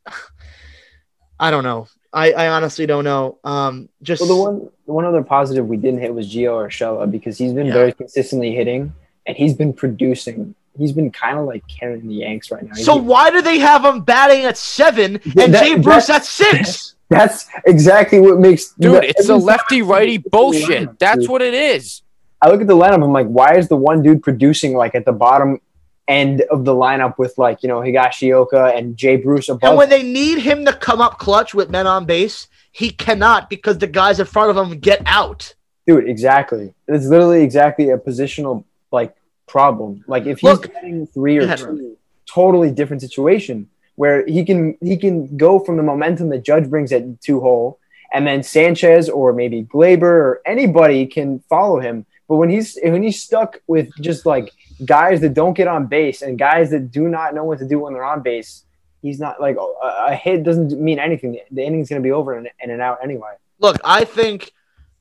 I 1.40 1.52
don't 1.52 1.64
know. 1.64 1.88
I, 2.12 2.32
I 2.32 2.48
honestly 2.50 2.86
don't 2.86 3.04
know. 3.04 3.38
Um 3.44 3.90
just 4.02 4.22
Well, 4.22 4.30
the 4.30 4.36
one 4.44 4.70
the 4.88 4.94
one 4.94 5.06
other 5.06 5.24
positive 5.24 5.68
we 5.68 5.78
didn't 5.78 6.00
hit 6.02 6.14
was 6.14 6.28
Gio 6.34 6.66
Urshela 6.68 7.10
because 7.10 7.38
he's 7.38 7.54
been 7.54 7.68
Yeah. 7.68 7.74
very 7.74 7.92
consistently 7.94 8.54
hitting 8.54 8.94
and 9.28 9.38
he's 9.38 9.54
been 9.54 9.74
producing. 9.74 10.56
He's 10.78 10.92
been 10.92 11.12
kind 11.12 11.38
of 11.38 11.46
like 11.46 11.64
carrying 11.68 12.08
the 12.08 12.16
Yanks 12.16 12.52
right 12.52 12.64
now. 12.64 12.74
He's 12.76 12.86
so 12.86 12.96
been- 12.96 13.06
why 13.06 13.30
do 13.30 13.42
they 13.42 13.60
have 13.60 13.86
him 13.86 14.02
batting 14.02 14.46
at 14.46 14.58
seven 14.58 15.16
and 15.38 15.54
That- 15.54 15.64
Jay 15.64 15.76
Bruce 15.78 16.08
that- 16.08 16.22
at 16.22 16.26
six? 16.26 16.96
that's 17.10 17.48
exactly 17.66 18.20
what 18.20 18.40
makes 18.40 18.74
Dude, 18.80 18.96
that- 18.96 19.04
it's 19.04 19.28
the 19.28 19.34
every 19.34 19.42
time 19.42 19.46
lefty 19.46 19.82
righty 19.84 20.18
look 20.18 20.32
bullshit. 20.32 20.98
That's 21.00 21.22
dude, 21.22 21.30
what 21.30 21.42
it 21.42 21.54
is. 21.54 22.02
I 22.42 22.50
look 22.50 22.62
at 22.62 22.68
the 22.68 22.76
lineup. 22.76 23.04
I'm 23.04 23.12
like, 23.12 23.28
why 23.28 23.58
is 23.58 23.68
the 23.68 23.76
one 23.76 24.02
dude 24.02 24.24
producing 24.24 24.74
like 24.74 24.96
at 24.96 25.06
the 25.06 25.12
bottom 25.12 25.60
end 26.08 26.42
of 26.50 26.66
the 26.66 26.74
lineup 26.74 27.18
with 27.18 27.38
like 27.38 27.62
you 27.64 27.70
know 27.70 27.80
Higashioka 27.80 28.78
and 28.78 28.96
Jay 28.96 29.18
Bruce 29.18 29.50
above? 29.50 29.70
And 29.70 29.78
when 29.78 29.90
they 29.90 30.04
need 30.04 30.40
him 30.40 30.66
to 30.66 30.74
come 30.74 31.02
up 31.02 31.20
clutch 31.20 31.54
with 31.54 31.70
men 31.70 31.88
on 31.88 32.06
base, 32.06 32.48
he 32.72 32.90
cannot 32.90 33.50
because 33.50 33.78
the 33.78 33.88
guys 33.88 34.20
in 34.20 34.26
front 34.26 34.50
of 34.50 34.58
him 34.58 34.80
get 34.80 35.02
out. 35.06 35.54
Dude, 35.86 36.08
exactly. 36.08 36.74
It's 36.88 37.06
literally 37.06 37.44
exactly 37.44 37.90
a 37.90 37.98
positional 37.98 38.64
like 38.92 39.16
problem. 39.48 40.04
Like 40.08 40.26
if 40.26 40.40
he's 40.40 40.50
Look- 40.50 40.74
getting 40.74 41.08
three 41.08 41.38
or 41.38 41.42
ahead, 41.42 41.60
two, 41.60 41.98
totally 42.26 42.72
different 42.72 43.02
situation 43.02 43.70
where 43.96 44.26
he 44.26 44.46
can 44.46 44.78
he 44.82 44.96
can 44.96 45.36
go 45.36 45.60
from 45.60 45.76
the 45.76 45.84
momentum 45.84 46.30
that 46.30 46.44
Judge 46.44 46.70
brings 46.70 46.94
at 46.94 47.20
two 47.22 47.42
hole, 47.42 47.80
and 48.14 48.26
then 48.26 48.44
Sanchez 48.44 49.10
or 49.10 49.34
maybe 49.34 49.64
Gleyber 49.64 50.04
or 50.04 50.42
anybody 50.46 51.06
can 51.06 51.40
follow 51.50 51.80
him. 51.80 52.06
But 52.30 52.36
when 52.38 52.50
he's 52.50 52.78
when 52.82 53.04
he's 53.04 53.22
stuck 53.22 53.60
with 53.68 53.90
just 54.00 54.26
like 54.26 54.54
guys 54.86 55.20
that 55.22 55.34
don't 55.34 55.54
get 55.56 55.68
on 55.68 55.88
base 55.88 56.22
and 56.22 56.38
guys 56.40 56.70
that 56.70 56.92
do 56.92 57.10
not 57.10 57.34
know 57.34 57.44
what 57.44 57.60
to 57.60 57.68
do 57.68 57.80
when 57.80 57.94
they're 57.94 58.04
on 58.06 58.22
base, 58.22 58.64
he's 59.02 59.20
not 59.20 59.42
like 59.42 59.58
a, 59.58 59.88
a 60.12 60.16
hit 60.16 60.44
doesn't 60.44 60.80
mean 60.80 61.00
anything. 61.00 61.40
The 61.52 61.64
inning's 61.66 61.90
gonna 61.90 62.02
be 62.02 62.12
over 62.12 62.38
in, 62.38 62.48
in 62.62 62.70
and 62.70 62.82
out 62.82 63.00
anyway. 63.04 63.32
Look, 63.60 63.78
I 63.84 64.06
think 64.06 64.52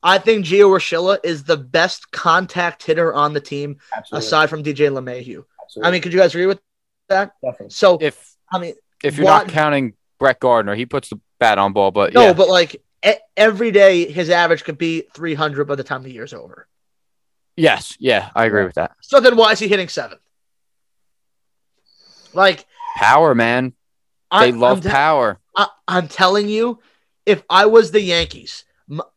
I 0.01 0.17
think 0.17 0.43
Gio 0.45 0.69
Urshela 0.71 1.19
is 1.23 1.43
the 1.43 1.55
best 1.57 2.09
contact 2.11 2.81
hitter 2.83 3.13
on 3.13 3.33
the 3.33 3.41
team 3.41 3.77
Absolutely. 3.95 4.25
aside 4.25 4.49
from 4.49 4.63
DJ 4.63 4.89
LeMahieu. 4.89 5.43
Absolutely. 5.63 5.87
I 5.87 5.91
mean, 5.91 6.01
could 6.01 6.11
you 6.13 6.19
guys 6.19 6.33
agree 6.33 6.47
with 6.47 6.59
that? 7.09 7.33
definitely. 7.43 7.69
So, 7.69 7.97
If 8.01 8.35
I 8.51 8.57
mean, 8.59 8.73
if 9.03 9.17
you're 9.17 9.25
What- 9.25 9.45
not 9.45 9.49
counting 9.49 9.93
Brett 10.17 10.39
Gardner, 10.39 10.73
he 10.73 10.85
puts 10.87 11.09
the 11.09 11.19
bat 11.39 11.59
on 11.59 11.73
ball, 11.73 11.91
but 11.91 12.13
no, 12.13 12.23
yeah. 12.27 12.33
but 12.33 12.49
like 12.49 12.81
e- 13.05 13.13
every 13.37 13.69
day 13.71 14.11
his 14.11 14.29
average 14.31 14.63
could 14.63 14.77
be 14.79 15.03
300 15.13 15.65
by 15.65 15.75
the 15.75 15.83
time 15.83 16.01
the 16.01 16.11
year's 16.11 16.33
over. 16.33 16.67
Yes, 17.59 17.95
yeah, 17.99 18.29
I 18.35 18.45
agree 18.45 18.63
with 18.63 18.75
that. 18.75 18.91
So 19.01 19.19
then 19.19 19.35
why 19.35 19.51
is 19.51 19.59
he 19.59 19.67
hitting 19.67 19.89
seventh? 19.89 20.21
Like, 22.33 22.65
Power, 22.95 23.33
man. 23.33 23.73
I, 24.31 24.45
They 24.45 24.51
love 24.51 24.77
I'm 24.77 24.83
te- 24.83 24.89
power. 24.89 25.39
I, 25.55 25.67
I'm 25.87 26.07
telling 26.07 26.49
you, 26.49 26.79
if 27.25 27.43
I 27.49 27.65
was 27.65 27.91
the 27.91 28.01
Yankees, 28.01 28.65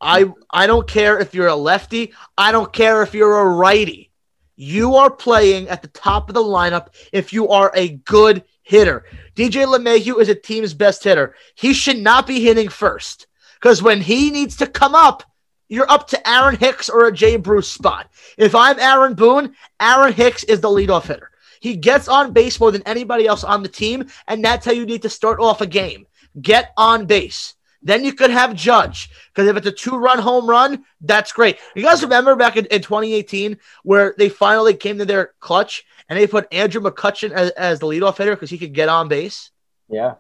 I 0.01 0.31
I 0.51 0.67
don't 0.67 0.87
care 0.89 1.19
if 1.19 1.35
you're 1.35 1.49
a 1.49 1.57
lefty. 1.57 2.13
I 2.37 2.53
don't 2.53 2.73
care 2.73 3.03
if 3.03 3.15
you're 3.15 3.41
a 3.41 3.51
righty. 3.51 4.11
You 4.57 4.97
are 4.97 5.11
playing 5.11 5.69
at 5.69 5.83
the 5.83 5.89
top 5.89 6.29
of 6.29 6.35
the 6.35 6.43
lineup 6.43 6.89
if 7.13 7.33
you 7.33 7.49
are 7.49 7.73
a 7.75 7.89
good 7.89 8.45
hitter. 8.63 9.05
DJ 9.35 9.67
LeMahieu 9.67 10.21
is 10.21 10.29
a 10.29 10.35
team's 10.35 10.75
best 10.75 11.03
hitter. 11.03 11.35
He 11.55 11.73
should 11.73 11.99
not 11.99 12.27
be 12.27 12.41
hitting 12.41 12.69
first 12.69 13.27
because 13.61 13.83
when 13.83 14.01
he 14.01 14.31
needs 14.31 14.57
to 14.59 14.67
come 14.67 14.95
up, 14.95 15.25
you're 15.73 15.91
up 15.91 16.07
to 16.09 16.29
Aaron 16.29 16.57
Hicks 16.57 16.91
or 16.91 17.07
a 17.07 17.13
Jay 17.13 17.37
Bruce 17.37 17.71
spot. 17.71 18.11
If 18.37 18.55
I'm 18.55 18.79
Aaron 18.79 19.15
Boone, 19.15 19.55
Aaron 19.81 20.13
Hicks 20.13 20.45
is 20.45 20.61
the 20.61 20.69
leadoff 20.69 21.07
hitter. 21.07 21.31
He 21.61 21.77
gets 21.77 22.09
on 22.09 22.35
base 22.35 22.61
more 22.61 22.71
than 22.71 22.83
anybody 22.83 23.27
else 23.27 23.43
on 23.43 23.63
the 23.63 23.71
team, 23.71 24.09
and 24.29 24.45
that's 24.45 24.67
how 24.67 24.73
you 24.73 24.85
need 24.85 25.01
to 25.01 25.09
start 25.09 25.41
off 25.41 25.63
a 25.63 25.67
game. 25.67 26.07
Get 26.43 26.73
on 26.77 27.07
base. 27.07 27.55
Then 27.81 28.05
you 28.05 28.13
could 28.13 28.31
have 28.31 28.55
Judge 28.55 29.09
because 29.33 29.49
if 29.49 29.57
it's 29.57 29.67
a 29.67 29.73
two-run 29.73 30.19
home 30.19 30.47
run, 30.47 30.85
that's 31.01 31.33
great. 31.33 31.59
You 31.75 31.83
guys 31.83 32.03
remember 32.03 32.37
back 32.37 32.59
in, 32.59 32.67
in 32.67 32.83
2018 32.83 33.57
where 33.83 34.15
they 34.19 34.29
finally 34.29 34.75
came 34.75 34.99
to 34.99 35.07
their 35.07 35.33
clutch 35.41 35.85
and 36.09 36.19
they 36.19 36.27
put 36.27 36.53
Andrew 36.53 36.83
McCutchen 36.83 37.31
as, 37.31 37.51
as 37.53 37.81
the 37.81 37.87
leadoff 37.87 38.19
hitter 38.19 38.37
because 38.37 38.51
he 38.51 38.59
could 38.59 38.75
get 38.75 38.91
on 38.91 39.09
base, 39.09 39.51
Yeah. 39.89 40.17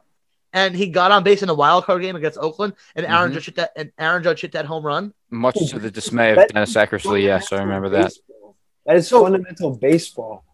And 0.52 0.74
he 0.74 0.88
got 0.88 1.10
on 1.10 1.22
base 1.24 1.42
in 1.42 1.48
a 1.48 1.54
wild 1.54 1.84
card 1.84 2.02
game 2.02 2.16
against 2.16 2.38
Oakland, 2.38 2.74
and 2.94 3.06
Aaron 3.06 3.30
Mhm. 3.30 3.34
Judge 3.34 3.46
hit 3.46 3.56
that 3.56 3.72
and 3.76 3.92
Aaron 3.98 4.22
Judge 4.22 4.40
hit 4.40 4.52
that 4.52 4.66
home 4.66 4.84
run. 4.84 5.12
Much 5.30 5.54
to 5.70 5.78
the 5.78 5.90
dismay 5.90 6.30
of 6.30 6.36
That- 6.36 6.52
Dennis 6.52 6.74
Eckersley. 6.74 7.22
Yes, 7.22 7.52
I 7.52 7.58
remember 7.60 7.88
that. 7.90 8.04
Baseball. 8.04 8.56
That 8.86 8.96
is 8.96 9.08
fundamental 9.08 9.70
baseball. 9.76 10.44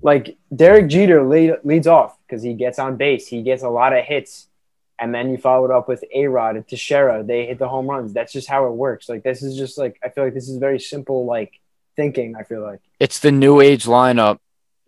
Like 0.00 0.36
Derek 0.54 0.86
Jeter 0.88 1.26
lead, 1.26 1.56
leads 1.64 1.86
off 1.88 2.16
because 2.26 2.42
he 2.42 2.54
gets 2.54 2.78
on 2.78 2.96
base. 2.96 3.26
He 3.26 3.42
gets 3.42 3.62
a 3.62 3.68
lot 3.68 3.92
of 3.92 4.04
hits. 4.04 4.46
And 5.00 5.14
then 5.14 5.30
you 5.30 5.38
follow 5.38 5.64
it 5.64 5.70
up 5.70 5.86
with 5.86 6.02
A 6.12 6.26
Rod 6.26 6.56
and 6.56 6.66
Teixeira. 6.66 7.22
They 7.22 7.46
hit 7.46 7.58
the 7.60 7.68
home 7.68 7.86
runs. 7.88 8.12
That's 8.12 8.32
just 8.32 8.48
how 8.48 8.66
it 8.66 8.72
works. 8.72 9.08
Like 9.08 9.22
this 9.22 9.42
is 9.44 9.56
just 9.56 9.78
like 9.78 9.96
I 10.04 10.08
feel 10.08 10.24
like 10.24 10.34
this 10.34 10.48
is 10.48 10.58
very 10.58 10.80
simple 10.80 11.24
like 11.24 11.52
thinking, 11.96 12.34
I 12.36 12.42
feel 12.42 12.62
like. 12.62 12.80
It's 12.98 13.20
the 13.20 13.30
new 13.30 13.60
age 13.60 13.84
lineup. 13.84 14.38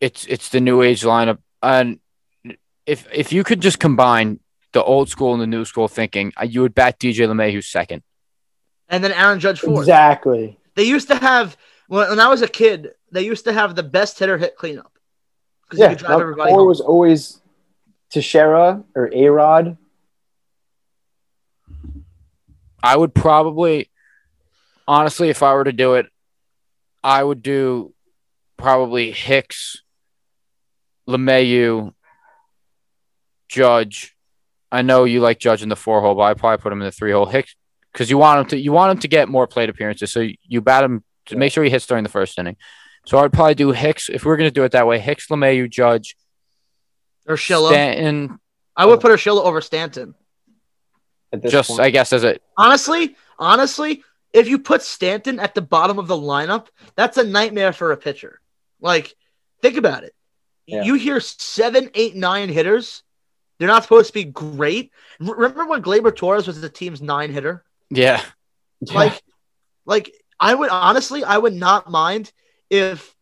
It's 0.00 0.26
it's 0.26 0.48
the 0.48 0.60
new 0.60 0.82
age 0.82 1.02
lineup. 1.02 1.38
And 1.62 2.00
if 2.90 3.06
if 3.12 3.32
you 3.32 3.44
could 3.44 3.60
just 3.60 3.78
combine 3.78 4.40
the 4.72 4.82
old 4.82 5.08
school 5.08 5.32
and 5.32 5.40
the 5.40 5.46
new 5.46 5.64
school 5.64 5.86
thinking, 5.86 6.32
uh, 6.40 6.44
you 6.44 6.60
would 6.62 6.74
bat 6.74 6.98
DJ 6.98 7.26
LeMahieu's 7.28 7.68
second. 7.68 8.02
And 8.88 9.04
then 9.04 9.12
Aaron 9.12 9.38
Judge 9.38 9.60
fourth. 9.60 9.78
Exactly. 9.78 10.58
They 10.74 10.82
used 10.82 11.06
to 11.08 11.14
have 11.14 11.56
when, 11.86 12.08
when 12.10 12.20
I 12.20 12.28
was 12.28 12.42
a 12.42 12.48
kid. 12.48 12.90
They 13.12 13.22
used 13.22 13.44
to 13.44 13.52
have 13.52 13.76
the 13.76 13.84
best 13.84 14.18
hitter 14.18 14.38
hit 14.38 14.56
cleanup 14.56 14.92
because 15.62 15.78
Yeah. 15.78 15.88
he 15.90 15.94
could 15.94 16.04
drive 16.04 16.20
everybody. 16.20 16.52
Or 16.52 16.66
was 16.66 16.80
always 16.80 17.40
Teixeira 18.10 18.82
or 18.96 19.10
A 19.12 19.28
Rod. 19.28 19.76
I 22.82 22.96
would 22.96 23.14
probably, 23.14 23.90
honestly, 24.88 25.28
if 25.28 25.42
I 25.42 25.54
were 25.54 25.64
to 25.64 25.72
do 25.72 25.94
it, 25.94 26.06
I 27.04 27.22
would 27.22 27.42
do 27.42 27.94
probably 28.56 29.10
Hicks, 29.12 29.82
LeMahieu, 31.08 31.92
Judge. 33.50 34.16
I 34.72 34.82
know 34.82 35.02
you 35.04 35.20
like 35.20 35.40
Judge 35.40 35.62
in 35.62 35.68
the 35.68 35.76
four 35.76 36.00
hole, 36.00 36.14
but 36.14 36.22
I 36.22 36.34
probably 36.34 36.62
put 36.62 36.72
him 36.72 36.80
in 36.80 36.86
the 36.86 36.92
three 36.92 37.10
hole. 37.10 37.26
Hicks, 37.26 37.56
because 37.92 38.08
you 38.08 38.16
want 38.16 38.40
him 38.40 38.46
to 38.50 38.58
you 38.58 38.72
want 38.72 38.92
him 38.92 38.98
to 39.00 39.08
get 39.08 39.28
more 39.28 39.46
plate 39.46 39.68
appearances, 39.68 40.12
so 40.12 40.26
you 40.42 40.60
bat 40.60 40.84
him 40.84 41.02
to 41.26 41.36
make 41.36 41.52
sure 41.52 41.64
he 41.64 41.70
hits 41.70 41.86
during 41.86 42.04
the 42.04 42.10
first 42.10 42.38
inning. 42.38 42.56
So 43.06 43.18
I'd 43.18 43.32
probably 43.32 43.56
do 43.56 43.72
Hicks 43.72 44.08
if 44.08 44.24
we're 44.24 44.36
gonna 44.36 44.52
do 44.52 44.62
it 44.62 44.72
that 44.72 44.86
way. 44.86 45.00
Hicks, 45.00 45.26
LeMahieu, 45.26 45.68
Judge, 45.68 46.16
Urshela. 47.28 47.68
Stanton. 47.68 48.38
I 48.76 48.86
would 48.86 49.00
put 49.00 49.10
Urshela 49.10 49.44
over 49.44 49.60
Stanton. 49.60 50.14
Just 51.48 51.70
point. 51.70 51.80
I 51.80 51.90
guess 51.90 52.12
as 52.12 52.24
it 52.24 52.40
Honestly, 52.56 53.16
honestly, 53.38 54.04
if 54.32 54.48
you 54.48 54.60
put 54.60 54.82
Stanton 54.82 55.40
at 55.40 55.54
the 55.54 55.62
bottom 55.62 55.98
of 55.98 56.06
the 56.06 56.16
lineup, 56.16 56.68
that's 56.94 57.16
a 57.16 57.24
nightmare 57.24 57.72
for 57.72 57.90
a 57.90 57.96
pitcher. 57.96 58.40
Like, 58.80 59.14
think 59.60 59.76
about 59.76 60.04
it. 60.04 60.14
Yeah. 60.66 60.84
You 60.84 60.94
hear 60.94 61.18
seven, 61.20 61.90
eight, 61.94 62.14
nine 62.14 62.48
hitters. 62.48 63.02
They're 63.60 63.68
not 63.68 63.82
supposed 63.82 64.08
to 64.08 64.14
be 64.14 64.24
great. 64.24 64.90
Remember 65.20 65.66
when 65.66 65.82
Gleyber 65.82 66.16
Torres 66.16 66.46
was 66.46 66.62
the 66.62 66.70
team's 66.70 67.02
nine 67.02 67.30
hitter? 67.30 67.62
yeah. 67.90 68.22
Like, 68.94 69.22
like 69.84 70.14
I 70.40 70.54
would 70.54 70.70
honestly, 70.70 71.22
I 71.22 71.36
would 71.36 71.52
not 71.52 71.90
mind 71.90 72.32
if 72.70 73.14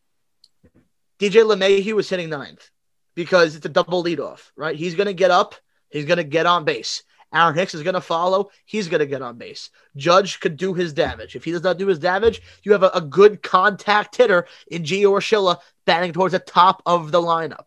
DJ 1.19 1.43
LeMahieu 1.45 1.95
was 1.95 2.09
hitting 2.09 2.31
ninth 2.31 2.71
because 3.17 3.57
it's 3.57 3.67
a 3.67 3.69
double 3.69 4.05
leadoff, 4.05 4.53
right? 4.55 4.77
He's 4.77 4.95
gonna 4.95 5.13
get 5.13 5.33
up, 5.33 5.57
he's 5.91 6.05
gonna 6.05 6.23
get 6.23 6.47
on 6.47 6.65
base. 6.65 7.03
Aaron 7.35 7.57
Hicks 7.57 7.75
is 7.75 7.83
gonna 7.83 8.01
follow, 8.01 8.51
he's 8.67 8.87
gonna 8.87 9.05
get 9.05 9.21
on 9.21 9.37
base. 9.37 9.71
Judge 9.97 10.39
could 10.39 10.57
do 10.57 10.75
his 10.75 10.93
damage. 10.93 11.35
If 11.35 11.43
he 11.43 11.51
does 11.51 11.65
not 11.65 11.77
do 11.77 11.89
his 11.89 11.99
damage, 11.99 12.41
you 12.63 12.71
have 12.71 12.85
a, 12.85 12.91
a 12.95 13.01
good 13.01 13.43
contact 13.43 14.15
hitter 14.15 14.47
in 14.71 14.85
Gio 14.85 15.11
Urshela 15.11 15.57
batting 15.87 16.13
towards 16.13 16.33
the 16.33 16.39
top 16.39 16.85
of 16.87 17.11
the 17.11 17.21
lineup. 17.21 17.65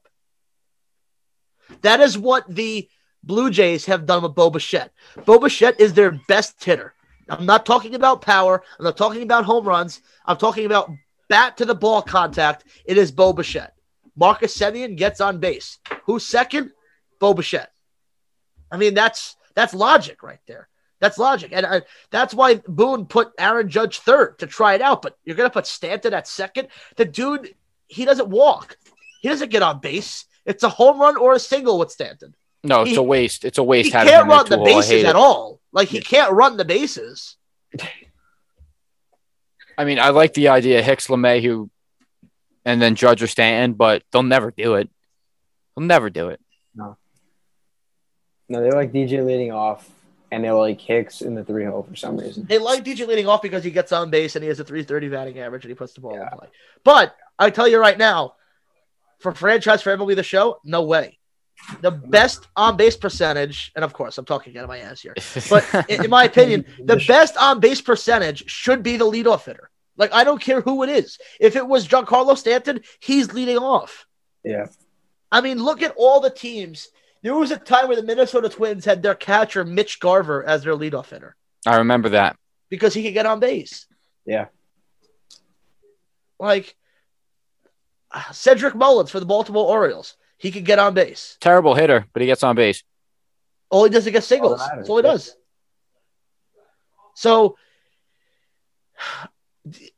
That 1.82 2.00
is 2.00 2.18
what 2.18 2.46
the 2.48 2.90
Blue 3.24 3.50
Jays 3.50 3.86
have 3.86 4.06
done 4.06 4.24
with 4.24 4.36
Bo 4.36 4.50
Bichette. 4.50 4.92
Bo 5.26 5.40
Bichette 5.40 5.80
is 5.80 5.94
their 5.94 6.12
best 6.28 6.64
hitter. 6.64 6.94
I'm 7.30 7.46
not 7.46 7.66
talking 7.66 7.96
about 7.96 8.22
power. 8.22 8.64
I'm 8.78 8.86
not 8.86 8.98
talking 8.98 9.24
about 9.24 9.46
home 9.46 9.68
runs. 9.68 10.02
I'm 10.26 10.38
talking 10.38 10.66
about 10.66 10.92
bat 11.30 11.58
to 11.58 11.66
the 11.66 11.76
ball 11.76 12.02
contact. 12.02 12.66
It 12.86 12.98
is 12.98 13.12
Bo 13.12 13.34
Bichette. 13.34 13.74
Marcus 14.16 14.58
Semien 14.58 14.98
gets 14.98 15.22
on 15.22 15.40
base. 15.40 15.80
Who's 16.06 16.26
second? 16.26 16.72
Bo 17.20 17.34
Bichette. 17.34 17.72
I 18.72 18.78
mean, 18.78 18.94
that's 18.94 19.36
that's 19.56 19.74
logic 19.74 20.24
right 20.24 20.40
there. 20.48 20.68
That's 21.00 21.18
logic, 21.18 21.52
and 21.54 21.66
uh, 21.66 21.82
that's 22.12 22.34
why 22.34 22.62
Boone 22.68 23.06
put 23.08 23.32
Aaron 23.40 23.70
Judge 23.70 24.00
third 24.00 24.38
to 24.40 24.48
try 24.48 24.76
it 24.76 24.82
out. 24.82 25.02
But 25.02 25.18
you're 25.24 25.36
gonna 25.36 25.50
put 25.50 25.66
Stanton 25.66 26.14
at 26.14 26.28
second. 26.28 26.68
The 26.96 27.06
dude, 27.06 27.56
he 27.88 28.06
doesn't 28.06 28.30
walk. 28.30 28.78
He 29.22 29.30
doesn't 29.30 29.50
get 29.50 29.64
on 29.64 29.80
base. 29.80 30.26
It's 30.46 30.64
a 30.64 30.70
home 30.70 31.00
run 31.00 31.18
or 31.18 31.34
a 31.34 31.40
single 31.40 31.78
with 31.80 31.92
Stanton. 31.92 32.36
No, 32.64 32.82
it's 32.82 32.92
He- 32.92 32.96
a 32.96 33.02
waste. 33.04 33.46
It's 33.46 33.58
a 33.58 33.64
waste. 33.64 33.88
He 33.88 33.92
having 33.92 34.12
can't 34.12 34.24
him 34.24 34.30
run 34.30 34.46
the 34.46 34.58
two-hole. 34.58 34.66
Bases 34.66 35.04
at 35.04 35.16
all. 35.16 35.60
Like 35.72 35.88
he 35.88 36.00
can't 36.02 36.32
run 36.34 36.58
the 36.58 36.66
bases. 36.66 37.38
I 39.78 39.86
mean, 39.86 40.00
I 40.00 40.10
like 40.10 40.34
the 40.34 40.50
idea 40.50 40.80
of 40.80 40.86
Hicks, 40.86 41.08
LeMahieu, 41.08 41.70
and 42.66 42.82
then 42.82 42.96
Judge 42.96 43.24
or 43.24 43.28
Stanton, 43.28 43.74
but 43.74 44.04
they'll 44.12 44.22
never 44.24 44.52
do 44.52 44.76
it. 44.76 44.90
They'll 45.76 45.86
never 45.86 46.10
do 46.10 46.30
it. 46.30 46.40
No, 46.76 46.98
No, 48.50 48.62
they 48.62 48.72
like 48.72 48.92
DJ 48.92 49.26
leading 49.26 49.52
off, 49.52 49.90
and 50.32 50.44
they 50.44 50.52
like 50.52 50.80
Hicks 50.82 51.22
in 51.22 51.34
the 51.36 51.44
three 51.44 51.66
hole 51.66 51.84
for 51.84 51.96
some 51.96 52.18
reason. 52.18 52.46
They 52.46 52.58
like 52.60 52.84
DJ 52.84 53.08
leading 53.08 53.28
off 53.28 53.42
because 53.42 53.64
he 53.64 53.72
gets 53.72 53.92
on 53.92 54.10
base 54.12 54.36
and 54.36 54.44
he 54.44 54.50
has 54.50 54.60
a 54.60 54.64
330 54.64 55.10
batting 55.10 55.40
average 55.40 55.64
and 55.64 55.70
he 55.72 55.76
puts 55.76 55.94
the 55.94 56.02
ball 56.02 56.16
in 56.16 56.28
play. 56.38 56.48
But 56.84 57.16
I 57.40 57.50
tell 57.50 57.68
you 57.68 57.80
right 57.80 57.98
now, 57.98 58.36
for 59.22 59.34
franchise 59.34 59.82
for 59.82 59.96
MLB 59.96 60.16
the 60.16 60.24
show, 60.24 60.60
no 60.64 60.84
way. 60.84 61.18
The 61.82 61.92
best 61.92 62.48
on 62.56 62.76
base 62.76 62.98
percentage, 62.98 63.72
and 63.76 63.86
of 63.86 63.94
course 63.94 64.18
I'm 64.18 64.26
talking 64.26 64.58
out 64.58 64.64
of 64.64 64.70
my 64.70 64.80
ass 64.80 65.02
here, 65.02 65.14
but 65.50 65.86
in, 65.90 66.06
in 66.06 66.10
my 66.10 66.24
opinion, 66.24 66.66
the 66.84 67.04
best 67.08 67.38
on 67.38 67.60
base 67.60 67.82
percentage 67.82 68.50
should 68.50 68.82
be 68.82 68.98
the 68.98 69.06
leadoff 69.06 69.46
hitter. 69.46 69.70
Like 69.96 70.12
I 70.12 70.24
don't 70.24 70.42
care 70.42 70.62
who 70.62 70.82
it 70.82 70.90
is. 70.90 71.20
If 71.40 71.56
it 71.56 71.68
was 71.68 71.88
Giancarlo 71.88 72.36
Stanton, 72.36 72.82
he's 73.00 73.32
leading 73.34 73.58
off. 73.60 74.08
Yeah, 74.44 74.68
I 75.32 75.42
mean, 75.42 75.64
look 75.64 75.84
at 75.84 75.94
all 75.98 76.20
the 76.20 76.32
teams. 76.32 76.88
There 77.22 77.36
was 77.36 77.52
a 77.52 77.58
time 77.58 77.88
where 77.88 77.96
the 77.96 78.02
Minnesota 78.02 78.50
Twins 78.50 78.84
had 78.84 79.04
their 79.04 79.14
catcher 79.14 79.64
Mitch 79.64 80.00
Garver 80.00 80.44
as 80.44 80.64
their 80.64 80.76
leadoff 80.76 81.12
hitter 81.12 81.36
I 81.68 81.78
remember 81.78 82.10
that. 82.10 82.36
because 82.70 82.96
he 82.96 83.04
could 83.04 83.14
get 83.14 83.28
on 83.28 83.40
base. 83.40 83.86
yeah. 84.26 84.48
Like 86.40 86.76
Cedric 88.32 88.76
Mullins 88.76 89.10
for 89.12 89.20
the 89.20 89.26
Baltimore 89.26 89.66
Orioles, 89.68 90.16
he 90.38 90.52
could 90.52 90.66
get 90.66 90.80
on 90.80 90.94
base. 90.94 91.38
Terrible 91.40 91.76
hitter, 91.76 92.06
but 92.14 92.22
he 92.22 92.26
gets 92.26 92.44
on 92.44 92.56
base. 92.56 92.84
All 93.70 93.84
he 93.84 93.90
does 93.90 94.06
is 94.06 94.12
get 94.12 94.24
singles. 94.24 94.60
matters, 94.60 94.78
That's 94.78 94.90
all 94.90 94.98
he 94.98 95.04
yeah. 95.04 95.12
does. 95.12 95.36
So 97.16 97.58
D- 99.70 99.92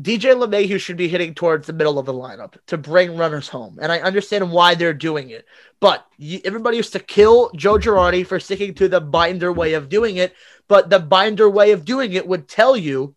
DJ 0.00 0.34
LeMahieu 0.34 0.78
should 0.78 0.96
be 0.98 1.08
hitting 1.08 1.34
towards 1.34 1.66
the 1.66 1.72
middle 1.72 1.98
of 1.98 2.04
the 2.06 2.12
lineup 2.12 2.54
to 2.66 2.76
bring 2.76 3.16
runners 3.16 3.48
home. 3.48 3.78
And 3.80 3.90
I 3.90 4.00
understand 4.00 4.50
why 4.52 4.74
they're 4.74 4.92
doing 4.92 5.30
it. 5.30 5.46
But 5.80 6.04
y- 6.18 6.40
everybody 6.44 6.76
used 6.76 6.92
to 6.92 6.98
kill 7.00 7.50
Joe 7.56 7.78
Girardi 7.78 8.26
for 8.26 8.38
sticking 8.38 8.74
to 8.74 8.88
the 8.88 9.00
binder 9.00 9.52
way 9.52 9.72
of 9.74 9.88
doing 9.88 10.16
it. 10.16 10.34
But 10.68 10.90
the 10.90 10.98
binder 11.00 11.48
way 11.48 11.72
of 11.72 11.84
doing 11.84 12.12
it 12.12 12.26
would 12.28 12.46
tell 12.46 12.76
you 12.76 13.14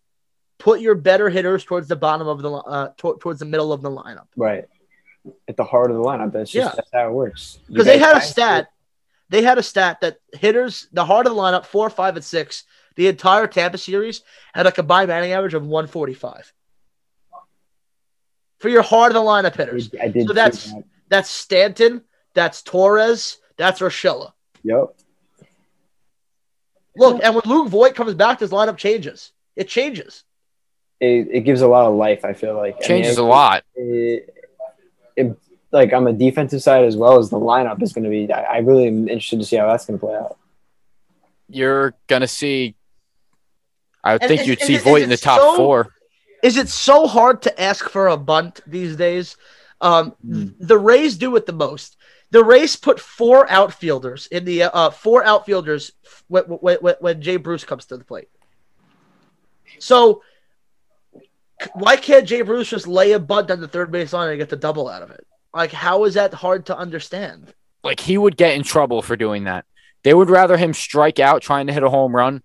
put 0.59 0.81
your 0.81 0.93
better 0.93 1.29
hitters 1.29 1.63
towards 1.65 1.87
the 1.87 1.95
bottom 1.95 2.27
of 2.27 2.41
the 2.41 2.51
uh, 2.51 2.89
to- 2.97 3.17
towards 3.19 3.39
the 3.39 3.45
middle 3.45 3.73
of 3.73 3.81
the 3.81 3.89
lineup. 3.89 4.27
Right. 4.35 4.65
At 5.47 5.57
the 5.57 5.63
heart 5.63 5.89
of 5.89 5.97
the 5.97 6.03
lineup. 6.03 6.31
That's 6.31 6.51
just 6.51 6.69
Yeah. 6.69 6.75
that's 6.75 6.89
how 6.93 7.07
it 7.09 7.13
works. 7.13 7.59
Because 7.67 7.85
they 7.85 7.97
had 7.97 8.15
a 8.17 8.21
stat. 8.21 8.67
They 9.29 9.41
had 9.43 9.57
a 9.57 9.63
stat 9.63 10.01
that 10.01 10.17
hitters, 10.33 10.87
the 10.91 11.05
heart 11.05 11.25
of 11.27 11.33
the 11.35 11.39
lineup, 11.39 11.65
four, 11.65 11.89
five, 11.89 12.15
and 12.15 12.25
six, 12.25 12.63
the 12.95 13.07
entire 13.07 13.47
Tampa 13.47 13.77
series 13.77 14.21
had 14.53 14.65
a 14.67 14.71
combined 14.71 15.07
batting 15.07 15.31
average 15.33 15.53
of 15.53 15.61
145. 15.65 16.51
For 18.57 18.69
your 18.69 18.81
heart 18.81 19.11
of 19.11 19.13
the 19.13 19.19
lineup 19.21 19.53
I 19.53 19.63
hitters, 19.63 19.87
did, 19.89 20.01
I 20.01 20.07
did 20.09 20.27
So 20.27 20.33
that's- 20.33 20.71
that. 20.71 20.83
that's 21.09 21.29
Stanton, 21.29 22.03
that's 22.33 22.61
Torres, 22.63 23.37
that's 23.55 23.79
Urshela. 23.81 24.33
Yep. 24.63 24.95
Look, 26.97 27.21
and 27.23 27.35
when 27.35 27.43
Luke 27.45 27.69
Voit 27.69 27.95
comes 27.95 28.13
back, 28.15 28.39
this 28.39 28.49
lineup 28.51 28.77
changes. 28.77 29.31
It 29.55 29.67
changes. 29.69 30.23
It, 30.99 31.27
it 31.31 31.41
gives 31.41 31.61
a 31.61 31.67
lot 31.67 31.85
of 31.87 31.95
life. 31.95 32.25
I 32.25 32.33
feel 32.33 32.55
like 32.57 32.75
I 32.75 32.79
mean, 32.79 32.87
Changes 32.87 33.17
it- 33.17 33.21
a 33.21 33.25
lot. 33.25 33.63
It, 33.75 34.35
it, 35.15 35.37
like 35.71 35.93
on 35.93 36.03
the 36.03 36.13
defensive 36.13 36.61
side 36.63 36.83
as 36.85 36.97
well 36.97 37.19
as 37.19 37.29
the 37.29 37.37
lineup 37.39 37.81
is 37.83 37.93
going 37.93 38.03
to 38.05 38.09
be. 38.09 38.31
I, 38.33 38.41
I 38.41 38.57
really 38.59 38.87
am 38.87 39.07
interested 39.07 39.39
to 39.39 39.45
see 39.45 39.55
how 39.55 39.67
that's 39.67 39.85
going 39.85 39.99
to 39.99 40.05
play 40.05 40.15
out. 40.15 40.37
You're 41.51 41.93
gonna 42.07 42.27
see. 42.27 42.75
I 44.03 44.13
would 44.13 44.21
And 44.23 44.29
think 44.29 44.41
is- 44.41 44.47
you'd 44.47 44.61
is 44.61 44.67
see 44.67 44.75
it- 44.75 44.83
Voit 44.83 44.97
is 44.99 45.03
in 45.05 45.09
the 45.09 45.17
top 45.17 45.39
so- 45.39 45.55
four. 45.55 45.93
Is 46.43 46.55
it 46.57 46.69
so 46.69 47.05
hard 47.07 47.41
to 47.43 47.61
ask 47.61 47.89
for 47.89 48.07
a 48.07 48.15
bunt 48.17 48.61
these 48.67 48.95
days? 48.95 49.35
Um, 49.81 50.15
Mm. 50.25 50.53
the 50.59 50.77
Rays 50.77 51.17
do 51.17 51.35
it 51.35 51.45
the 51.45 51.53
most. 51.53 51.97
The 52.31 52.43
Rays 52.43 52.75
put 52.75 52.99
four 52.99 53.49
outfielders 53.51 54.27
in 54.27 54.45
the 54.45 54.63
uh, 54.63 54.89
four 54.91 55.25
outfielders 55.25 55.91
when, 56.27 56.43
when, 56.45 56.77
when, 56.77 56.95
when 56.99 57.21
Jay 57.21 57.37
Bruce 57.37 57.63
comes 57.65 57.85
to 57.87 57.97
the 57.97 58.03
plate. 58.05 58.29
So 59.79 60.15
c- 60.15 60.19
why 61.73 61.97
can't 61.97 62.27
Jay 62.27 62.41
Bruce 62.41 62.69
just 62.69 62.87
lay 62.87 63.11
a 63.13 63.19
bunt 63.19 63.51
on 63.51 63.59
the 63.59 63.67
third 63.67 63.91
base 63.91 64.13
line 64.13 64.29
and 64.29 64.37
get 64.37 64.49
the 64.49 64.55
double 64.55 64.87
out 64.87 65.01
of 65.01 65.11
it? 65.11 65.25
Like, 65.53 65.71
how 65.71 66.05
is 66.05 66.13
that 66.13 66.33
hard 66.33 66.67
to 66.67 66.77
understand? 66.77 67.53
Like 67.83 67.99
he 67.99 68.17
would 68.17 68.37
get 68.37 68.55
in 68.55 68.63
trouble 68.63 69.01
for 69.01 69.15
doing 69.15 69.45
that. 69.45 69.65
They 70.03 70.13
would 70.13 70.29
rather 70.29 70.57
him 70.57 70.73
strike 70.73 71.19
out 71.19 71.41
trying 71.41 71.67
to 71.67 71.73
hit 71.73 71.83
a 71.83 71.89
home 71.89 72.15
run 72.15 72.43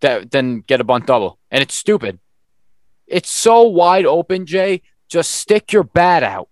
that 0.00 0.30
than 0.30 0.60
get 0.60 0.80
a 0.80 0.84
bunt 0.84 1.06
double. 1.06 1.38
And 1.50 1.62
it's 1.62 1.74
stupid. 1.74 2.18
It's 3.06 3.30
so 3.30 3.62
wide 3.62 4.06
open, 4.06 4.46
Jay. 4.46 4.82
Just 5.08 5.32
stick 5.32 5.72
your 5.72 5.82
bat 5.82 6.22
out 6.22 6.48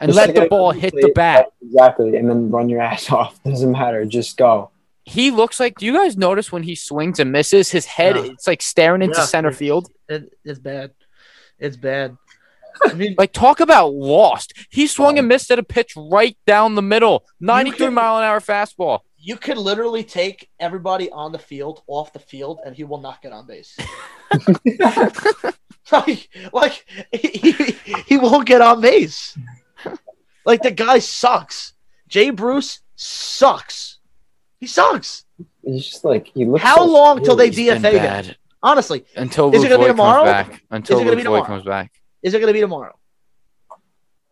and 0.00 0.08
Just 0.08 0.16
let 0.16 0.30
stick 0.30 0.42
the 0.42 0.48
ball 0.48 0.72
hit 0.72 0.92
the 0.94 1.12
bat. 1.14 1.52
Exactly. 1.62 2.16
And 2.16 2.28
then 2.28 2.50
run 2.50 2.68
your 2.68 2.80
ass 2.80 3.10
off. 3.12 3.42
Doesn't 3.44 3.72
matter. 3.72 4.04
Just 4.04 4.36
go. 4.36 4.70
He 5.08 5.30
looks 5.30 5.58
like. 5.58 5.78
Do 5.78 5.86
you 5.86 5.92
guys 5.94 6.16
notice 6.16 6.52
when 6.52 6.62
he 6.62 6.74
swings 6.74 7.18
and 7.18 7.32
misses, 7.32 7.70
his 7.70 7.86
head 7.86 8.16
Yeah. 8.16 8.24
it's 8.32 8.46
like 8.46 8.62
staring 8.62 9.02
into 9.02 9.18
Yeah. 9.18 9.24
center 9.24 9.52
field? 9.52 9.90
It, 10.08 10.32
it's 10.44 10.58
bad. 10.58 10.92
It's 11.58 11.76
bad. 11.76 12.16
I 12.84 12.92
mean, 12.92 13.16
Like 13.18 13.32
talk 13.32 13.58
about 13.60 13.92
lost. 13.94 14.52
He 14.70 14.86
swung 14.86 15.18
and 15.18 15.24
oh. 15.24 15.28
missed 15.28 15.50
at 15.50 15.58
a 15.58 15.62
pitch 15.64 15.94
right 15.96 16.36
down 16.46 16.74
the 16.76 16.82
middle, 16.82 17.24
ninety-three 17.40 17.86
can- 17.86 17.94
mile 17.94 18.18
an 18.18 18.24
hour 18.24 18.38
fastball. 18.40 19.00
you 19.16 19.36
could 19.36 19.58
literally 19.58 20.04
take 20.04 20.48
everybody 20.60 21.10
on 21.10 21.32
the 21.32 21.38
field 21.38 21.82
off 21.88 22.12
the 22.12 22.20
field, 22.20 22.60
and 22.64 22.76
he 22.76 22.84
will 22.84 23.00
not 23.00 23.20
get 23.20 23.32
on 23.32 23.46
base. 23.46 23.76
like, 25.92 26.28
like 26.52 26.84
he, 27.12 27.50
he, 27.52 27.76
he 28.06 28.16
won't 28.16 28.46
get 28.46 28.60
on 28.60 28.80
base. 28.80 29.36
Like 30.44 30.62
the 30.62 30.70
guy 30.70 30.98
sucks. 31.00 31.72
Jay 32.08 32.30
Bruce 32.30 32.80
sucks. 32.96 33.97
He 34.60 34.66
sucks. 34.66 35.24
He's 35.62 35.86
just 35.86 36.04
like 36.04 36.28
he 36.28 36.44
looks. 36.44 36.62
How 36.62 36.76
so 36.76 36.86
long 36.86 37.22
till 37.22 37.36
they 37.36 37.50
scary. 37.52 37.74
He's 37.74 37.82
been 37.82 37.92
DFA 37.94 38.24
him? 38.24 38.34
Honestly, 38.62 39.04
until 39.16 39.54
Is 39.54 39.62
it 39.62 39.68
gonna 39.68 39.82
be 39.82 39.86
tomorrow? 39.88 40.24
comes 40.24 40.48
back. 40.48 40.62
Until 40.70 40.96
Is 40.96 41.00
it 41.00 41.04
gonna 41.04 41.10
Luke 41.16 41.18
be 41.18 41.28
Voit 41.28 41.36
tomorrow? 41.36 41.44
comes 41.46 41.64
back. 41.64 41.92
is 42.22 42.34
it 42.34 42.38
going 42.40 42.48
to 42.48 42.52
be 42.54 42.60
tomorrow? 42.60 42.98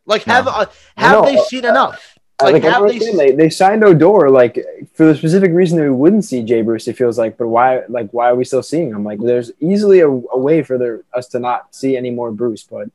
Like, 0.04 0.26
No. 0.26 0.32
have 0.34 0.48
uh, 0.48 0.66
have 0.96 1.12
No, 1.22 1.24
they 1.24 1.36
uh, 1.38 1.42
seen 1.44 1.64
enough? 1.64 2.18
Like, 2.42 2.54
Like, 2.54 2.62
have 2.64 2.82
they? 2.82 2.94
understand. 2.94 3.18
They, 3.18 3.32
they 3.32 3.48
signed 3.50 3.84
Odor 3.84 4.28
like 4.30 4.58
for 4.94 5.06
the 5.06 5.14
specific 5.14 5.52
reason 5.52 5.78
that 5.78 5.84
we 5.84 5.90
wouldn't 5.90 6.24
see 6.24 6.42
Jay 6.42 6.62
Bruce. 6.62 6.86
It 6.88 6.96
feels 6.96 7.16
like, 7.18 7.38
but 7.38 7.46
why? 7.48 7.82
Like, 7.88 8.10
why 8.10 8.30
are 8.30 8.34
we 8.34 8.44
still 8.44 8.62
seeing 8.64 8.90
him? 8.90 9.04
Like, 9.04 9.20
there's 9.20 9.52
easily 9.60 10.00
a, 10.00 10.08
a 10.08 10.38
way 10.38 10.62
for 10.64 10.76
their, 10.76 11.02
us 11.14 11.28
to 11.28 11.38
not 11.38 11.74
see 11.74 11.96
any 11.96 12.10
more 12.10 12.32
Bruce, 12.32 12.64
but 12.64 12.88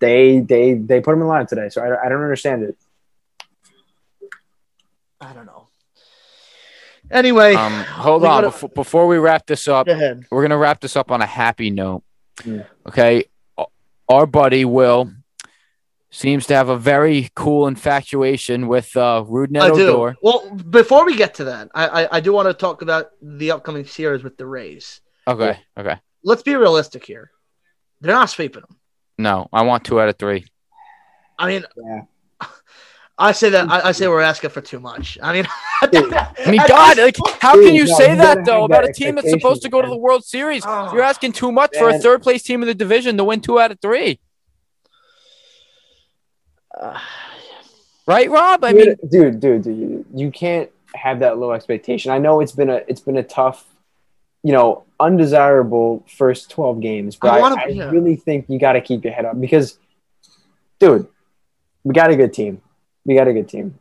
they 0.00 0.40
they 0.40 0.74
they 0.74 1.00
put 1.00 1.14
him 1.14 1.22
in 1.22 1.28
line 1.28 1.46
today, 1.46 1.68
so 1.70 1.82
I, 1.82 2.06
I 2.06 2.08
don't 2.08 2.22
understand 2.22 2.64
it. 2.64 2.76
I 5.20 5.32
don't 5.32 5.46
know. 5.46 5.67
Anyway, 7.10 7.54
Um, 7.54 7.72
hold 7.72 8.22
on 8.24 8.28
gotta- 8.42 8.46
before, 8.48 8.68
before 8.70 9.06
we 9.06 9.18
wrap 9.18 9.46
this 9.46 9.66
up. 9.68 9.86
go 9.86 9.92
ahead. 9.92 10.24
We're 10.30 10.42
gonna 10.42 10.58
wrap 10.58 10.80
this 10.80 10.96
up 10.96 11.10
on 11.10 11.22
a 11.22 11.26
happy 11.26 11.70
note. 11.70 12.02
Yeah. 12.44 12.64
Okay, 12.86 13.24
our 14.08 14.26
buddy 14.26 14.64
Will 14.64 15.10
seems 16.10 16.46
to 16.46 16.54
have 16.54 16.68
a 16.68 16.76
very 16.78 17.30
cool 17.34 17.66
infatuation 17.66 18.66
with 18.68 18.96
uh, 18.96 19.24
Rude 19.26 19.56
I 19.56 19.68
do. 19.70 19.88
Odor. 19.96 20.16
Well, 20.22 20.50
before 20.54 21.04
we 21.04 21.16
get 21.16 21.34
to 21.34 21.44
that, 21.44 21.68
I, 21.74 21.88
I 22.04 22.08
I 22.16 22.20
do 22.20 22.32
want 22.32 22.48
to 22.48 22.54
talk 22.54 22.82
about 22.82 23.06
the 23.20 23.50
upcoming 23.50 23.84
series 23.86 24.22
with 24.22 24.36
the 24.36 24.46
Rays. 24.46 25.00
Okay, 25.26 25.58
okay. 25.76 25.96
Let's 26.24 26.42
be 26.42 26.54
realistic 26.56 27.04
here. 27.04 27.30
They're 28.00 28.14
not 28.14 28.30
sweeping 28.30 28.62
them. 28.62 28.76
No, 29.18 29.48
I 29.52 29.62
want 29.62 29.84
two 29.84 30.00
out 30.00 30.08
of 30.08 30.16
three. 30.16 30.44
I 31.38 31.46
mean, 31.48 31.64
Yeah. 31.76 32.00
I 33.18 33.32
say 33.32 33.50
that 33.50 33.68
I, 33.68 33.88
I 33.88 33.92
say 33.92 34.06
we're 34.06 34.20
asking 34.20 34.50
for 34.50 34.60
too 34.60 34.78
much. 34.78 35.18
I 35.20 35.32
mean, 35.32 35.46
I 35.82 36.50
mean, 36.50 36.60
God, 36.68 36.98
like, 36.98 37.16
how 37.40 37.54
can 37.54 37.74
you 37.74 37.86
say 37.86 38.14
that 38.14 38.44
though 38.44 38.64
about 38.64 38.88
a 38.88 38.92
team 38.92 39.16
that's 39.16 39.30
supposed 39.30 39.62
to 39.62 39.68
go 39.68 39.82
to 39.82 39.88
the 39.88 39.96
World 39.96 40.24
Series? 40.24 40.62
Oh. 40.64 40.92
You're 40.92 41.02
asking 41.02 41.32
too 41.32 41.50
much 41.50 41.76
for 41.76 41.88
a 41.88 41.98
third 41.98 42.22
place 42.22 42.42
team 42.42 42.62
in 42.62 42.68
the 42.68 42.74
division 42.74 43.16
to 43.16 43.24
win 43.24 43.40
two 43.40 43.58
out 43.58 43.72
of 43.72 43.80
three, 43.80 44.20
uh, 46.78 46.98
right, 48.06 48.30
Rob? 48.30 48.64
I 48.64 48.72
mean, 48.72 48.96
dude, 49.08 49.40
dude, 49.40 49.62
dude, 49.62 49.76
you, 49.76 50.06
you 50.14 50.30
can't 50.30 50.70
have 50.94 51.20
that 51.20 51.38
low 51.38 51.52
expectation. 51.52 52.12
I 52.12 52.18
know 52.18 52.40
it's 52.40 52.52
been 52.52 52.70
a 52.70 52.82
it's 52.86 53.00
been 53.00 53.16
a 53.16 53.22
tough, 53.22 53.66
you 54.42 54.52
know, 54.52 54.84
undesirable 55.00 56.04
first 56.16 56.50
twelve 56.50 56.80
games, 56.80 57.16
but 57.16 57.32
I 57.32 57.38
I, 57.38 57.40
wanna- 57.40 57.62
I 57.62 57.68
yeah. 57.68 57.90
really 57.90 58.16
think 58.16 58.46
you 58.48 58.58
got 58.58 58.72
to 58.72 58.80
keep 58.80 59.04
your 59.04 59.12
head 59.12 59.24
up 59.24 59.40
because, 59.40 59.78
dude, 60.78 61.08
we 61.84 61.92
got 61.94 62.10
a 62.10 62.16
good 62.16 62.32
team. 62.32 62.62
We 63.08 63.14
got 63.14 63.26
a 63.26 63.32
good 63.32 63.48
team. 63.48 63.78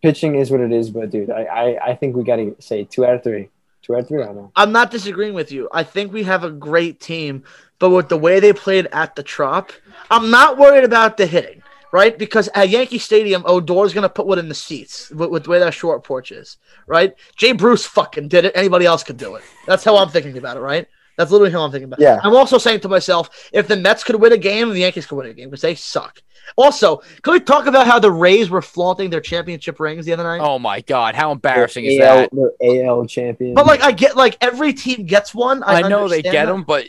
Pitching 0.00 0.36
is 0.36 0.50
what 0.50 0.60
it 0.60 0.72
is, 0.72 0.88
but 0.88 1.10
dude, 1.10 1.30
I 1.30 1.42
I, 1.44 1.90
I 1.90 1.94
think 1.94 2.16
we 2.16 2.24
got 2.24 2.36
to 2.36 2.56
say 2.60 2.84
two 2.84 3.04
out 3.04 3.16
of 3.16 3.22
three. 3.22 3.50
Two 3.82 3.94
out 3.94 4.00
of 4.00 4.08
three. 4.08 4.22
I 4.22 4.26
don't 4.26 4.36
know. 4.36 4.52
I'm 4.56 4.72
not 4.72 4.90
disagreeing 4.90 5.34
with 5.34 5.52
you. 5.52 5.68
I 5.70 5.82
think 5.82 6.14
we 6.14 6.22
have 6.22 6.44
a 6.44 6.50
great 6.50 6.98
team, 6.98 7.44
but 7.78 7.90
with 7.90 8.08
the 8.08 8.16
way 8.16 8.40
they 8.40 8.54
played 8.54 8.88
at 8.90 9.16
the 9.16 9.22
Trop, 9.22 9.70
I'm 10.10 10.30
not 10.30 10.56
worried 10.56 10.84
about 10.84 11.18
the 11.18 11.26
hitting, 11.26 11.62
right? 11.92 12.18
Because 12.18 12.48
at 12.54 12.70
Yankee 12.70 12.96
Stadium, 12.96 13.42
Odor's 13.44 13.92
gonna 13.92 14.08
put 14.08 14.26
one 14.26 14.38
in 14.38 14.48
the 14.48 14.54
seats 14.54 15.10
with, 15.10 15.28
with 15.28 15.44
the 15.44 15.50
way 15.50 15.58
that 15.58 15.74
short 15.74 16.02
porch 16.02 16.32
is, 16.32 16.56
right? 16.86 17.14
Jay 17.36 17.52
Bruce 17.52 17.84
fucking 17.84 18.28
did 18.28 18.46
it. 18.46 18.52
Anybody 18.54 18.86
else 18.86 19.04
could 19.04 19.18
do 19.18 19.34
it. 19.34 19.44
That's 19.66 19.84
how 19.84 19.98
I'm 19.98 20.08
thinking 20.08 20.38
about 20.38 20.56
it, 20.56 20.60
right? 20.60 20.88
That's 21.20 21.30
literally 21.30 21.52
how 21.52 21.62
I'm 21.62 21.70
thinking 21.70 21.84
about 21.84 22.00
it. 22.00 22.04
Yeah. 22.04 22.18
I'm 22.22 22.34
also 22.34 22.56
saying 22.56 22.80
to 22.80 22.88
myself, 22.88 23.50
if 23.52 23.68
the 23.68 23.76
Mets 23.76 24.02
could 24.02 24.16
win 24.16 24.32
a 24.32 24.38
game, 24.38 24.70
the 24.70 24.80
Yankees 24.80 25.06
could 25.06 25.16
win 25.16 25.26
a 25.26 25.34
game 25.34 25.50
because 25.50 25.60
they 25.60 25.74
suck. 25.74 26.22
Also, 26.56 27.02
can 27.22 27.34
we 27.34 27.40
talk 27.40 27.66
about 27.66 27.86
how 27.86 27.98
the 27.98 28.10
Rays 28.10 28.48
were 28.48 28.62
flaunting 28.62 29.10
their 29.10 29.20
championship 29.20 29.78
rings 29.78 30.06
the 30.06 30.14
other 30.14 30.24
night? 30.24 30.40
oh 30.40 30.58
my 30.58 30.80
God, 30.80 31.14
how 31.14 31.30
embarrassing 31.30 31.84
is 31.84 32.00
AL, 32.00 32.16
that? 32.16 32.30
They're 32.32 32.86
AL 32.86 33.06
champion. 33.06 33.54
But 33.54 33.66
like, 33.66 33.82
I 33.82 33.92
get 33.92 34.16
like 34.16 34.38
every 34.40 34.72
team 34.72 35.04
gets 35.04 35.34
one. 35.34 35.62
I, 35.62 35.82
I 35.82 35.88
know 35.88 36.08
they 36.08 36.22
get 36.22 36.32
that. 36.32 36.46
them, 36.46 36.64
but 36.64 36.88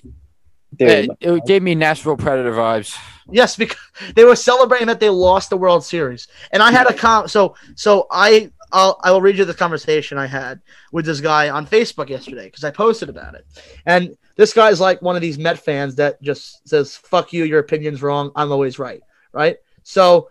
dude, 0.76 0.90
it, 0.90 1.18
it 1.20 1.46
gave 1.46 1.62
me 1.62 1.76
Nashville 1.76 2.18
Predator 2.18 2.54
vibes. 2.54 2.98
Yes, 3.30 3.56
because 3.56 3.78
they 4.16 4.24
were 4.24 4.36
celebrating 4.36 4.88
that 4.88 5.00
they 5.00 5.10
lost 5.10 5.50
the 5.50 5.58
World 5.58 5.84
Series, 5.84 6.28
and 6.52 6.64
I 6.64 6.72
had 6.72 6.88
a 6.88 6.94
com. 6.94 7.28
So, 7.28 7.56
so 7.76 8.08
I, 8.10 8.52
I'll, 8.74 9.00
I 9.04 9.12
will 9.12 9.22
read 9.22 9.38
you 9.38 9.46
the 9.46 9.54
conversation 9.54 10.18
I 10.18 10.28
had 10.28 10.62
with 10.92 11.06
this 11.06 11.22
guy 11.22 11.50
on 11.50 11.68
Facebook 11.68 12.10
yesterday 12.10 12.46
because 12.46 12.64
I 12.64 12.72
posted 12.72 13.10
about 13.10 13.36
it, 13.36 13.46
and 13.86 14.16
this 14.36 14.54
guy's 14.54 14.80
like 14.80 15.02
one 15.02 15.16
of 15.16 15.22
these 15.22 15.38
Met 15.38 15.60
fans 15.60 15.96
that 15.96 16.22
just 16.22 16.68
says 16.68 16.96
"fuck 16.96 17.34
you, 17.34 17.44
your 17.44 17.60
opinion's 17.60 18.02
wrong, 18.02 18.32
I'm 18.36 18.52
always 18.52 18.80
right," 18.80 19.02
right? 19.34 19.58
So, 19.84 20.30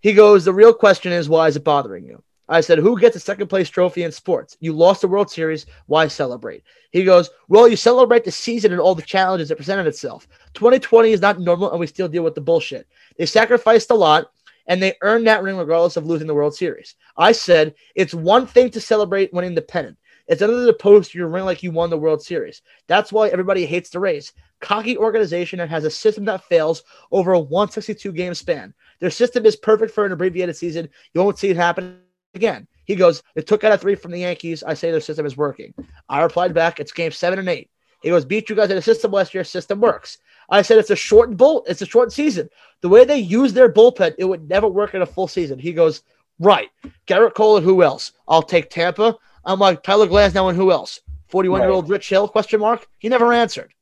he 0.00 0.12
goes, 0.12 0.44
"The 0.44 0.54
real 0.54 0.74
question 0.74 1.12
is 1.12 1.28
why 1.28 1.48
is 1.48 1.56
it 1.56 1.64
bothering 1.64 2.04
you?" 2.04 2.22
I 2.48 2.62
said, 2.62 2.78
"Who 2.78 2.98
gets 2.98 3.16
a 3.16 3.20
second 3.20 3.48
place 3.48 3.68
trophy 3.68 4.04
in 4.04 4.12
sports? 4.12 4.56
You 4.60 4.72
lost 4.72 5.02
the 5.02 5.08
World 5.08 5.30
Series. 5.30 5.66
Why 5.86 6.08
celebrate?" 6.08 6.62
He 6.90 7.04
goes, 7.04 7.30
"Well, 7.48 7.68
you 7.68 7.76
celebrate 7.76 8.24
the 8.24 8.32
season 8.32 8.72
and 8.72 8.80
all 8.80 8.94
the 8.94 9.02
challenges 9.02 9.50
that 9.50 9.56
presented 9.56 9.86
itself. 9.86 10.26
2020 10.54 11.12
is 11.12 11.20
not 11.20 11.40
normal, 11.40 11.70
and 11.70 11.78
we 11.78 11.86
still 11.86 12.08
deal 12.08 12.22
with 12.24 12.34
the 12.34 12.40
bullshit. 12.40 12.86
They 13.18 13.26
sacrificed 13.26 13.90
a 13.90 13.94
lot, 13.94 14.30
and 14.68 14.82
they 14.82 14.94
earned 15.02 15.26
that 15.26 15.42
ring 15.42 15.56
regardless 15.56 15.96
of 15.96 16.06
losing 16.06 16.26
the 16.26 16.34
World 16.34 16.54
Series. 16.54 16.94
I 17.16 17.32
said 17.32 17.74
it's 17.96 18.14
one 18.14 18.46
thing 18.46 18.70
to 18.70 18.80
celebrate 18.80 19.32
winning 19.32 19.54
the 19.54 19.62
pennant. 19.62 19.96
It's 20.28 20.42
another 20.42 20.66
to 20.66 20.74
post 20.74 21.14
your 21.14 21.28
ring 21.28 21.46
like 21.46 21.62
you 21.62 21.72
won 21.72 21.88
the 21.88 21.96
World 21.96 22.22
Series. 22.22 22.60
That's 22.86 23.10
why 23.10 23.28
everybody 23.28 23.64
hates 23.64 23.88
the 23.88 23.98
Rays. 23.98 24.34
Cocky 24.60 24.98
organization 24.98 25.58
that 25.58 25.70
has 25.70 25.84
a 25.84 25.90
system 25.90 26.26
that 26.26 26.44
fails 26.44 26.82
over 27.10 27.32
a 27.32 27.40
162 27.40 28.12
game 28.12 28.34
span. 28.34 28.74
Their 29.00 29.10
system 29.10 29.46
is 29.46 29.56
perfect 29.56 29.92
for 29.92 30.04
an 30.04 30.12
abbreviated 30.12 30.56
season. 30.56 30.90
You 31.14 31.22
won't 31.22 31.38
see 31.38 31.48
it 31.48 31.56
happen 31.56 32.00
again. 32.34 32.68
He 32.84 32.94
goes, 32.94 33.22
They 33.34 33.42
took 33.42 33.64
out 33.64 33.72
a 33.72 33.78
three 33.78 33.94
from 33.94 34.10
the 34.10 34.20
Yankees. 34.20 34.62
I 34.62 34.74
say 34.74 34.90
their 34.90 35.00
system 35.00 35.24
is 35.24 35.36
working. 35.36 35.72
I 36.10 36.22
replied 36.22 36.52
back, 36.52 36.78
It's 36.78 36.92
game 36.92 37.12
seven 37.12 37.38
and 37.38 37.48
eight. 37.48 37.70
He 38.02 38.10
goes, 38.10 38.26
Beat 38.26 38.50
you 38.50 38.56
guys 38.56 38.70
in 38.70 38.76
the 38.76 38.82
system 38.82 39.12
last 39.12 39.32
year. 39.32 39.44
System 39.44 39.80
works. 39.80 40.18
I 40.48 40.62
said, 40.62 40.78
It's 40.78 40.90
a 40.90 40.96
shortened 40.96 41.36
bull. 41.38 41.64
It's 41.68 41.82
a 41.82 41.86
shortened 41.86 42.12
season. 42.12 42.48
The 42.80 42.88
way 42.88 43.04
they 43.04 43.18
use 43.18 43.52
their 43.52 43.72
bullpen, 43.72 44.14
it 44.18 44.24
would 44.24 44.48
never 44.48 44.68
work 44.68 44.94
in 44.94 45.02
a 45.02 45.06
full 45.06 45.28
season. 45.28 45.58
He 45.58 45.72
goes, 45.72 46.02
Right. 46.38 46.68
Gerrit 47.06 47.34
Cole 47.34 47.56
and 47.56 47.64
who 47.64 47.82
else? 47.82 48.12
I'll 48.28 48.42
take 48.42 48.70
Tampa. 48.70 49.16
I'm 49.44 49.58
like, 49.58 49.82
Tyler 49.82 50.06
Glasnow 50.06 50.48
and 50.48 50.56
who 50.56 50.70
else? 50.72 51.00
41 51.28 51.60
year 51.60 51.70
old 51.70 51.88
Rich 51.90 52.08
Hill? 52.08 52.28
Question 52.28 52.60
mark. 52.60 52.86
He 52.98 53.08
never 53.08 53.32
answered. 53.32 53.72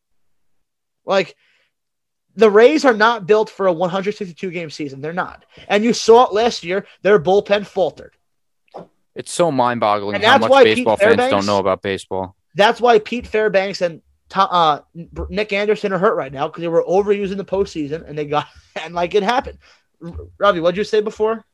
Like, 1.05 1.37
the 2.35 2.51
Rays 2.51 2.85
are 2.85 2.93
not 2.95 3.27
built 3.27 3.49
for 3.49 3.67
a 3.67 3.73
162 3.73 4.51
game 4.51 4.71
season. 4.71 5.01
They're 5.01 5.12
not. 5.12 5.45
And 5.69 5.85
you 5.85 5.93
saw 5.93 6.27
it 6.27 6.33
last 6.33 6.64
year. 6.64 6.87
Their 7.03 7.19
bullpen 7.19 7.67
faltered. 7.67 8.14
It's 9.14 9.33
so 9.33 9.51
mind-boggling 9.51 10.17
And 10.17 10.25
how 10.25 10.33
that's 10.33 10.41
much 10.43 10.51
why 10.51 10.64
Pete 10.64 10.77
baseball 10.77 10.97
fans 10.99 11.09
Fairbanks- 11.09 11.31
don't 11.31 11.47
know 11.47 11.59
about 11.59 11.81
baseball. 11.81 12.37
That's 12.55 12.81
why 12.81 12.99
Pete 12.99 13.27
Fairbanks 13.27 13.81
and 13.81 14.01
To- 14.01 14.06
uh, 14.35 14.81
Nick 15.29 15.53
Anderson 15.53 15.93
are 15.93 15.99
hurt 15.99 16.16
right 16.16 16.33
now 16.33 16.49
because 16.49 16.61
they 16.62 16.68
were 16.68 16.85
overusing 16.85 17.37
the 17.37 17.45
postseason 17.45 18.07
and 18.09 18.16
they 18.18 18.27
got 18.27 18.47
and 18.83 18.95
like 18.95 19.14
it 19.14 19.22
happened. 19.22 19.59
R- 20.05 20.12
Robbie, 20.39 20.61
what'd 20.61 20.77
you 20.77 20.85
say 20.85 21.01
before 21.01 21.45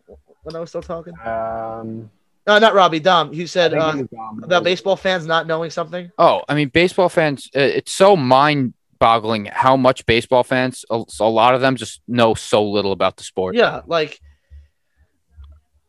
when 0.42 0.56
I 0.56 0.60
was 0.60 0.70
still 0.70 0.82
talking? 0.82 1.14
um, 1.24 2.10
No, 2.46 2.58
not 2.58 2.74
Robbie. 2.74 3.00
Dom. 3.00 3.32
You 3.32 3.46
said 3.46 3.74
uh, 3.74 3.92
Dom. 4.12 4.42
about 4.42 4.64
baseball 4.64 4.96
fans 4.96 5.26
not 5.26 5.46
knowing 5.46 5.70
something. 5.70 6.10
Oh, 6.18 6.42
I 6.48 6.54
mean, 6.54 6.68
baseball 6.68 7.08
fans, 7.08 7.48
uh, 7.54 7.60
it's 7.60 7.92
so 7.92 8.16
mind 8.16 8.74
boggling 8.98 9.46
how 9.46 9.76
much 9.76 10.06
baseball 10.06 10.44
fans, 10.44 10.84
a, 10.90 11.02
a 11.20 11.28
lot 11.28 11.54
of 11.54 11.60
them, 11.60 11.76
just 11.76 12.00
know 12.08 12.34
so 12.34 12.64
little 12.64 12.92
about 12.92 13.16
the 13.16 13.24
sport. 13.24 13.54
Yeah, 13.54 13.82
like 13.86 14.20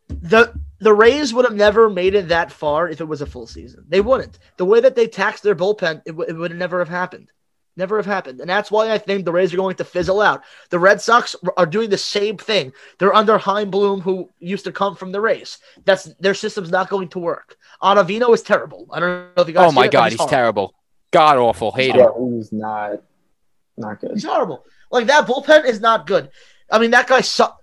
the 0.09 0.53
the 0.84 0.93
Rays 0.93 1.34
would 1.34 1.45
have 1.45 1.55
never 1.55 1.89
made 1.89 2.15
it 2.15 2.27
that 2.29 2.51
far 2.51 2.89
if 2.89 3.01
it 3.01 3.05
was 3.07 3.21
a 3.21 3.25
full 3.25 3.47
season. 3.47 3.86
They 3.88 4.01
wouldn't. 4.01 4.39
The 4.57 4.65
way 4.65 4.79
that 4.81 4.95
they 4.95 5.07
taxed 5.07 5.43
their 5.43 5.55
bullpen, 5.55 6.01
it, 6.05 6.11
w- 6.11 6.29
it 6.29 6.34
would 6.34 6.55
never 6.55 6.79
have 6.79 6.89
happened. 6.89 7.31
Never 7.75 7.97
have 7.97 8.05
happened. 8.05 8.39
And 8.39 8.49
that's 8.49 8.69
why 8.69 8.91
I 8.91 8.99
think 8.99 9.25
the 9.25 9.31
Rays 9.31 9.51
are 9.51 9.57
going 9.57 9.75
to 9.77 9.84
fizzle 9.84 10.21
out. 10.21 10.43
The 10.69 10.77
Red 10.77 11.01
Sox 11.01 11.36
are 11.57 11.65
doing 11.65 11.89
the 11.89 11.97
same 11.97 12.38
thing. 12.38 12.71
They're 12.99 13.15
under 13.15 13.39
Chaim 13.39 13.71
Bloom, 13.71 13.99
who 14.01 14.29
used 14.39 14.65
to 14.65 14.71
come 14.71 14.95
from 14.95 15.11
the 15.11 15.19
Rays. 15.21 15.57
That's 15.84 16.03
their 16.19 16.36
system's 16.36 16.69
not 16.69 16.89
going 16.89 17.07
to 17.09 17.19
work. 17.19 17.57
Ottavino 17.81 18.31
is 18.34 18.43
terrible. 18.43 18.88
I 18.91 18.99
don't 18.99 19.36
know 19.36 19.41
if 19.41 19.47
you 19.47 19.55
guys. 19.55 19.69
Oh 19.69 19.71
my 19.71 19.86
it, 19.86 19.91
god, 19.91 20.11
he's 20.11 20.19
horrible. 20.19 20.29
terrible. 20.29 20.73
God 21.09 21.38
awful. 21.38 21.71
Hate 21.71 21.95
Yeah, 21.95 22.09
him. 22.15 22.36
he's 22.36 22.51
not 22.53 23.01
not 23.77 23.99
good. 23.99 24.11
He's 24.13 24.23
horrible. 24.25 24.65
Like 24.91 25.07
that 25.07 25.25
bullpen 25.25 25.65
is 25.65 25.79
not 25.81 26.05
good. 26.05 26.29
I 26.71 26.77
mean, 26.77 26.91
that 26.91 27.07
guy 27.07 27.21
Sa- 27.21 27.55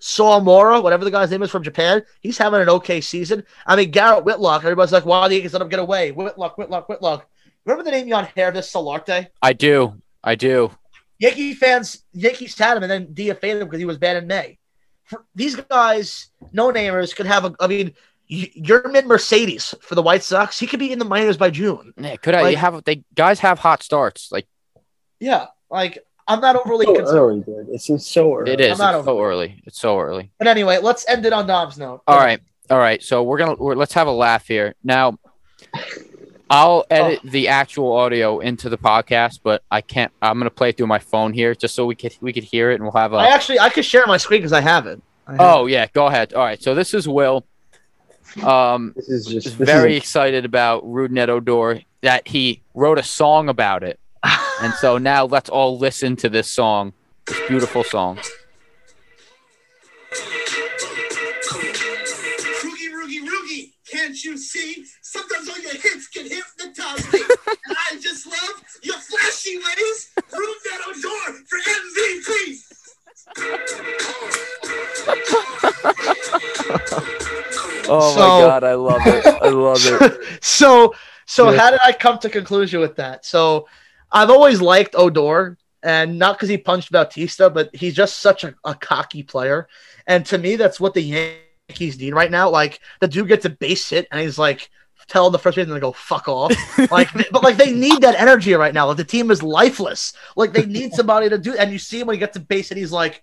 Sawamura, 0.00 0.82
whatever 0.82 1.04
the 1.04 1.10
guy's 1.10 1.30
name 1.30 1.42
is 1.42 1.50
from 1.50 1.62
Japan, 1.62 2.02
he's 2.20 2.38
having 2.38 2.60
an 2.60 2.68
okay 2.68 3.00
season. 3.00 3.44
I 3.66 3.76
mean, 3.76 3.90
Garrett 3.90 4.24
Whitlock. 4.24 4.62
Everybody's 4.64 4.92
like, 4.92 5.04
"Why 5.04 5.28
the 5.28 5.34
Yankees 5.34 5.52
let 5.52 5.62
him 5.62 5.68
get 5.68 5.78
away?" 5.80 6.10
Whitlock, 6.12 6.56
Whitlock, 6.58 6.88
Whitlock. 6.88 7.26
Remember 7.66 7.84
the 7.84 7.90
name 7.90 8.06
Yangervis 8.08 8.70
Solarte. 8.72 9.26
I 9.42 9.52
do. 9.52 10.00
I 10.24 10.34
do. 10.34 10.70
Yankee 11.18 11.52
fans, 11.54 12.02
Yankees 12.12 12.58
had 12.58 12.76
him 12.78 12.82
and 12.82 12.90
then 12.90 13.06
DFA'd 13.14 13.44
him 13.60 13.66
because 13.66 13.78
he 13.78 13.84
was 13.84 13.98
bad 13.98 14.16
in 14.16 14.26
May. 14.26 14.58
For, 15.04 15.26
these 15.34 15.54
guys, 15.56 16.28
no 16.52 16.72
namers, 16.72 17.14
could 17.14 17.26
have 17.26 17.44
a. 17.44 17.54
I 17.60 17.66
mean, 17.66 17.94
Y- 18.30 18.50
Yermin 18.56 19.06
Mercedes 19.06 19.74
for 19.82 19.96
the 19.96 20.02
White 20.02 20.22
Sox. 20.22 20.58
He 20.58 20.66
could 20.68 20.78
be 20.78 20.92
in 20.92 20.98
the 21.00 21.04
minors 21.04 21.36
by 21.36 21.50
June. 21.50 21.92
Yeah, 22.00 22.14
could 22.16 22.34
I 22.34 22.42
Like- 22.42 22.56
have 22.58 22.84
they 22.84 23.02
guys 23.14 23.40
have 23.40 23.58
hot 23.58 23.82
starts? 23.82 24.30
Like 24.32 24.46
Yeah, 25.18 25.48
like 25.68 25.98
I'm 26.30 26.40
not 26.40 26.56
overly 26.56 26.86
So 26.86 26.94
concerned. 26.94 27.18
early, 27.18 27.40
dude. 27.40 27.74
It's 27.74 27.86
just 27.86 28.10
so 28.12 28.34
early. 28.36 28.52
it 28.52 28.60
is. 28.60 28.72
I'm 28.72 28.78
not 28.92 28.94
It's 29.00 29.04
so 29.04 29.20
early. 29.20 29.62
It's 29.66 29.80
so 29.80 29.98
early. 29.98 30.30
But 30.38 30.46
anyway, 30.48 30.78
let's 30.78 31.06
end 31.08 31.26
it 31.26 31.32
on 31.32 31.46
Dom's 31.46 31.76
note. 31.78 32.02
All 32.06 32.18
right. 32.18 32.40
All 32.70 32.78
right. 32.78 33.02
So 33.02 33.22
we're 33.22 33.38
gonna 33.38 33.54
we're, 33.56 33.74
let's 33.74 33.92
have 33.94 34.06
a 34.06 34.12
laugh 34.12 34.46
here. 34.46 34.74
Now 34.84 35.18
I'll 36.48 36.84
edit 36.90 37.20
the 37.22 37.46
actual 37.48 37.92
audio 37.92 38.40
into 38.40 38.68
the 38.68 38.78
podcast, 38.78 39.40
but 39.42 39.62
I 39.70 39.80
can't 39.82 40.12
I'm 40.20 40.38
gonna 40.38 40.50
play 40.50 40.70
it 40.70 40.76
through 40.76 40.88
my 40.88 40.98
phone 40.98 41.32
here 41.32 41.54
just 41.54 41.74
so 41.74 41.86
we 41.86 41.94
could 41.94 42.16
we 42.20 42.32
could 42.32 42.44
hear 42.44 42.70
it 42.72 42.74
and 42.74 42.82
we'll 42.82 42.92
have 42.92 43.12
a. 43.12 43.16
I 43.16 43.28
actually 43.28 43.60
I 43.60 43.70
could 43.70 43.84
share 43.84 44.06
my 44.06 44.16
screen 44.16 44.40
because 44.40 44.52
I 44.52 44.60
have 44.60 44.86
it. 44.86 45.00
I 45.26 45.32
have 45.32 45.40
Oh 45.40 45.66
yeah, 45.66 45.86
go 45.92 46.06
ahead. 46.06 46.32
All 46.32 46.42
right. 46.44 46.60
So 46.60 46.74
this 46.74 46.92
is 46.94 47.06
Will. 47.06 47.46
Um 48.42 48.92
This 48.96 49.08
is 49.08 49.26
just 49.26 49.58
this 49.58 49.66
very 49.68 49.92
Is 49.96 49.98
excited 50.02 50.44
about 50.44 50.84
Rougned 50.84 51.28
Odor 51.28 51.82
that 52.02 52.26
he 52.26 52.62
wrote 52.74 52.98
a 52.98 53.02
song 53.02 53.48
about 53.48 53.84
it. 53.84 53.99
And 54.62 54.74
so 54.74 54.98
now 54.98 55.24
let's 55.24 55.48
all 55.48 55.78
listen 55.78 56.16
to 56.16 56.28
this 56.28 56.50
song, 56.50 56.92
this 57.26 57.38
beautiful 57.48 57.82
song. 57.84 58.18
Roogie, 62.62 62.90
roogie, 62.92 63.22
roogie, 63.26 63.72
can't 63.90 64.22
you 64.22 64.36
see? 64.36 64.84
Sometimes 65.02 65.48
all 65.48 65.58
your 65.58 65.72
hits 65.72 66.08
can 66.08 66.26
hypnotize 66.28 67.10
me. 67.12 67.20
and 67.66 67.76
I 67.90 67.96
just 68.00 68.26
love 68.26 68.62
your 68.82 68.98
flashy 68.98 69.56
ways. 69.56 70.10
Prove 70.30 70.56
that 70.64 70.82
odor 70.88 71.38
for 71.48 71.58
MVP. 71.58 72.58
Oh 77.92 78.14
So- 78.14 78.20
my 78.20 78.40
god, 78.46 78.62
I 78.64 78.74
love 78.74 79.00
it. 79.04 79.26
I 79.26 79.48
love 79.48 79.80
it. 79.84 80.20
so 80.44 80.94
so 81.26 81.50
Yeah. 81.50 81.58
how 81.58 81.70
did 81.72 81.80
I 81.84 81.90
come 81.92 82.18
to 82.18 82.28
conclusion 82.30 82.78
with 82.80 82.94
that? 82.96 83.24
So 83.26 83.66
I've 84.12 84.30
always 84.30 84.60
liked 84.60 84.94
Odor, 84.96 85.56
and 85.82 86.18
not 86.18 86.36
because 86.36 86.48
he 86.48 86.58
punched 86.58 86.92
Bautista, 86.92 87.48
but 87.48 87.74
he's 87.74 87.94
just 87.94 88.18
such 88.18 88.44
a, 88.44 88.54
a 88.64 88.74
cocky 88.74 89.22
player. 89.22 89.68
And 90.06 90.26
to 90.26 90.38
me, 90.38 90.56
that's 90.56 90.80
what 90.80 90.94
the 90.94 91.02
Yankees 91.02 91.98
need 91.98 92.14
right 92.14 92.30
now. 92.30 92.50
Like 92.50 92.80
the 93.00 93.08
dude 93.08 93.28
gets 93.28 93.44
a 93.44 93.50
base 93.50 93.88
hit, 93.88 94.08
and 94.10 94.20
he's 94.20 94.38
like 94.38 94.70
telling 95.08 95.32
the 95.32 95.38
first 95.38 95.56
baseman 95.56 95.74
to 95.74 95.80
go 95.80 95.92
fuck 95.92 96.28
off. 96.28 96.52
like, 96.90 97.08
but 97.30 97.42
like 97.42 97.56
they 97.56 97.72
need 97.72 98.00
that 98.02 98.14
energy 98.14 98.54
right 98.54 98.74
now. 98.74 98.86
Like 98.86 98.96
the 98.96 99.04
team 99.04 99.30
is 99.30 99.42
lifeless. 99.42 100.12
Like 100.36 100.52
they 100.52 100.66
need 100.66 100.92
somebody 100.92 101.28
to 101.28 101.38
do. 101.38 101.56
And 101.56 101.72
you 101.72 101.78
see 101.78 102.00
him 102.00 102.06
when 102.06 102.14
he 102.14 102.20
gets 102.20 102.36
a 102.36 102.40
base 102.40 102.68
hit, 102.68 102.78
he's 102.78 102.92
like. 102.92 103.22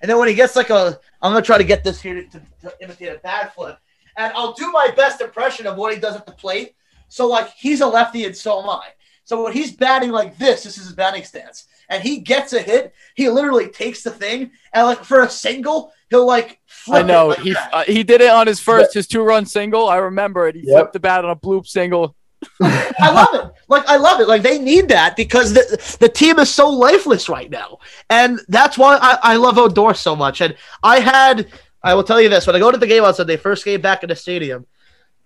And 0.00 0.10
then 0.10 0.18
when 0.18 0.26
he 0.26 0.34
gets 0.34 0.56
like 0.56 0.70
a, 0.70 0.98
I'm 1.20 1.32
gonna 1.32 1.42
try 1.42 1.58
to 1.58 1.64
get 1.64 1.84
this 1.84 2.00
here 2.00 2.14
to, 2.14 2.28
to, 2.28 2.42
to 2.62 2.74
imitate 2.80 3.14
a 3.14 3.18
bad 3.20 3.52
flip, 3.52 3.78
and 4.16 4.32
I'll 4.34 4.52
do 4.52 4.70
my 4.72 4.92
best 4.96 5.20
impression 5.20 5.66
of 5.66 5.76
what 5.76 5.94
he 5.94 6.00
does 6.00 6.16
at 6.16 6.26
the 6.26 6.32
plate. 6.32 6.74
So 7.08 7.28
like 7.28 7.50
he's 7.50 7.82
a 7.82 7.86
lefty 7.86 8.24
and 8.24 8.36
so 8.36 8.60
am 8.62 8.68
I. 8.68 8.88
So 9.24 9.44
when 9.44 9.52
he's 9.52 9.72
batting 9.72 10.10
like 10.10 10.36
this, 10.38 10.64
this 10.64 10.76
is 10.78 10.84
his 10.86 10.94
batting 10.94 11.24
stance, 11.24 11.66
and 11.88 12.02
he 12.02 12.18
gets 12.18 12.52
a 12.52 12.60
hit, 12.60 12.92
he 13.14 13.28
literally 13.28 13.68
takes 13.68 14.02
the 14.02 14.10
thing 14.10 14.50
and 14.72 14.86
like 14.86 15.04
for 15.04 15.22
a 15.22 15.30
single, 15.30 15.92
he'll 16.10 16.26
like 16.26 16.60
flip 16.66 17.04
I 17.04 17.06
know 17.06 17.30
it 17.30 17.38
like 17.38 17.44
he 17.44 17.52
that. 17.54 17.70
uh, 17.74 17.84
he 17.84 18.02
did 18.02 18.20
it 18.20 18.30
on 18.30 18.46
his 18.46 18.60
first 18.60 18.94
his 18.94 19.06
two 19.06 19.22
run 19.22 19.46
single. 19.46 19.88
I 19.88 19.96
remember 19.96 20.48
it. 20.48 20.56
He 20.56 20.62
Yep. 20.62 20.76
flipped 20.76 20.92
the 20.92 21.00
bat 21.00 21.24
on 21.24 21.30
a 21.30 21.36
bloop 21.36 21.66
single. 21.66 22.16
I 22.62 23.12
love 23.12 23.28
it. 23.34 23.52
Like 23.68 23.86
I 23.86 23.96
love 23.96 24.20
it. 24.20 24.28
Like 24.28 24.42
they 24.42 24.58
need 24.58 24.88
that 24.88 25.16
because 25.16 25.52
the 25.54 25.96
the 26.00 26.08
team 26.08 26.38
is 26.38 26.50
so 26.50 26.68
lifeless 26.68 27.28
right 27.28 27.48
now, 27.50 27.78
and 28.10 28.40
that's 28.48 28.76
why 28.76 28.96
I, 29.00 29.18
I 29.22 29.36
love 29.36 29.58
Odor 29.58 29.94
so 29.94 30.16
much. 30.16 30.40
And 30.40 30.56
I 30.82 30.98
had, 31.00 31.46
I 31.82 31.94
will 31.94 32.04
tell 32.04 32.20
you 32.20 32.28
this: 32.28 32.46
when 32.46 32.56
I 32.56 32.58
go 32.58 32.70
to 32.72 32.78
the 32.78 32.86
game 32.86 33.04
on 33.04 33.14
Sunday, 33.14 33.36
first 33.36 33.64
game 33.64 33.80
back 33.80 34.02
in 34.02 34.08
the 34.08 34.16
stadium, 34.16 34.66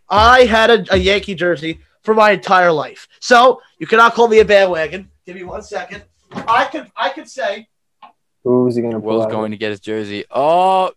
I 0.08 0.44
had 0.44 0.70
a, 0.70 0.84
a 0.94 0.96
Yankee 0.96 1.34
jersey 1.34 1.80
for 2.06 2.14
my 2.14 2.30
entire 2.30 2.72
life. 2.72 3.08
So 3.20 3.60
you 3.78 3.86
cannot 3.86 4.14
call 4.14 4.28
me 4.28 4.38
a 4.38 4.44
bandwagon. 4.44 5.10
Give 5.26 5.34
me 5.36 5.42
one 5.42 5.62
second. 5.62 6.04
I 6.32 6.64
could 6.64 6.90
I 6.96 7.10
could 7.10 7.28
say 7.28 7.68
who's 8.44 8.76
he 8.76 8.82
gonna 8.82 9.00
pull 9.00 9.18
Will's 9.18 9.26
going 9.26 9.50
to 9.50 9.56
get 9.58 9.70
his 9.70 9.80
jersey. 9.80 10.24
Oh, 10.30 10.92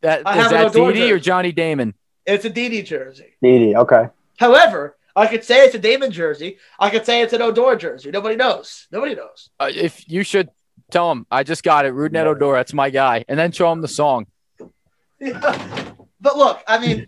that 0.00 0.26
I 0.26 0.40
is 0.44 0.50
that 0.50 0.76
Odor 0.76 0.92
Didi 0.92 1.12
or. 1.12 1.20
Johnny 1.20 1.52
Damon? 1.52 1.94
it's 2.24 2.44
a 2.44 2.50
Didi 2.50 2.82
jersey. 2.82 3.34
Didi. 3.42 3.76
Okay. 3.76 4.06
However, 4.38 4.96
I 5.14 5.26
could 5.26 5.44
say 5.44 5.64
it's 5.66 5.74
a 5.74 5.78
Damon 5.78 6.10
jersey. 6.10 6.56
I 6.78 6.88
could 6.88 7.04
say 7.04 7.20
it's 7.20 7.34
an 7.34 7.42
Odor 7.42 7.76
jersey. 7.76 8.10
Nobody 8.10 8.34
knows. 8.36 8.88
Nobody 8.90 9.14
knows. 9.14 9.50
Uh, 9.60 9.70
if 9.72 10.08
you 10.08 10.22
should 10.22 10.48
tell 10.90 11.12
him, 11.12 11.26
I 11.30 11.42
just 11.42 11.62
got 11.62 11.84
it. 11.84 11.92
Rougned 11.92 12.14
Yeah. 12.14 12.24
Odor, 12.24 12.54
that's 12.54 12.72
my 12.72 12.88
guy, 12.88 13.24
and 13.28 13.38
then 13.38 13.52
show 13.52 13.70
him 13.70 13.82
the 13.82 13.88
song. 13.88 14.26
Yeah. 15.20 15.92
but 16.20 16.36
look, 16.38 16.62
I 16.66 16.78
mean, 16.78 17.06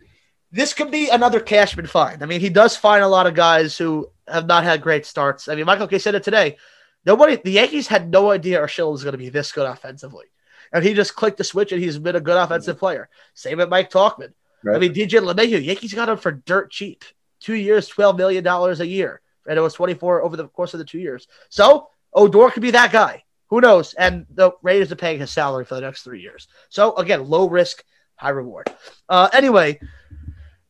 this 0.55 0.73
could 0.73 0.93
be 0.93 1.09
another 1.09 1.41
Cashman 1.41 1.89
find. 1.89 2.23
I 2.23 2.27
mean, 2.27 2.41
he 2.41 2.49
does 2.49 2.77
find 2.77 3.03
a 3.03 3.09
lot 3.09 3.27
of 3.27 3.35
guys 3.35 3.77
who 3.77 4.09
have 4.29 4.47
not 4.47 4.63
had 4.63 4.83
great 4.83 5.05
starts. 5.05 5.49
I 5.49 5.57
mean, 5.57 5.67
Michael 5.67 5.89
Kay 5.89 5.99
said 5.99 6.15
it 6.15 6.23
today. 6.23 6.59
Nobody, 7.05 7.35
the 7.35 7.51
Yankees 7.51 7.89
had 7.89 8.09
no 8.09 8.31
idea 8.31 8.61
Urshela 8.61 8.93
was 8.93 9.03
going 9.03 9.13
to 9.13 9.19
be 9.19 9.31
this 9.31 9.51
good 9.51 9.67
offensively, 9.67 10.27
and 10.73 10.85
he 10.85 10.95
just 10.95 11.17
clicked 11.17 11.39
the 11.39 11.45
switch, 11.45 11.73
and 11.73 11.83
he's 11.83 11.99
been 11.99 12.15
a 12.15 12.21
good 12.21 12.37
offensive 12.37 12.79
player. 12.79 13.09
Same 13.35 13.59
with 13.59 13.69
Mike 13.69 13.91
Tauchman. 13.91 14.33
I 14.77 14.79
mean, 14.79 14.95
DJ 14.95 15.21
LeMahieu, 15.21 15.63
Yankees 15.63 15.93
got 15.93 16.09
him 16.09 16.17
for 16.17 16.31
dirt 16.31 16.71
cheap, 16.71 17.05
two 17.41 17.55
years, 17.55 17.89
twelve 17.89 18.17
million 18.17 18.45
dollars 18.45 18.79
a 18.81 18.87
year, 18.87 19.21
and 19.47 19.59
it 19.59 19.61
was 19.61 19.75
twenty 19.75 19.95
four 19.95 20.23
over 20.23 20.37
the 20.37 20.47
course 20.49 20.73
of 20.73 20.79
the 20.79 20.85
two 20.85 21.01
years. 21.01 21.27
So 21.51 21.89
Odor 22.13 22.51
could 22.51 22.63
be 22.63 22.71
that 22.71 22.93
guy. 22.93 23.25
Who 23.49 23.61
knows? 23.61 23.93
And 23.95 24.25
the 24.31 24.53
Raiders 24.63 24.93
are 24.93 24.97
paying 24.97 25.19
his 25.19 25.33
salary 25.33 25.65
for 25.65 25.75
the 25.75 25.83
next 25.83 26.03
three 26.03 26.23
years. 26.23 26.49
So 26.71 26.95
again, 26.97 27.29
low 27.29 27.49
risk, 27.49 27.85
high 28.17 28.31
reward. 28.31 28.73
Uh, 29.09 29.29
anyway, 29.33 29.79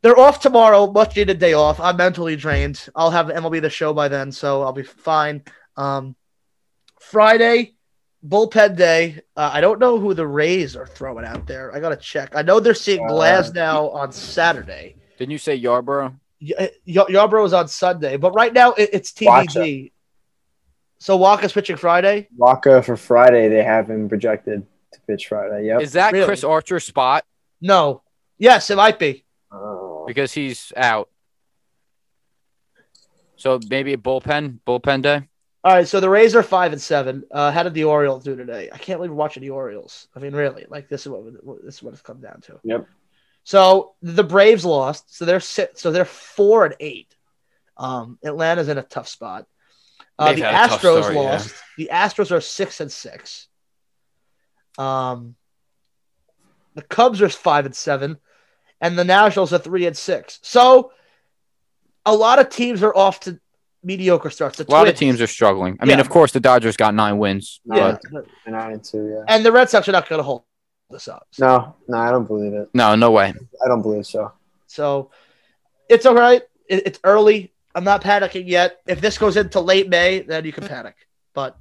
they're 0.05 0.19
off 0.19 0.39
tomorrow. 0.39 0.87
Much 0.93 1.17
needed 1.17 1.39
day 1.39 1.55
off. 1.55 1.81
I'm 1.81 1.97
mentally 1.97 2.37
drained. 2.37 2.89
I'll 2.95 3.11
have 3.11 3.29
MLB 3.29 3.63
the 3.63 3.71
show 3.71 3.95
by 3.95 4.09
then, 4.09 4.31
so 4.31 4.61
I'll 4.61 4.75
be 4.75 4.83
fine. 4.83 5.43
Um, 5.79 6.15
Friday, 7.01 7.75
bullpen 8.27 8.77
day. 8.77 9.23
Uh, 9.35 9.51
I 9.51 9.63
don't 9.63 9.81
know 9.81 9.99
who 9.99 10.13
the 10.13 10.27
Rays 10.27 10.77
are 10.77 10.87
throwing 10.87 11.25
out 11.25 11.47
there. 11.47 11.75
I 11.75 11.81
gotta 11.81 11.97
check. 11.97 12.37
I 12.37 12.43
know 12.43 12.61
they're 12.61 12.75
seeing 12.75 13.01
Glasnow 13.09 13.95
on 13.95 14.13
Saturday. 14.13 14.97
Didn't 15.19 15.33
you 15.33 15.39
say 15.39 15.59
Yarbrough? 15.59 16.15
Y- 16.39 16.71
Y- 16.87 17.05
Yarbrough 17.09 17.47
is 17.47 17.55
on 17.55 17.69
Sunday, 17.69 18.19
but 18.19 18.33
right 18.35 18.53
now 18.53 18.73
it, 18.75 18.91
it's 18.93 19.11
TBD. 19.11 19.91
So 20.99 21.19
Wacha's 21.19 21.53
pitching 21.55 21.77
Friday. 21.77 22.29
Wacha 22.39 22.85
for 22.85 22.99
Friday. 22.99 23.49
They 23.49 23.65
have 23.65 23.89
him 23.89 24.11
projected 24.11 24.67
to 24.93 25.01
pitch 25.07 25.29
Friday. 25.29 25.67
Yep. 25.69 25.81
Is 25.81 25.93
that 25.95 26.13
Really? 26.13 26.27
Chris 26.27 26.45
Archer's 26.45 26.85
spot 26.85 27.25
No. 27.63 28.03
Yes, 28.37 28.69
it 28.69 28.77
might 28.77 28.99
be. 28.99 29.25
Oh. 29.51 29.84
Because 30.07 30.33
he's 30.33 30.73
out? 30.77 31.09
So 33.37 33.59
maybe 33.69 33.93
a 33.93 33.97
bullpen 33.97 34.61
bullpen 34.67 35.03
day. 35.03 35.29
All 35.65 35.73
right, 35.73 35.89
so 35.89 35.99
the 35.99 36.11
Rays 36.11 36.35
are 36.37 36.43
five 36.43 36.73
and 36.73 36.81
seven. 36.81 37.25
Uh, 37.31 37.51
how 37.51 37.63
did 37.63 37.73
the 37.73 37.85
Orioles 37.85 38.23
do 38.23 38.37
today? 38.37 38.69
I 38.71 38.77
can't 38.77 38.99
believe 38.99 39.11
we're 39.11 39.17
watching 39.17 39.43
the 39.43 39.51
Orioles. 39.51 40.09
I 40.15 40.19
mean, 40.21 40.35
really, 40.35 40.67
like 40.69 40.89
this 40.89 41.07
is 41.07 41.09
what 41.09 41.65
this 41.65 41.77
is 41.77 41.83
what 41.83 41.95
it's 41.95 42.03
come 42.03 42.21
down 42.21 42.43
to. 42.43 42.61
Yep. 42.65 42.87
So 43.45 43.95
the 44.03 44.25
Braves 44.25 44.65
lost, 44.65 45.15
so 45.15 45.25
they're 45.25 45.41
sit, 45.41 45.79
so 45.79 45.91
they're 45.91 46.05
four 46.05 46.67
and 46.67 46.75
eight. 46.81 47.15
Um, 47.77 48.19
Atlanta's 48.23 48.69
in 48.69 48.79
a 48.79 48.83
tough 48.83 49.09
spot. 49.09 49.47
Uh, 50.19 50.33
the 50.35 50.43
had 50.43 50.67
a 50.67 50.69
tough 50.69 50.83
Astros 50.83 51.15
yeah. 51.15 51.21
lost. 51.21 51.55
The 51.77 51.91
Astros 51.93 52.31
are 52.31 52.41
six 52.41 52.81
and 52.81 52.93
six. 52.93 53.49
Um, 54.77 55.35
the 56.75 56.83
Cubs 56.83 57.23
are 57.23 57.29
five 57.29 57.67
and 57.67 57.75
seven, 57.75 58.19
and 58.85 58.99
the 58.99 59.05
Nationals 59.05 59.53
are 59.55 59.59
three 59.59 59.87
and 59.87 59.97
six. 59.97 60.39
So 60.43 60.93
a 62.05 62.15
lot 62.15 62.39
of 62.39 62.51
teams 62.51 62.83
are 62.83 62.95
off 62.95 63.21
to 63.21 63.41
mediocre 63.83 64.29
starts. 64.29 64.59
The 64.59 64.67
A 64.69 64.71
lot 64.71 64.87
of 64.89 64.95
teams 64.95 65.23
are 65.23 65.27
struggling. 65.27 65.79
I 65.81 65.87
mean, 65.87 66.01
of 66.01 66.11
course, 66.11 66.33
the 66.33 66.41
Dodgers 66.41 66.77
got 66.77 66.95
nine 66.95 67.17
wins. 67.19 67.61
Yeah, 67.65 67.97
But 68.13 68.27
Nine 68.47 68.73
and 68.73 68.85
two, 68.85 69.09
yeah. 69.09 69.35
and 69.35 69.45
the 69.45 69.53
Red 69.53 69.71
Sox 69.71 69.89
are 69.89 69.93
not 69.93 70.07
going 70.09 70.19
to 70.19 70.23
hold 70.23 70.43
this 70.91 71.09
up. 71.09 71.27
No, 71.39 71.75
no, 71.89 71.97
I 71.97 72.11
don't 72.11 72.27
believe 72.27 72.53
it. 72.53 72.69
no, 72.75 72.95
no 72.95 73.11
way. 73.11 73.33
I 73.65 73.69
don't 73.69 73.81
believe 73.83 74.07
so. 74.07 74.33
So 74.67 75.11
it's 75.89 76.05
all 76.05 76.15
right. 76.15 76.43
It, 76.69 76.87
it's 76.87 77.01
early. 77.05 77.53
I'm 77.75 77.85
not 77.85 78.03
panicking 78.03 78.47
yet. 78.47 78.81
If 78.87 79.01
this 79.01 79.17
goes 79.17 79.37
into 79.39 79.61
late 79.61 79.89
May, 79.89 80.21
then 80.21 80.45
you 80.45 80.53
can 80.53 80.67
panic. 80.69 80.95
But 81.33 81.57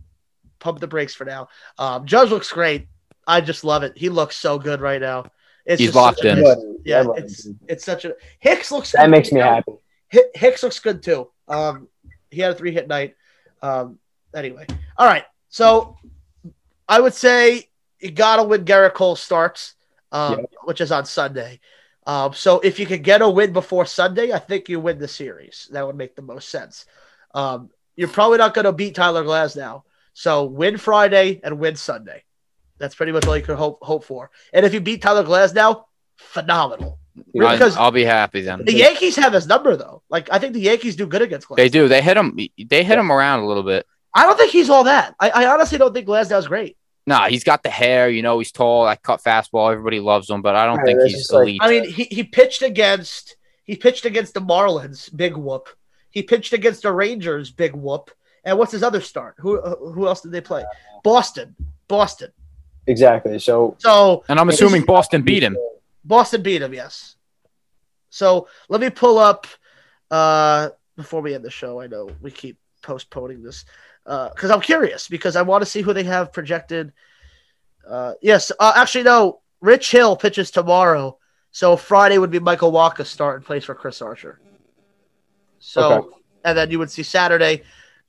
pump 0.60 0.80
the 0.80 0.88
brakes 0.88 1.16
for 1.16 1.24
now. 1.26 1.48
Um, 1.78 2.06
Judge 2.06 2.30
looks 2.32 2.52
great. 2.52 2.88
I 3.26 3.40
just 3.40 3.64
love 3.64 3.84
it. 3.84 3.98
He 3.98 4.10
looks 4.10 4.36
so 4.36 4.60
good 4.60 4.82
right 4.82 5.00
now. 5.02 5.26
It's 5.66 5.80
He's 5.80 5.90
just 5.90 5.96
locked 5.96 6.24
in. 6.26 6.32
Everybody- 6.40 6.62
Yeah, 6.86 7.06
it's 7.16 7.44
did. 7.44 7.60
it's 7.68 7.86
such 7.86 8.06
a 8.06 8.16
Hicks 8.40 8.72
looks. 8.72 8.92
that 8.92 9.04
good 9.06 9.12
makes 9.12 9.32
me 9.32 9.40
happy. 9.40 9.74
Hicks 10.36 10.62
looks 10.64 10.80
good 10.80 11.02
too. 11.02 11.30
Um, 11.48 11.88
he 12.30 12.42
had 12.42 12.52
a 12.52 12.56
three 12.56 12.72
hit 12.72 12.88
night. 12.88 13.16
Um, 13.62 14.00
anyway, 14.36 14.66
all 14.98 15.08
right. 15.08 15.24
So 15.50 15.98
I 16.88 17.00
would 17.00 17.14
say 17.14 17.70
you 18.00 18.12
gotta 18.12 18.44
win. 18.44 18.66
Gerrit 18.66 18.94
Cole 18.94 19.16
starts, 19.16 19.76
um, 20.12 20.40
Yeah. 20.40 20.46
which 20.66 20.82
is 20.82 20.92
on 20.92 21.06
Sunday. 21.06 21.60
Um, 22.06 22.34
so 22.34 22.60
if 22.60 22.80
you 22.80 22.86
could 22.86 23.04
get 23.04 23.22
a 23.22 23.30
win 23.30 23.54
before 23.54 23.86
Sunday, 23.86 24.34
I 24.34 24.40
think 24.40 24.68
you 24.68 24.80
win 24.82 25.00
the 25.00 25.08
series. 25.08 25.70
That 25.72 25.88
would 25.88 25.96
make 25.96 26.16
the 26.18 26.22
most 26.22 26.50
sense. 26.50 26.86
Um, 27.34 27.70
you're 27.96 28.10
probably 28.10 28.40
not 28.40 28.54
going 28.54 28.66
to 28.66 28.74
beat 28.74 28.96
Tyler 28.96 29.24
Glasnow. 29.24 29.84
So 30.14 30.44
win 30.44 30.76
Friday 30.78 31.40
and 31.44 31.60
win 31.60 31.78
Sunday. 31.78 32.24
That's 32.84 32.96
pretty 32.96 33.14
much 33.14 33.26
all 33.26 33.38
you 33.38 33.44
could 33.44 33.56
hope 33.56 33.80
hope 33.82 34.04
for. 34.04 34.30
And 34.52 34.66
if 34.66 34.74
you 34.74 34.82
beat 34.82 35.02
Tyler 35.02 35.24
Glasnow, 35.24 35.86
phenomenal. 36.18 37.00
I, 37.18 37.54
Because 37.54 37.78
I'll 37.78 37.92
be 37.92 38.04
happy 38.04 38.42
then. 38.42 38.66
the 38.66 38.74
Yankees 38.74 39.16
have 39.16 39.32
his 39.32 39.48
number 39.48 39.78
though. 39.78 40.02
Like 40.10 40.30
I 40.34 40.38
think 40.40 40.52
the 40.54 40.60
Yankees 40.60 40.98
do 40.98 41.08
good 41.08 41.22
against 41.22 41.48
Glass. 41.48 41.56
They 41.58 41.70
do. 41.70 41.88
They 41.88 42.02
hit 42.02 42.18
him. 42.18 42.38
They 42.58 42.84
hit 42.84 43.00
him 43.00 43.10
around 43.10 43.40
a 43.40 43.48
little 43.48 43.64
bit. 43.64 43.86
I 44.14 44.24
don't 44.26 44.38
think 44.38 44.52
he's 44.52 44.70
all 44.70 44.84
that. 44.84 45.16
I, 45.18 45.30
I 45.30 45.46
honestly 45.54 45.78
don't 45.78 45.94
think 45.94 46.08
Glasnow's 46.08 46.48
great. 46.48 46.76
Nah, 47.08 47.28
he's 47.28 47.44
got 47.46 47.64
the 47.64 47.70
hair. 47.70 48.10
You 48.10 48.22
know, 48.22 48.38
he's 48.40 48.52
tall. 48.52 48.86
That 48.86 49.02
cut 49.02 49.22
fastball. 49.24 49.72
Everybody 49.72 50.02
loves 50.02 50.30
him, 50.30 50.42
but 50.42 50.56
I 50.56 50.66
don't 50.66 50.78
Right, 50.80 50.88
think 50.88 51.02
he's 51.04 51.14
just 51.14 51.34
like- 51.34 51.58
I 51.62 51.70
mean, 51.70 51.90
he, 51.90 52.04
he 52.04 52.24
pitched 52.24 52.62
against 52.64 53.38
he 53.64 53.78
pitched 53.78 54.04
against 54.06 54.34
the 54.34 54.42
Marlins, 54.42 55.10
big 55.16 55.38
whoop. 55.38 55.70
He 56.10 56.22
pitched 56.22 56.52
against 56.52 56.82
the 56.84 56.92
Rangers, 56.92 57.50
big 57.50 57.74
whoop. 57.74 58.12
And 58.44 58.58
what's 58.58 58.74
his 58.74 58.84
other 58.84 59.00
start? 59.02 59.36
Who 59.40 59.60
uh, 59.62 59.76
who 59.78 60.06
else 60.08 60.20
did 60.22 60.32
they 60.34 60.42
play? 60.42 60.66
Boston, 61.04 61.56
Boston. 61.88 62.32
Exactly. 62.88 63.40
So 63.40 63.76
So 63.80 64.24
and 64.28 64.40
I'm 64.40 64.50
assuming 64.50 64.84
Boston 64.84 65.22
beat 65.22 65.44
him. 65.44 65.58
Boston 66.04 66.42
beat 66.42 66.62
him, 66.62 66.74
yes. 66.74 67.16
So 68.10 68.48
let 68.70 68.82
me 68.82 68.90
pull 68.90 69.18
up 69.18 69.48
uh 70.12 70.70
before 70.96 71.22
we 71.22 71.34
end 71.34 71.44
the 71.44 71.50
show. 71.52 71.80
I 71.80 71.88
know 71.88 72.10
we 72.22 72.30
keep 72.32 72.58
postponing 72.82 73.42
this 73.42 73.66
because 74.06 74.52
I'm 74.52 74.62
curious 74.62 75.08
because 75.08 75.36
I 75.36 75.42
want 75.42 75.62
to 75.64 75.66
see 75.66 75.82
who 75.82 75.94
they 75.94 76.04
have 76.04 76.34
projected. 76.34 76.92
Uh, 77.88 78.14
yes, 78.22 78.52
uh, 78.60 78.74
actually 78.76 79.04
no. 79.04 79.40
Rich 79.62 79.92
Hill 79.92 80.18
pitches 80.18 80.52
tomorrow, 80.52 81.18
so 81.52 81.78
Friday 81.78 82.18
would 82.18 82.32
be 82.32 82.40
Michael 82.40 82.74
Wacha 82.74 83.06
start 83.06 83.38
in 83.40 83.46
place 83.46 83.64
for 83.64 83.74
Chris 83.76 84.02
Archer. 84.02 84.42
So 85.60 85.82
Okay. 85.94 86.08
and 86.44 86.58
then 86.58 86.70
you 86.70 86.80
would 86.80 86.92
see 86.92 87.04
Saturday 87.04 87.64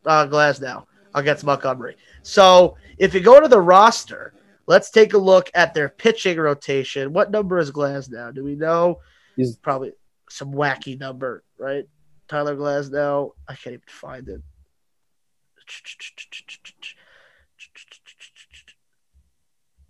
uh, 0.05 0.27
Glasnow 0.27 0.87
against 1.15 1.45
Montgomery. 1.45 1.97
So 2.23 2.77
if 2.99 3.15
you 3.15 3.21
go 3.21 3.41
to 3.41 3.47
the 3.47 3.61
roster, 3.61 4.35
let's 4.67 4.91
take 4.91 5.13
a 5.15 5.19
look 5.19 5.51
at 5.55 5.75
their 5.75 5.89
pitching 5.89 6.39
rotation. 6.39 7.13
What 7.13 7.31
number 7.31 7.59
is 7.59 7.71
Glasnow? 7.71 8.35
Do 8.35 8.45
we 8.45 8.55
know? 8.57 9.01
He's- 9.37 9.57
probably 9.57 9.93
some 10.31 10.53
wacky 10.53 10.99
number, 10.99 11.43
right? 11.59 11.85
Tyler 12.29 12.57
Glasnow. 12.57 13.33
I 13.49 13.55
can't 13.55 13.75
even 13.75 13.83
find 13.87 14.29
it. 14.29 14.41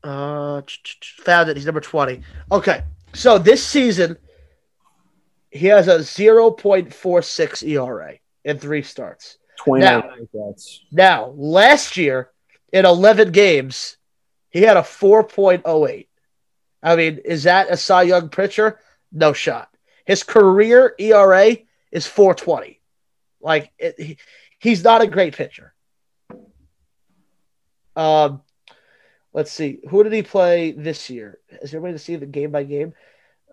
Uh, 0.03 0.61
found 1.23 1.49
it. 1.49 1.57
He's 1.57 1.65
number 1.67 1.81
20. 1.81 2.21
Okay. 2.53 2.83
So 3.15 3.39
this 3.39 3.65
season, 3.65 4.17
he 5.51 5.67
has 5.69 5.89
a 5.89 5.99
0.46 6.01 7.63
ERA 7.63 8.15
in 8.45 8.59
three 8.59 8.83
starts. 8.83 9.39
twenty 9.57 9.85
Now- 9.85 10.01
nine. 10.01 10.55
Now, 10.91 11.27
last 11.37 11.97
year 11.97 12.31
in 12.73 12.85
11 12.85 13.31
games, 13.31 13.97
he 14.55 14.63
had 14.63 14.77
a 14.77 14.83
4.08. 14.83 16.07
I 16.81 16.95
mean, 16.97 17.19
is 17.25 17.43
that 17.43 17.71
a 17.73 17.77
Cy 17.77 18.03
Young 18.05 18.29
pitcher? 18.29 18.79
No 19.11 19.33
shot. 19.33 19.69
His 20.07 20.23
career 20.23 20.95
ERA 20.97 21.57
is 21.91 22.07
420. 22.07 22.81
Like, 23.41 23.73
it, 23.81 23.99
he, 24.01 24.17
he's 24.61 24.85
not 24.85 25.03
a 25.03 25.09
great 25.09 25.35
pitcher. 25.35 25.75
Um, 27.97 28.43
let's 29.33 29.51
see. 29.51 29.81
Who 29.91 30.05
did 30.05 30.13
he 30.13 30.23
play 30.23 30.71
this 30.71 31.11
year? 31.11 31.41
Is 31.61 31.73
there 31.73 31.81
a 31.81 31.83
way 31.83 31.91
to 31.91 31.99
see 31.99 32.15
the 32.15 32.25
game 32.25 32.53
by 32.53 32.63
game? 32.63 32.95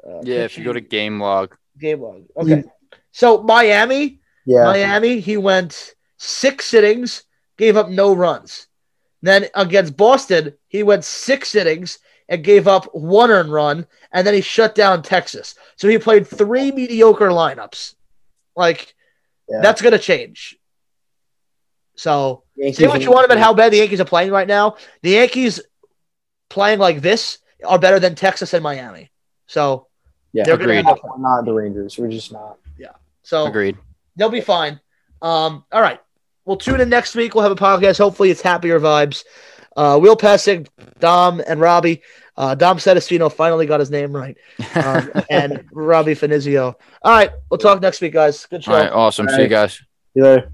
Uh, 0.07 0.21
Yeah, 0.21 0.43
if 0.43 0.55
you 0.55 0.63
go 0.63 0.73
to 0.73 0.81
game 0.81 1.19
log, 1.19 1.55
game 1.79 2.01
log. 2.01 2.25
Okay. 2.37 2.63
So 3.11 3.41
Miami, 3.41 4.19
Yeah. 4.45 4.65
Miami, 4.65 5.19
he 5.19 5.37
went 5.37 5.95
six 6.17 6.75
innings, 6.75 7.23
gave 7.57 7.75
up 7.75 7.89
no 7.89 8.13
runs. 8.13 8.67
Then 9.21 9.47
against 9.55 9.95
Boston, 9.97 10.53
he 10.67 10.83
went 10.83 11.03
six 11.03 11.53
innings 11.55 11.99
and 12.27 12.43
gave 12.43 12.67
up 12.67 12.85
one 12.95 13.29
earned 13.29 13.51
run, 13.51 13.85
and 14.11 14.25
then 14.25 14.33
he 14.33 14.41
shut 14.41 14.73
down 14.73 15.03
Texas. 15.03 15.55
So 15.75 15.87
he 15.87 15.97
played 15.97 16.25
three 16.27 16.71
mediocre 16.71 17.29
lineups. 17.29 17.95
Like 18.55 18.95
Yeah. 19.49 19.61
that's 19.61 19.81
gonna 19.81 19.99
change. 19.99 20.57
So 21.95 22.43
Yankees 22.55 22.77
say 22.77 22.87
what 22.87 23.01
you 23.01 23.11
want 23.11 23.25
about 23.25 23.37
how 23.37 23.53
bad 23.53 23.71
the 23.71 23.77
Yankees 23.77 24.01
are 24.01 24.05
playing 24.05 24.31
right 24.31 24.47
now. 24.47 24.75
The 25.03 25.11
Yankees 25.11 25.59
playing 26.49 26.79
like 26.79 27.01
this 27.01 27.37
are 27.65 27.77
better 27.79 27.99
than 27.99 28.15
Texas 28.15 28.53
and 28.53 28.63
Miami. 28.63 29.11
So 29.47 29.87
Yeah. 30.33 30.45
they're 30.45 30.57
gonna 30.57 30.79
Agreed. 30.79 30.99
We're 31.03 31.17
not 31.19 31.45
the 31.45 31.53
Rangers. 31.53 31.97
We're 31.97 32.09
just 32.09 32.31
not. 32.31 32.57
Yeah. 32.77 32.93
So 33.23 33.45
agreed. 33.45 33.77
they'll 34.15 34.29
be 34.29 34.41
fine. 34.41 34.79
Um, 35.21 35.65
all 35.71 35.81
right. 35.81 35.99
We'll 36.45 36.57
tune 36.57 36.81
in 36.81 36.89
next 36.89 37.15
week. 37.15 37.35
We'll 37.35 37.43
have 37.43 37.51
a 37.51 37.55
podcast. 37.55 37.97
Hopefully, 37.97 38.31
it's 38.31 38.41
happier 38.41 38.79
vibes. 38.79 39.23
Uh, 39.75 39.97
Will 40.01 40.15
Passing, 40.15 40.67
Dom, 40.99 41.41
and 41.47 41.59
Robbie. 41.59 42.01
Uh, 42.35 42.55
Dom 42.55 42.77
Sedestino 42.77 43.31
finally 43.31 43.65
got 43.65 43.79
his 43.79 43.91
name 43.91 44.15
right. 44.15 44.37
Um, 44.75 45.11
and 45.29 45.63
Robbie 45.71 46.15
Finizio. 46.15 46.75
All 47.03 47.11
right. 47.11 47.31
We'll 47.49 47.57
talk 47.57 47.81
next 47.81 48.01
week, 48.01 48.13
guys. 48.13 48.45
Good 48.45 48.63
show. 48.63 48.71
All 48.71 48.79
right, 48.79 48.91
awesome. 48.91 49.27
See 49.29 49.43
you 49.43 49.47
guys. 49.47 49.75
See 49.75 49.83
you 50.15 50.23
later. 50.23 50.51